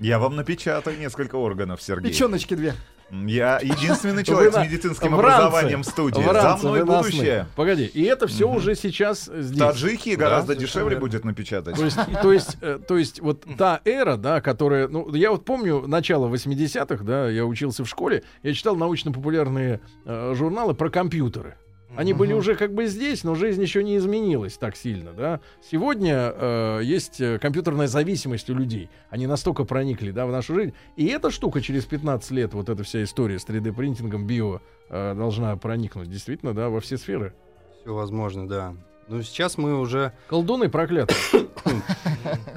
Я 0.00 0.18
вам 0.18 0.36
напечатаю 0.36 0.98
несколько 0.98 1.36
органов, 1.36 1.80
Сергей. 1.82 2.10
Печеночки 2.10 2.54
две. 2.54 2.74
Я 3.10 3.58
единственный 3.62 4.24
человек 4.24 4.52
Вы 4.54 4.60
с 4.60 4.62
на- 4.62 4.66
медицинским 4.66 5.20
ранце. 5.20 5.36
образованием 5.44 5.82
в 5.82 5.86
студии. 5.86 6.20
В 6.22 6.32
За 6.32 6.56
мной 6.56 6.84
будущее. 6.84 7.46
Погоди, 7.54 7.84
и 7.84 8.02
это 8.04 8.26
все 8.26 8.48
Мгм. 8.48 8.56
уже 8.56 8.74
сейчас 8.74 9.30
здесь. 9.32 9.58
Таджики 9.58 10.10
гораздо 10.16 10.54
совершенно 10.54 10.66
дешевле 10.66 10.90
верно. 10.90 11.00
будет 11.06 11.24
напечатать. 11.24 11.76
То 11.76 11.84
есть, 11.84 11.98
то 12.22 12.32
есть, 12.32 12.56
э, 12.62 12.78
то 12.88 12.96
есть 12.96 13.20
вот 13.20 13.44
та 13.58 13.80
эра, 13.84 14.16
да, 14.16 14.40
которая, 14.40 14.88
ну, 14.88 15.14
я 15.14 15.30
вот 15.30 15.44
помню 15.44 15.86
начало 15.86 16.28
80-х, 16.28 17.04
да, 17.04 17.28
я 17.28 17.44
учился 17.44 17.84
в 17.84 17.88
школе, 17.88 18.24
я 18.42 18.52
читал 18.54 18.74
научно-популярные 18.74 19.80
э, 20.06 20.32
журналы 20.34 20.74
про 20.74 20.88
компьютеры. 20.88 21.56
Они 21.96 22.12
были 22.12 22.32
уже 22.32 22.54
как 22.54 22.72
бы 22.74 22.86
здесь, 22.86 23.24
но 23.24 23.34
жизнь 23.34 23.62
еще 23.62 23.82
не 23.82 23.96
изменилась 23.96 24.56
так 24.56 24.76
сильно, 24.76 25.12
да. 25.12 25.40
Сегодня 25.62 26.32
э, 26.34 26.80
есть 26.82 27.20
э, 27.20 27.38
компьютерная 27.38 27.86
зависимость 27.86 28.50
у 28.50 28.54
людей. 28.54 28.90
Они 29.10 29.26
настолько 29.26 29.64
проникли, 29.64 30.10
да, 30.10 30.26
в 30.26 30.32
нашу 30.32 30.54
жизнь. 30.54 30.74
И 30.96 31.06
эта 31.06 31.30
штука 31.30 31.60
через 31.60 31.84
15 31.84 32.30
лет, 32.32 32.54
вот 32.54 32.68
эта 32.68 32.82
вся 32.84 33.02
история 33.02 33.38
с 33.38 33.46
3D-принтингом, 33.46 34.26
био, 34.26 34.60
э, 34.90 35.14
должна 35.14 35.56
проникнуть 35.56 36.10
действительно, 36.10 36.54
да, 36.54 36.68
во 36.68 36.80
все 36.80 36.96
сферы. 36.98 37.34
Все 37.82 37.94
возможно, 37.94 38.48
да. 38.48 38.74
Ну, 39.08 39.22
сейчас 39.22 39.58
мы 39.58 39.78
уже... 39.78 40.12
Колдуны 40.28 40.68
проклятые. 40.70 41.18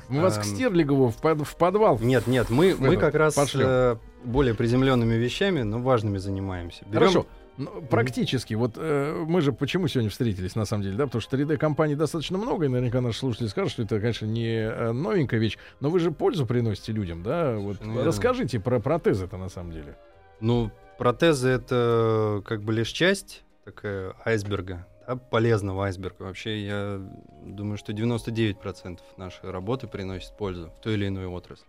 Мы 0.10 0.22
вас 0.22 0.38
к 0.38 0.42
Эм. 0.42 0.44
Стерлигову 0.46 1.10
в 1.10 1.18
под- 1.18 1.46
в 1.46 1.56
подвал. 1.58 2.00
Нет, 2.00 2.28
нет, 2.28 2.50
мы, 2.50 2.74
как 2.98 3.16
раз 3.16 3.38
э, 3.56 3.98
более 4.24 4.54
приземленными 4.54 5.16
вещами, 5.16 5.62
но 5.64 5.80
важными 5.80 6.18
занимаемся. 6.18 6.86
Берем- 6.86 7.00
Хорошо. 7.00 7.28
Ну, 7.58 7.82
практически. 7.90 8.54
Вот 8.54 8.74
э, 8.78 9.26
мы 9.28 9.42
же 9.42 9.52
почему 9.52 9.88
сегодня 9.88 10.10
встретились, 10.10 10.56
на 10.56 10.66
самом 10.66 10.84
деле, 10.84 10.96
да? 10.96 11.06
Потому 11.06 11.22
что 11.22 11.36
3D-компаний 11.38 11.96
достаточно 11.96 12.38
много, 12.38 12.66
и 12.66 12.68
наверняка 12.68 13.02
наши 13.02 13.20
слушатели 13.20 13.48
скажут, 13.48 13.72
что 13.72 13.84
это, 13.84 14.00
конечно, 14.00 14.26
не 14.26 14.60
э, 14.60 14.92
новенькая 14.92 15.40
вещь, 15.40 15.58
но 15.80 15.90
вы 15.90 16.00
же 16.00 16.12
пользу 16.12 16.46
приносите 16.46 16.92
людям, 16.92 17.24
да? 17.24 17.56
Вот 17.58 17.80
верно. 17.80 18.04
расскажите 18.04 18.60
про 18.60 18.80
протезы-то 18.80 19.38
на 19.38 19.50
самом 19.50 19.72
деле. 19.72 19.98
Ну, 20.40 20.72
протезы 21.00 21.50
это 21.50 22.44
как 22.46 22.62
бы 22.62 22.74
лишь 22.74 22.90
часть 22.90 23.44
такая 23.66 24.14
айсберга, 24.24 24.86
да, 25.08 25.16
полезного 25.16 25.86
айсберга. 25.86 26.24
Вообще, 26.24 26.64
я 26.64 27.02
думаю, 27.44 27.78
что 27.78 27.92
99% 27.92 29.00
нашей 29.18 29.50
работы 29.50 29.88
приносит 29.88 30.38
пользу 30.38 30.72
в 30.78 30.82
той 30.82 30.94
или 30.94 31.08
иной 31.08 31.26
отрасли. 31.26 31.66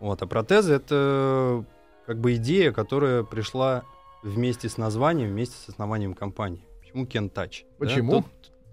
Вот, 0.00 0.20
а 0.22 0.26
протезы 0.26 0.74
это 0.74 1.64
как 2.06 2.18
бы 2.18 2.34
идея, 2.36 2.72
которая 2.72 3.22
пришла 3.22 3.84
вместе 4.22 4.68
с 4.68 4.76
названием, 4.76 5.30
вместе 5.30 5.56
с 5.56 5.68
основанием 5.68 6.14
компании. 6.14 6.64
Почему 6.80 7.06
Кентач? 7.06 7.64
Почему? 7.78 8.24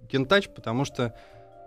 Кентач, 0.09 0.49
потому 0.49 0.85
что 0.85 1.13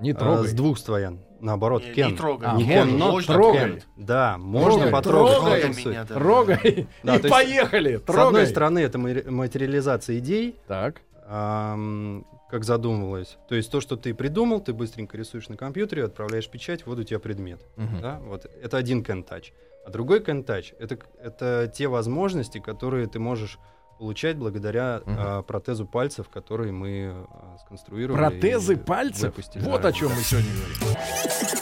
Не 0.00 0.12
а, 0.12 0.14
трогай. 0.14 0.48
с 0.48 0.52
двух 0.52 0.78
сторон. 0.78 1.20
Наоборот, 1.40 1.82
Не- 1.84 1.92
Кен. 1.94 2.10
не 2.12 2.16
трогай. 2.16 2.48
А, 2.50 2.56
Не 2.56 2.64
можно, 2.64 2.74
Кен, 2.90 2.98
но 2.98 3.10
можно 3.12 3.34
трогай. 3.34 3.60
Кен. 3.60 3.82
Да, 3.96 4.38
можно 4.38 4.72
Трогай. 4.80 4.92
потрогать. 4.92 5.38
Трогай 5.62 5.84
меня, 5.86 6.04
да. 6.04 6.14
Трогай 6.14 6.88
Да, 7.02 7.12
и 7.16 7.18
есть, 7.18 7.30
поехали. 7.30 7.96
С 7.96 8.00
одной 8.00 8.16
Трогай. 8.16 8.46
стороны, 8.46 8.78
это 8.80 8.98
ма- 8.98 9.30
материализация 9.30 10.18
идей, 10.18 10.56
Так. 10.66 11.00
ам, 11.26 12.26
как 12.50 12.64
задумывалось. 12.64 13.38
То 13.48 13.54
есть 13.54 13.70
то, 13.70 13.80
что 13.80 13.96
ты 13.96 14.12
придумал, 14.12 14.60
ты 14.60 14.72
быстренько 14.72 15.16
рисуешь 15.16 15.48
на 15.48 15.56
компьютере, 15.56 16.04
отправляешь 16.04 16.48
печать, 16.48 16.84
вот 16.86 16.98
у 16.98 17.04
тебя 17.04 17.18
предмет. 17.20 17.60
Мгм. 17.76 18.00
Да? 18.00 18.20
Вот 18.24 18.44
это 18.62 18.76
один 18.76 19.04
кентач. 19.04 19.52
А 19.84 19.90
другой 19.90 20.20
кентач 20.22 20.74
это, 20.78 20.98
это 21.22 21.70
те 21.74 21.88
возможности, 21.88 22.58
которые 22.58 23.06
ты 23.06 23.18
можешь 23.18 23.58
получать 23.98 24.36
благодаря 24.38 25.02
Мгм. 25.04 25.16
а, 25.18 25.42
протезу 25.42 25.86
пальцев, 25.86 26.28
которые 26.28 26.72
мы 26.72 27.26
а, 27.28 27.56
сконструировали. 27.64 28.18
Протезы 28.18 28.76
пальцев? 28.76 29.24
выпустили. 29.36 29.62
Вот 29.64 29.82
Да, 29.82 29.88
о 29.88 29.92
чем 29.92 30.08
да. 30.08 30.14
мы 30.14 30.22
сегодня 30.22 30.50
говорим. 30.52 31.59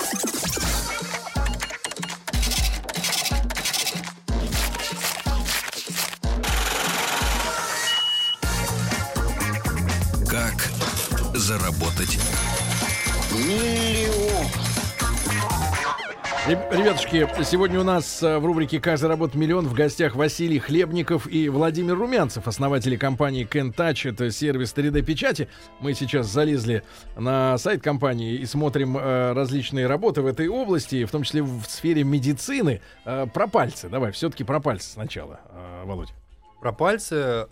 Ребятушки, 16.49 17.29
сегодня 17.45 17.79
у 17.79 17.85
нас 17.85 18.23
э, 18.23 18.39
в 18.39 18.47
рубрике 18.47 18.81
«Как 18.81 18.97
заработать 18.97 19.35
миллион» 19.37 19.67
в 19.67 19.75
гостях 19.75 20.17
Василий 20.17 20.59
Хлебников 20.59 21.31
и 21.31 21.51
Владимир 21.51 21.95
Румянцев, 21.95 22.49
основатели 22.49 22.97
компании 22.97 23.47
Kentouch. 23.47 24.09
Это 24.09 24.31
сервис 24.31 24.73
3D-печати. 24.75 25.49
Мы 25.81 25.93
сейчас 25.93 26.27
залезли 26.29 26.85
на 27.17 27.59
сайт 27.59 27.83
компании 27.83 28.37
и 28.37 28.47
смотрим 28.47 28.97
э, 28.97 29.35
различные 29.35 29.87
работы 29.87 30.23
в 30.23 30.27
этой 30.27 30.49
области, 30.49 31.05
в 31.05 31.11
том 31.11 31.23
числе 31.23 31.43
в 31.43 31.65
сфере 31.67 32.03
медицины. 32.03 32.81
Э, 33.05 33.27
про 33.27 33.47
пальцы. 33.47 33.91
Давай, 33.91 34.13
все-таки 34.13 34.43
про 34.43 34.59
пальцы 34.59 34.91
сначала, 34.91 35.41
э, 35.51 35.83
Володя. 35.85 36.15
Про 36.63 36.73
пальцы. 36.73 37.45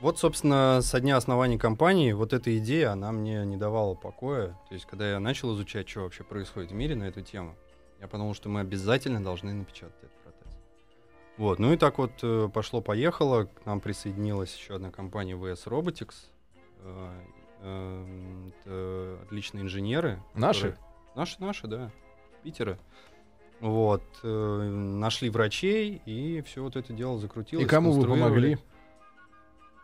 Вот, 0.00 0.18
собственно, 0.18 0.80
со 0.82 0.98
дня 0.98 1.16
основания 1.18 1.58
компании 1.58 2.12
вот 2.12 2.32
эта 2.32 2.56
идея, 2.58 2.92
она 2.92 3.12
мне 3.12 3.44
не 3.44 3.58
давала 3.58 3.94
покоя. 3.94 4.58
То 4.68 4.74
есть, 4.74 4.86
когда 4.86 5.10
я 5.10 5.20
начал 5.20 5.54
изучать, 5.54 5.88
что 5.88 6.00
вообще 6.00 6.24
происходит 6.24 6.70
в 6.70 6.74
мире 6.74 6.94
на 6.96 7.04
эту 7.04 7.20
тему, 7.20 7.54
я 8.00 8.08
подумал, 8.08 8.32
что 8.34 8.48
мы 8.48 8.60
обязательно 8.60 9.22
должны 9.22 9.52
напечатать 9.52 9.94
этот 9.98 10.12
протез. 10.22 10.58
Вот, 11.36 11.58
ну 11.58 11.74
и 11.74 11.76
так 11.76 11.98
вот 11.98 12.12
э, 12.22 12.48
пошло-поехало. 12.52 13.44
К 13.44 13.66
нам 13.66 13.80
присоединилась 13.80 14.56
еще 14.56 14.76
одна 14.76 14.90
компания 14.90 15.34
VS 15.34 15.66
Robotics. 15.66 16.14
Э, 16.78 17.20
эм, 17.62 18.54
это 18.64 19.18
отличные 19.24 19.64
инженеры. 19.64 20.22
Наши? 20.32 20.70
которые- 20.70 20.86
Наши, 21.14 21.40
наши, 21.42 21.66
да. 21.66 21.90
Питера. 22.42 22.78
Вот. 23.60 24.02
э, 24.22 24.62
нашли 24.62 25.28
врачей, 25.28 26.00
и 26.06 26.40
все 26.40 26.62
вот 26.62 26.76
это 26.76 26.94
дело 26.94 27.18
закрутилось. 27.18 27.66
И 27.66 27.68
кому 27.68 27.92
вы 27.92 28.06
помогли? 28.08 28.56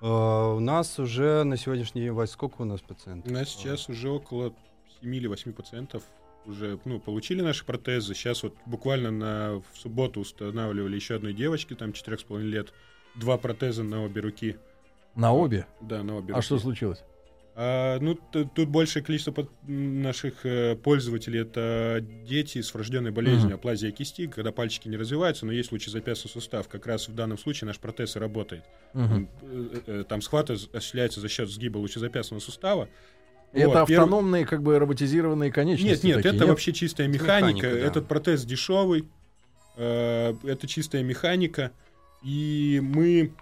Э, 0.07 0.55
у 0.55 0.61
нас 0.61 0.99
уже 1.01 1.43
на 1.43 1.57
сегодняшний 1.57 2.03
день, 2.03 2.27
сколько 2.29 2.63
у 2.63 2.65
нас 2.65 2.81
пациентов? 2.81 3.31
У 3.31 3.35
нас 3.35 3.49
сейчас 3.49 3.89
уже 3.89 4.09
около 4.09 4.55
7 5.01 5.15
или 5.15 5.27
8 5.27 5.53
пациентов 5.53 6.05
уже 6.47 6.79
ну, 6.85 7.01
получили 7.01 7.41
наши 7.41 7.65
протезы. 7.65 8.15
Сейчас 8.15 8.45
вот 8.45 8.55
буквально 8.67 9.11
на, 9.11 9.63
в 9.73 9.79
субботу 9.79 10.21
устанавливали 10.21 10.95
еще 10.95 11.17
одной 11.17 11.33
девочке, 11.33 11.75
там 11.75 11.91
4,5 11.91 12.41
лет, 12.43 12.73
два 13.17 13.37
протеза 13.37 13.83
на 13.83 14.05
обе 14.05 14.21
руки. 14.21 14.57
На 15.17 15.33
обе. 15.33 15.67
Да, 15.81 16.05
на 16.05 16.17
обе 16.17 16.35
А 16.35 16.37
руки. 16.37 16.47
что 16.47 16.59
случилось? 16.61 17.03
А, 17.59 17.99
ну, 18.01 18.15
тут 18.33 18.69
большее 18.69 19.03
количество 19.03 19.49
наших 19.67 20.45
э, 20.45 20.77
пользователей 20.77 21.41
это 21.41 22.05
дети 22.29 22.61
с 22.61 22.75
врожденной 22.75 23.13
болезнью 23.13 23.47
Мгм. 23.47 23.55
аплазия 23.55 23.91
кисти, 23.93 24.27
когда 24.27 24.53
пальчики 24.53 24.89
не 24.89 24.99
развиваются, 24.99 25.47
но 25.47 25.53
есть 25.53 25.73
лучезапястный 25.73 26.31
сустав. 26.31 26.69
Как 26.69 26.87
раз 26.87 27.09
в 27.09 27.15
данном 27.15 27.39
случае 27.39 27.67
наш 27.69 27.79
протез 27.79 28.15
и 28.17 28.19
работает. 28.19 28.63
Э, 28.93 30.05
Там 30.07 30.21
схват 30.21 30.51
ос- 30.51 30.69
осуществляется 30.71 31.21
за 31.21 31.29
счет 31.31 31.49
сгиба 31.49 31.79
лучезапястного 31.79 32.41
сустава. 32.41 32.91
Это 33.55 33.69
Вот, 33.69 33.77
перв- 33.89 33.95
автономные, 33.95 34.45
как 34.45 34.63
бы 34.63 34.79
роботизированные 34.79 35.51
конечности. 35.51 36.05
Нет, 36.07 36.17
нет, 36.17 36.23
такие, 36.25 36.37
это 36.37 36.47
вообще 36.47 36.75
чистая 36.75 37.09
механика. 37.09 37.57
механика, 37.69 37.71
да. 37.71 37.87
Этот 37.87 38.07
протез 38.07 38.45
дешевый. 38.45 39.09
э, 39.79 40.35
Это 40.45 40.67
чистая 40.67 41.03
механика. 41.03 41.73
И 42.23 42.81
мы 42.83 43.33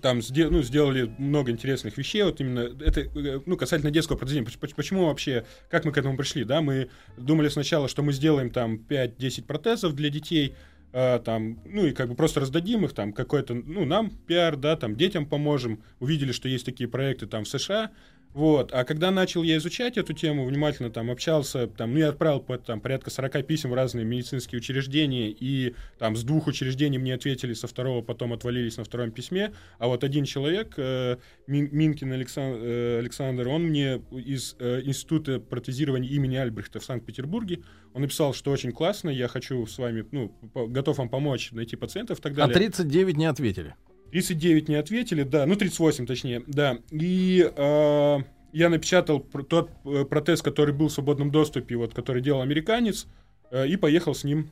там 0.00 0.18
сде- 0.18 0.50
ну, 0.50 0.62
сделали 0.62 1.14
много 1.18 1.50
интересных 1.50 1.96
вещей. 1.98 2.22
Вот 2.22 2.40
именно 2.40 2.60
это, 2.60 3.00
э, 3.00 3.40
ну, 3.46 3.56
касательно 3.56 3.90
детского 3.90 4.16
поч- 4.16 4.74
Почему 4.74 5.06
вообще, 5.06 5.44
как 5.68 5.84
мы 5.84 5.92
к 5.92 5.98
этому 5.98 6.16
пришли, 6.16 6.44
да? 6.44 6.60
Мы 6.60 6.88
думали 7.16 7.48
сначала, 7.48 7.88
что 7.88 8.02
мы 8.02 8.12
сделаем 8.12 8.50
там 8.50 8.78
5-10 8.78 9.46
протезов 9.46 9.94
для 9.94 10.10
детей, 10.10 10.54
э, 10.92 11.20
там, 11.24 11.60
ну, 11.64 11.86
и 11.86 11.92
как 11.92 12.08
бы 12.08 12.14
просто 12.14 12.40
раздадим 12.40 12.84
их, 12.84 12.92
там, 12.92 13.12
какой-то, 13.12 13.54
ну, 13.54 13.84
нам 13.84 14.10
пиар, 14.10 14.56
да, 14.56 14.76
там, 14.76 14.96
детям 14.96 15.26
поможем. 15.26 15.82
Увидели, 16.00 16.32
что 16.32 16.48
есть 16.48 16.66
такие 16.66 16.88
проекты 16.88 17.26
там 17.26 17.44
в 17.44 17.48
США, 17.48 17.90
вот. 18.32 18.72
А 18.72 18.84
когда 18.84 19.10
начал 19.10 19.42
я 19.42 19.56
изучать 19.56 19.98
эту 19.98 20.12
тему, 20.12 20.44
внимательно 20.44 20.90
там 20.90 21.10
общался, 21.10 21.66
там, 21.66 21.92
ну, 21.92 21.98
я 21.98 22.10
отправил 22.10 22.40
по- 22.40 22.58
там, 22.58 22.80
порядка 22.80 23.10
40 23.10 23.42
писем 23.42 23.70
в 23.70 23.74
разные 23.74 24.04
медицинские 24.04 24.58
учреждения, 24.58 25.30
и 25.30 25.74
там 25.98 26.14
с 26.16 26.22
двух 26.22 26.46
учреждений 26.46 26.98
мне 26.98 27.14
ответили, 27.14 27.54
со 27.54 27.66
второго 27.66 28.02
потом 28.02 28.32
отвалились 28.32 28.76
на 28.76 28.84
втором 28.84 29.10
письме, 29.10 29.52
а 29.78 29.88
вот 29.88 30.04
один 30.04 30.24
человек, 30.24 30.74
э, 30.76 31.16
Мин- 31.46 31.70
Минкин 31.72 32.12
Алексан- 32.12 32.58
э, 32.62 32.98
Александр, 33.00 33.48
он 33.48 33.64
мне 33.64 34.00
из 34.12 34.54
э, 34.60 34.82
Института 34.84 35.40
протезирования 35.40 36.08
имени 36.10 36.36
Альбрехта 36.36 36.78
в 36.80 36.84
Санкт-Петербурге, 36.84 37.60
он 37.94 38.02
написал, 38.02 38.32
что 38.34 38.52
очень 38.52 38.70
классно, 38.72 39.10
я 39.10 39.26
хочу 39.26 39.66
с 39.66 39.76
вами, 39.78 40.04
ну, 40.12 40.32
готов 40.54 40.98
вам 40.98 41.08
помочь 41.08 41.50
найти 41.52 41.74
пациентов 41.76 42.20
и 42.20 42.22
так 42.22 42.32
А 42.34 42.36
далее. 42.36 42.54
39 42.54 43.16
не 43.16 43.26
ответили. 43.26 43.74
39 44.10 44.68
не 44.68 44.74
ответили, 44.74 45.22
да, 45.22 45.46
ну 45.46 45.56
38 45.56 46.06
точнее, 46.06 46.42
да. 46.46 46.78
И 46.90 47.50
э, 47.54 48.18
я 48.52 48.68
напечатал 48.68 49.20
тот 49.20 49.70
э, 49.84 50.04
протез, 50.04 50.42
который 50.42 50.74
был 50.74 50.88
в 50.88 50.92
свободном 50.92 51.30
доступе, 51.30 51.76
вот, 51.76 51.94
который 51.94 52.22
делал 52.22 52.42
американец, 52.42 53.06
э, 53.50 53.68
и 53.68 53.76
поехал 53.76 54.14
с 54.14 54.24
ним 54.24 54.50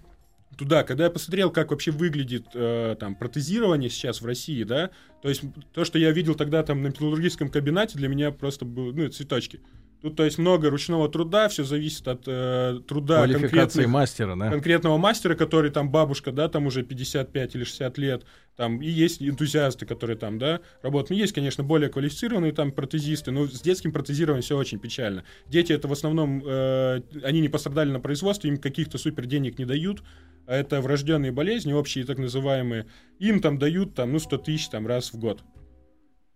туда. 0.56 0.82
Когда 0.84 1.04
я 1.04 1.11
посмотрел, 1.11 1.50
как 1.50 1.70
вообще 1.70 1.90
выглядит 1.90 2.46
э, 2.54 2.96
там 2.98 3.14
протезирование 3.14 3.90
сейчас 3.90 4.20
в 4.20 4.26
России, 4.26 4.62
да, 4.64 4.90
то 5.22 5.28
есть 5.28 5.42
то, 5.72 5.84
что 5.84 5.98
я 5.98 6.11
видел 6.12 6.34
тогда 6.34 6.62
там 6.62 6.82
на 6.82 6.88
металлургическом 6.88 7.50
кабинете, 7.50 7.98
для 7.98 8.09
меня 8.09 8.30
просто 8.30 8.64
было, 8.64 8.92
ну, 8.92 9.09
цветочки. 9.09 9.61
Тут, 10.01 10.14
то 10.14 10.24
есть, 10.24 10.38
много 10.38 10.70
ручного 10.70 11.09
труда, 11.09 11.49
все 11.49 11.64
зависит 11.64 12.07
от 12.07 12.22
э, 12.26 12.80
труда 12.86 13.26
конкретных 13.26 13.88
мастера, 13.88 14.36
да? 14.36 14.49
конкретного 14.49 14.96
мастера, 14.96 15.34
который 15.34 15.72
там 15.72 15.90
бабушка, 15.90 16.30
да, 16.30 16.49
там 16.49 16.66
уже 16.66 16.84
55 16.84 17.57
или 17.57 17.64
60 17.64 17.99
лет, 17.99 18.24
там 18.55 18.80
и 18.80 18.88
есть 18.88 19.20
энтузиасты, 19.20 19.86
которые 19.86 20.16
там, 20.16 20.38
да, 20.38 20.61
работают. 20.82 21.11
Ну, 21.11 21.16
есть, 21.16 21.32
конечно, 21.32 21.64
более 21.64 21.90
квалифицированные 21.90 22.53
там 22.53 22.70
протезисты, 22.70 23.32
но 23.32 23.46
с 23.46 23.61
детским 23.61 23.90
протезированием 23.90 24.42
все 24.42 24.57
очень 24.57 24.78
печально. 24.78 25.24
Дети 25.49 25.72
это 25.72 25.88
в 25.88 25.92
основном, 25.92 26.44
э, 26.46 27.03
они 27.24 27.40
не 27.40 27.49
пострадали 27.49 27.90
на 27.90 27.99
производстве, 27.99 28.51
им 28.51 28.59
каких-то 28.59 28.99
супер 28.99 29.26
денег 29.26 29.59
не 29.59 29.64
дают, 29.64 30.05
а 30.46 30.55
это 30.55 30.80
врожденные 30.80 31.32
болезни, 31.32 31.72
общие 31.72 32.05
так 32.05 32.18
называемые, 32.18 32.86
им 33.18 33.40
там 33.40 33.59
дают 33.59 33.94
там, 33.94 34.12
ну, 34.12 34.20
100 34.20 34.38
тысяч 34.38 34.68
там 34.68 34.86
раз 34.86 35.12
в 35.12 35.18
год. 35.18 35.42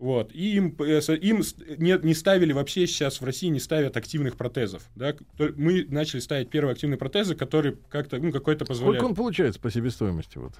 Вот. 0.03 0.35
И 0.35 0.57
им, 0.57 0.75
э, 0.81 1.01
им 1.21 1.45
с- 1.45 1.55
не, 1.79 1.97
не 2.05 2.15
ставили 2.15 2.53
вообще 2.53 2.89
сейчас 2.89 3.21
в 3.21 3.25
России 3.25 3.47
не 3.47 3.61
ставят 3.61 3.97
активных 3.97 4.37
протезов. 4.37 4.83
Да? 4.97 5.15
Мы 5.39 5.85
начали 5.89 6.19
ставить 6.19 6.51
первые 6.51 6.73
активные 6.73 6.99
протезы, 6.99 7.37
которые 7.37 7.77
как-то, 7.89 8.19
ну, 8.19 8.33
какой-то 8.33 8.65
позволяют. 8.65 8.99
Сколько 8.99 9.11
он 9.11 9.15
получается 9.15 9.61
по 9.61 9.71
себестоимости? 9.71 10.39
Вот? 10.39 10.55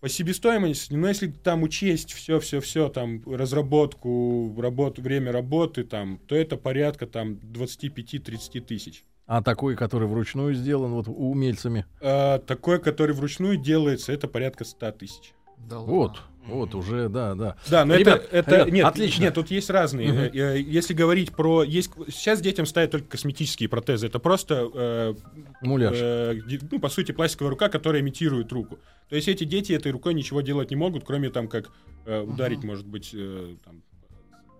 По 0.00 0.08
себестоимости, 0.08 0.94
но 0.94 1.06
если 1.06 1.28
там 1.28 1.62
учесть 1.62 2.12
все-все-все, 2.12 2.88
там, 2.88 3.22
разработку, 3.24 4.52
работу, 4.60 5.00
время 5.00 5.30
работы, 5.30 5.84
там, 5.84 6.18
то 6.26 6.34
это 6.34 6.56
порядка 6.56 7.06
там 7.06 7.34
25-30 7.34 8.60
тысяч. 8.62 9.04
А 9.26 9.42
такой, 9.44 9.76
который 9.76 10.08
вручную 10.08 10.54
сделан 10.54 10.90
вот 10.90 11.06
умельцами? 11.06 11.86
А 12.00 12.38
такой, 12.40 12.80
который 12.80 13.14
вручную 13.14 13.58
делается, 13.58 14.10
это 14.10 14.26
порядка 14.26 14.64
100 14.64 14.90
тысяч. 14.90 15.34
Да 15.68 15.78
Вот, 15.78 15.86
ладно. 15.88 16.22
вот 16.37 16.37
уже, 16.48 17.08
да, 17.08 17.34
да. 17.34 17.56
Да, 17.68 17.84
но 17.84 17.94
Ребят, 17.96 18.24
это, 18.30 18.36
это 18.36 18.56
ребят, 18.56 18.72
нет, 18.72 18.86
отлично. 18.86 19.22
нет, 19.22 19.34
тут 19.34 19.50
есть 19.50 19.70
разные. 19.70 20.30
Э, 20.32 20.60
Если 20.60 20.94
говорить 20.94 21.32
про, 21.32 21.62
есть 21.62 21.90
сейчас 22.08 22.40
детям 22.40 22.66
ставят 22.66 22.90
только 22.90 23.06
косметические 23.08 23.68
протезы. 23.68 24.06
Это 24.06 24.18
просто, 24.18 24.68
э, 24.74 25.14
Муляж. 25.62 25.96
э, 25.98 26.40
ну 26.70 26.78
по 26.78 26.88
сути 26.88 27.12
пластиковая 27.12 27.50
рука, 27.50 27.68
которая 27.68 28.02
имитирует 28.02 28.52
руку. 28.52 28.78
То 29.08 29.16
есть 29.16 29.28
эти 29.28 29.44
дети 29.44 29.72
этой 29.72 29.92
рукой 29.92 30.14
ничего 30.14 30.40
делать 30.40 30.70
не 30.70 30.76
могут, 30.76 31.04
кроме 31.04 31.30
там 31.30 31.48
как 31.48 31.70
э, 32.06 32.20
ударить, 32.20 32.62
может 32.64 32.86
быть, 32.86 33.10
э, 33.14 33.54
там, 33.64 33.82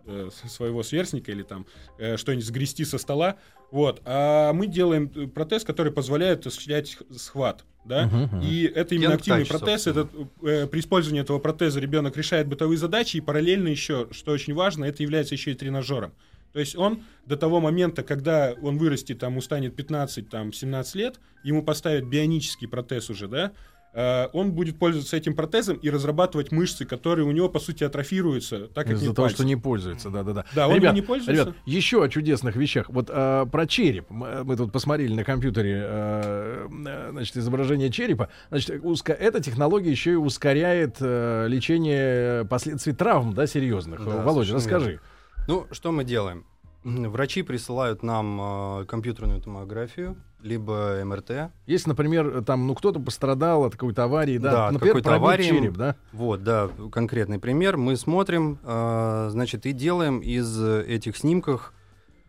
э, 0.08 0.30
своего 0.48 0.82
сверстника 0.82 1.30
или 1.30 1.42
там 1.42 1.66
э, 1.98 2.16
что-нибудь 2.16 2.44
сгрести 2.44 2.84
со 2.84 2.98
стола. 2.98 3.36
Вот. 3.70 4.00
А 4.04 4.52
мы 4.52 4.66
делаем 4.66 5.10
э, 5.14 5.26
протез, 5.26 5.64
который 5.64 5.92
позволяет 5.92 6.46
осуществлять 6.46 6.98
схват. 7.16 7.64
Да? 7.84 8.06
Мгм, 8.06 8.22
мгм. 8.22 8.40
И 8.40 8.64
это 8.64 8.94
именно 8.94 9.12
Young 9.12 9.14
активный 9.14 9.42
Touch, 9.42 9.48
протез. 9.48 9.86
Этот, 9.86 10.10
э, 10.42 10.66
при 10.66 10.80
использовании 10.80 11.22
этого 11.22 11.38
протеза 11.38 11.80
ребенок 11.80 12.16
решает 12.16 12.48
бытовые 12.48 12.78
задачи, 12.78 13.18
и 13.18 13.20
параллельно 13.20 13.68
еще, 13.68 14.08
что 14.10 14.32
очень 14.32 14.54
важно, 14.54 14.84
это 14.84 15.02
является 15.02 15.34
еще 15.34 15.52
и 15.52 15.54
тренажером. 15.54 16.12
То 16.52 16.60
есть 16.60 16.76
он 16.76 17.04
до 17.26 17.36
того 17.36 17.60
момента, 17.60 18.02
когда 18.02 18.54
он 18.62 18.78
вырастет, 18.78 19.18
там, 19.18 19.36
устанет 19.36 19.78
15-17 19.78 20.96
лет, 20.96 21.20
ему 21.44 21.62
поставят 21.62 22.04
бионический 22.04 22.66
протез 22.66 23.10
уже, 23.10 23.28
да, 23.28 23.52
он 23.94 24.52
будет 24.52 24.78
пользоваться 24.78 25.16
этим 25.16 25.34
протезом 25.34 25.76
и 25.76 25.90
разрабатывать 25.90 26.52
мышцы, 26.52 26.84
которые 26.84 27.26
у 27.26 27.32
него, 27.32 27.48
по 27.48 27.58
сути, 27.58 27.84
атрофируются, 27.84 28.68
так 28.68 28.86
как 28.86 28.96
Из-за 28.96 29.14
того, 29.14 29.26
пальцы. 29.26 29.36
что 29.36 29.44
не 29.44 29.56
пользуется, 29.56 30.10
да, 30.10 30.22
да, 30.22 30.32
да. 30.32 30.44
Да, 30.54 30.68
он 30.68 30.76
ребят, 30.76 30.94
не 30.94 31.02
пользуется. 31.02 31.44
Ребят, 31.44 31.56
еще 31.66 32.02
о 32.02 32.08
чудесных 32.08 32.56
вещах. 32.56 32.88
Вот 32.88 33.08
а, 33.10 33.46
про 33.46 33.66
череп. 33.66 34.10
Мы, 34.10 34.56
тут 34.56 34.72
посмотрели 34.72 35.12
на 35.14 35.24
компьютере, 35.24 35.82
а, 35.84 36.68
э, 36.68 37.10
значит, 37.10 37.36
изображение 37.36 37.90
черепа. 37.90 38.28
Значит, 38.50 38.82
уска- 38.84 39.14
эта 39.14 39.40
технология 39.40 39.90
еще 39.90 40.12
и 40.12 40.16
ускоряет 40.16 40.96
э, 41.00 41.46
лечение 41.48 42.44
последствий 42.46 42.92
травм, 42.92 43.34
да, 43.34 43.46
серьезных. 43.46 44.04
Да, 44.04 44.22
Володя, 44.22 44.54
расскажи. 44.54 45.00
Ну, 45.46 45.66
что 45.72 45.92
мы 45.92 46.04
делаем? 46.04 46.44
Врачи 46.84 47.42
присылают 47.42 48.02
нам 48.02 48.80
э, 48.80 48.84
компьютерную 48.86 49.40
томографию, 49.40 50.16
либо 50.40 51.02
МРТ. 51.04 51.50
Если, 51.66 51.88
например, 51.88 52.44
там, 52.44 52.66
ну, 52.66 52.74
кто-то 52.74 53.00
пострадал 53.00 53.64
от 53.64 53.72
какой-то 53.72 54.04
аварии, 54.04 54.38
да, 54.38 54.52
Да, 54.52 54.70
например, 54.70 54.94
какой-то 54.94 55.14
аварии. 55.16 55.48
череп, 55.48 55.76
да? 55.76 55.96
Вот, 56.12 56.42
да, 56.44 56.70
конкретный 56.92 57.38
пример. 57.38 57.76
Мы 57.76 57.96
смотрим, 57.96 58.58
э, 58.62 59.28
значит, 59.30 59.66
и 59.66 59.72
делаем 59.72 60.20
из 60.20 60.60
этих 60.62 61.16
снимков 61.16 61.72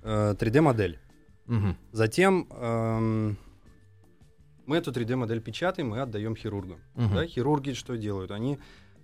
э, 0.01 0.35
3D-модель. 0.39 0.99
Мгм. 1.45 1.77
Затем 1.91 2.47
эм, 2.51 3.37
мы 4.65 4.77
эту 4.77 4.91
3D-модель 4.91 5.41
печатаем 5.41 5.95
и 5.95 5.99
отдаем 5.99 6.35
хирургу. 6.35 6.77
Мгм. 6.95 7.15
Да, 7.15 7.25
хирурги 7.25 7.73
что 7.73 7.97
делают? 7.97 8.31
Они 8.31 8.59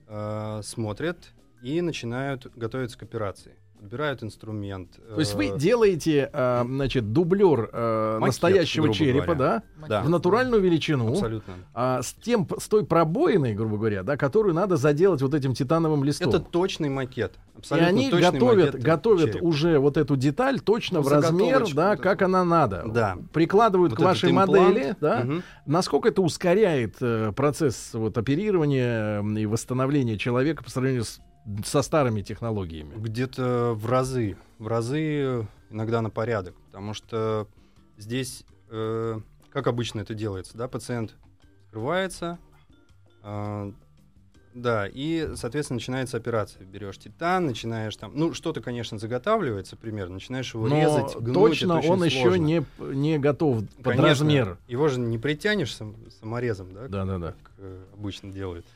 э, 0.08 0.62
смотрят 0.64 1.34
и 1.62 1.82
начинают 1.82 2.46
готовиться 2.56 2.98
к 2.98 3.04
операции. 3.04 3.56
Подбирают 3.86 4.24
инструмент. 4.24 4.90
То 5.14 5.20
есть 5.20 5.36
вы 5.36 5.50
э, 5.50 5.58
делаете, 5.60 6.28
а, 6.34 6.64
значит, 6.66 7.14
дублер 7.14 7.70
э, 7.72 8.18
Макет, 8.20 8.26
настоящего 8.28 8.92
черепа, 8.92 9.36
говоря. 9.36 9.62
да, 9.78 9.88
Да. 9.88 10.02
в 10.02 10.10
натуральную 10.10 10.60
величину, 10.60 11.12
Абсолютно. 11.12 11.54
а 11.76 12.02
с 12.02 12.14
тем, 12.16 12.48
с 12.58 12.68
той 12.68 12.84
пробоиной, 12.84 13.54
грубо 13.54 13.78
говоря, 13.78 14.02
да, 14.02 14.18
которую 14.18 14.56
надо 14.56 14.76
заделать 14.78 15.22
вот 15.22 15.36
этим 15.36 15.54
титановым 15.54 16.04
листом. 16.04 16.30
Это 16.30 16.40
точный 16.40 16.90
макет. 16.90 17.34
И 17.70 17.74
они 17.76 18.10
готовят, 18.10 18.74
готовят 18.82 19.34
черепа. 19.34 19.46
уже 19.46 19.78
вот 19.78 19.98
эту 19.98 20.16
деталь 20.16 20.60
точно 20.60 21.02
в 21.02 21.08
размер, 21.08 21.46
Заготовочку 21.46 21.76
да, 21.78 21.90
вот 21.92 22.00
как 22.02 22.22
она 22.24 22.44
надо. 22.44 22.86
Да. 22.88 23.18
Прикладывают 23.34 23.92
Вот 23.92 24.00
к 24.00 24.02
вашей 24.04 24.32
модели, 24.32 24.96
да. 25.00 25.28
Насколько 25.68 26.10
это 26.10 26.24
ускоряет 26.24 26.96
э, 27.02 27.32
процесс 27.36 27.92
вот 27.94 28.18
оперирования 28.18 29.22
э, 29.22 29.40
и 29.40 29.46
восстановления 29.46 30.18
человека 30.18 30.64
по 30.64 30.72
сравнению 30.72 31.04
с- 31.04 31.20
со 31.66 31.82
старыми 31.82 32.22
технологиями? 32.22 32.94
Где-то 32.96 33.74
в 33.76 33.86
разы. 33.88 34.38
В 34.60 34.68
разы 34.68 35.48
иногда 35.70 36.02
на 36.02 36.10
порядок. 36.10 36.56
Потому 36.68 36.94
что 36.94 37.48
здесь, 37.98 38.44
э, 38.70 39.20
как 39.52 39.68
обычно 39.68 40.02
это 40.02 40.14
делается, 40.14 40.58
да, 40.58 40.68
пациент 40.68 41.16
скрывается, 41.68 42.40
э, 43.24 43.72
да, 44.54 44.88
и, 44.88 45.32
соответственно, 45.36 45.76
начинается 45.76 46.16
операция. 46.16 46.66
Берешь 46.66 46.98
титан, 46.98 47.46
начинаешь 47.46 47.96
там, 47.98 48.14
ну, 48.16 48.34
что-то, 48.34 48.62
конечно, 48.62 48.98
заготавливается 48.98 49.76
примерно, 49.76 50.14
начинаешь 50.14 50.54
его 50.54 50.68
Но 50.70 50.80
резать, 50.80 51.18
гнуть, 51.18 51.34
точно 51.34 51.82
он 51.82 52.04
еще 52.06 52.22
сложно. 52.22 52.42
не, 52.42 52.66
не 52.80 53.18
готов 53.20 53.68
под 53.84 53.84
Конечно, 53.84 54.08
размер. 54.08 54.58
Его 54.70 54.88
же 54.88 55.02
не 55.02 55.18
притянешь 55.18 55.76
сам- 55.76 55.98
саморезом, 56.22 56.74
да, 56.74 56.88
Да, 56.88 57.04
да, 57.04 57.18
да. 57.20 57.32
как 57.34 57.52
э, 57.58 57.84
обычно 57.94 58.32
делают 58.32 58.66
э, 58.66 58.70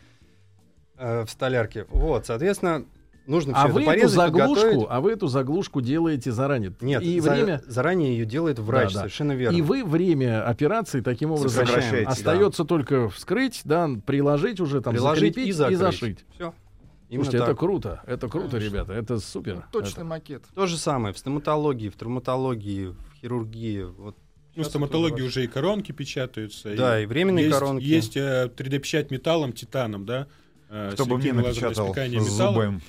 в 1.00 1.28
столярке. 1.30 1.86
Вот, 1.90 2.26
соответственно, 2.26 2.86
Нужно 3.28 3.54
А 3.56 3.66
все 3.66 3.74
вы 3.74 3.82
это 3.84 3.92
эту 3.92 4.00
порезать, 4.00 4.16
заглушку, 4.16 4.56
подготовить. 4.56 4.88
а 4.90 5.02
вы 5.02 5.12
эту 5.12 5.28
заглушку 5.28 5.82
делаете 5.82 6.32
заранее. 6.32 6.74
Нет, 6.82 7.04
и 7.04 7.20
за- 7.20 7.30
время, 7.30 7.62
заранее 7.68 8.18
ее 8.18 8.26
делает 8.26 8.58
врач, 8.58 8.88
Да, 8.88 8.94
да. 8.94 9.00
совершенно 9.02 9.34
верно. 9.34 9.56
и 9.56 9.62
вы 9.62 9.84
время 9.84 10.44
операции 10.48 11.02
таким 11.02 11.30
образом 11.34 11.64
Сокращаете, 11.68 12.06
да. 12.06 12.12
остается 12.12 12.64
только 12.66 13.08
вскрыть, 13.10 13.62
да, 13.66 13.88
приложить 14.04 14.60
уже 14.60 14.82
там, 14.82 14.94
Приложить 14.96 15.36
закрепить 15.36 15.50
и 15.50 15.52
закрыть. 15.52 15.78
зашить. 15.78 16.26
Все. 16.34 16.56
Именно 17.10 17.26
Слушайте, 17.26 17.44
это 17.46 17.56
круто, 17.56 18.02
это 18.08 18.28
круто, 18.30 18.50
Конечно. 18.50 18.68
ребята, 18.68 18.94
это 18.94 19.20
супер. 19.20 19.64
Точный 19.72 20.06
макет. 20.06 20.44
То 20.56 20.66
же 20.66 20.76
самое 20.78 21.14
в 21.14 21.18
стоматологии, 21.20 21.90
в 21.90 21.96
травматологии, 21.98 22.88
в 22.88 23.14
хирургии. 23.22 23.84
Вот. 23.84 24.16
Ну, 24.56 24.64
стоматологии 24.64 25.18
это 25.18 25.26
уже 25.26 25.44
и 25.44 25.48
коронки 25.48 25.92
печатаются. 25.92 26.76
Да, 26.76 27.00
и 27.00 27.06
временные 27.06 27.46
есть, 27.46 27.60
коронки. 27.60 27.84
Есть 27.84 28.18
э, 28.18 28.50
3D-печать 28.58 29.12
металлом, 29.12 29.54
титаном, 29.54 30.08
да? 30.08 30.26
Э, 30.70 30.92
Кто 30.94 31.06
бы 31.06 31.18
мне 31.18 31.34
напечатал 31.34 31.96
зубом. 32.20 32.82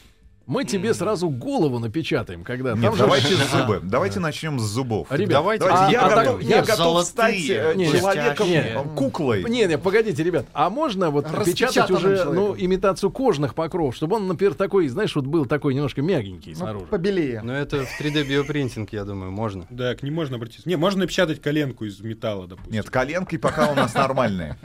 Мы 0.51 0.65
тебе 0.65 0.95
сразу 0.95 1.29
голову 1.29 1.79
напечатаем, 1.79 2.43
когда 2.43 2.73
Нет, 2.73 2.83
там 2.83 2.97
же 2.97 3.03
давайте 3.05 3.29
ж- 3.29 3.39
с 3.39 3.53
зубы. 3.53 3.81
Давайте 3.85 4.19
начнем 4.19 4.59
с 4.59 4.65
зубов. 4.65 5.07
Ребят, 5.13 5.29
Давайте. 5.31 5.65
Давайте, 5.65 5.85
а- 5.87 5.91
я, 5.93 6.01
а 6.01 6.09
готов, 6.09 6.25
так- 6.41 6.43
я 6.43 6.57
нет, 6.57 6.67
готов 6.67 6.77
золотые, 7.05 7.05
стать 7.05 7.51
э, 7.51 7.73
не, 7.77 7.87
человеком, 7.87 8.49
не, 8.49 8.57
э, 8.57 8.85
куклой. 8.97 9.45
Не, 9.45 9.67
не, 9.67 9.79
погодите, 9.79 10.25
ребят, 10.25 10.47
а 10.53 10.69
можно 10.69 11.11
вот 11.11 11.31
напечатать 11.31 11.89
уже 11.93 12.25
ну, 12.25 12.57
имитацию 12.59 13.13
кожных 13.13 13.55
покров, 13.55 13.95
чтобы 13.95 14.17
он, 14.17 14.27
например, 14.27 14.55
такой, 14.55 14.89
знаешь, 14.89 15.15
вот 15.15 15.25
был 15.25 15.47
такой 15.47 15.73
немножко 15.75 16.03
мягенький 16.03 16.51
Ну, 16.55 16.59
снаружи. 16.59 16.87
побелее. 16.87 17.43
Но 17.45 17.55
это 17.55 17.85
в 17.85 18.01
3D 18.01 18.25
биопринтинг, 18.25 18.93
я 18.93 19.05
думаю, 19.05 19.31
можно. 19.31 19.67
Да, 19.71 19.95
к 19.95 20.03
ним 20.03 20.15
можно 20.15 20.35
обратиться. 20.35 20.69
Не, 20.69 20.75
можно 20.75 21.03
напечатать 21.03 21.41
коленку 21.41 21.85
из 21.85 22.01
металла, 22.01 22.49
допустим. 22.49 22.73
Нет, 22.73 22.91
коленки 22.91 23.39
пока 23.39 23.71
у 23.71 23.77
нас 23.77 23.95
нормальные. 23.95 24.57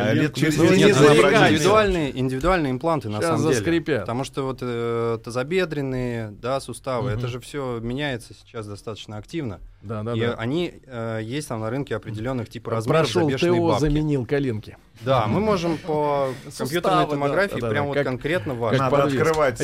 А 0.00 0.12
лет 0.14 0.34
через 0.34 0.56
Ну, 0.56 0.64
Нет, 0.74 0.96
обратимся. 0.96 1.48
индивидуальные, 1.50 2.18
индивидуальные 2.20 2.70
импланты 2.72 3.08
на 3.08 3.16
Сейчас 3.18 3.26
самом 3.30 3.42
деле. 3.42 3.54
заскрипят. 3.54 4.00
Потому 4.02 4.24
что 4.24 4.42
вот 4.44 4.58
э, 4.62 5.18
тазобедренные, 5.24 6.30
да, 6.40 6.60
суставы, 6.60 7.10
Мгм. 7.10 7.18
это 7.18 7.28
же 7.28 7.40
все 7.40 7.80
меняется 7.80 8.32
сейчас 8.34 8.66
достаточно 8.66 9.16
активно. 9.16 9.60
Да, 9.82 10.02
да, 10.02 10.14
и 10.14 10.20
да. 10.20 10.34
они 10.34 10.74
э, 10.86 11.20
есть 11.22 11.48
там 11.48 11.60
на 11.60 11.70
рынке 11.70 11.96
определенных 11.96 12.48
типа 12.48 12.70
размеров 12.72 13.12
Прошел 13.12 13.28
ТО, 13.30 13.68
бабки. 13.68 13.80
заменил 13.80 14.24
коленки. 14.26 14.76
Да, 15.00 15.26
мы 15.26 15.40
можем 15.40 15.78
по 15.78 16.28
компьютерной 16.56 17.06
томографии 17.06 17.60
прям 17.60 17.86
вот 17.86 17.98
конкретно 17.98 18.54
важно. 18.54 18.90
Надо 18.90 19.04
открывать 19.04 19.58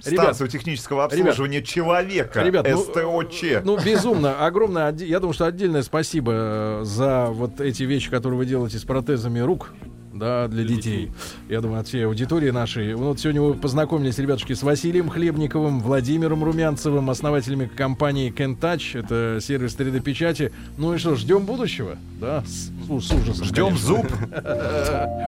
станцию 0.00 0.48
технического 0.48 1.04
обслуживания 1.04 1.62
человека, 1.62 2.42
Ребят, 2.42 2.66
ну, 2.68 2.78
СТОЧ. 2.78 3.44
Ну, 3.64 3.78
безумно, 3.78 4.44
огромное, 4.46 4.92
я 4.92 5.20
думаю, 5.20 5.34
что 5.34 5.46
отдельное 5.46 5.82
спасибо 5.82 6.32
э, 6.34 6.80
за 6.84 7.26
вот 7.26 7.60
эти 7.60 7.82
вещи, 7.82 8.10
которые 8.10 8.38
вы 8.38 8.46
делаете 8.46 8.78
с 8.78 8.84
протезами 8.84 9.40
рук. 9.40 9.72
Да, 10.18 10.48
для 10.48 10.64
детей. 10.64 11.10
Я 11.48 11.60
думаю, 11.60 11.80
от 11.80 11.88
всей 11.88 12.06
аудитории 12.06 12.50
нашей. 12.50 12.94
Вот 12.94 13.20
сегодня 13.20 13.42
вы 13.42 13.54
познакомились, 13.54 14.18
ребятушки, 14.18 14.54
с 14.54 14.62
Василием 14.62 15.08
Хлебниковым, 15.08 15.80
Владимиром 15.80 16.42
Румянцевым, 16.42 17.10
основателями 17.10 17.66
компании 17.66 18.32
Kentouch. 18.32 18.98
Это 18.98 19.40
сервис 19.40 19.76
3D-печати. 19.76 20.52
Ну 20.78 20.94
и 20.94 20.98
что, 20.98 21.14
ждем 21.16 21.44
будущего? 21.44 21.98
Да, 22.20 22.42
с, 22.44 22.70
с 22.70 23.10
ужасом. 23.12 23.44
Ждем 23.44 23.66
конечно. 23.66 23.86
зуб. 23.86 24.06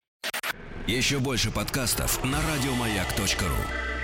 Еще 0.86 1.18
больше 1.18 1.50
подкастов 1.50 2.24
на 2.24 2.38
радиомаяк.ру. 2.38 3.97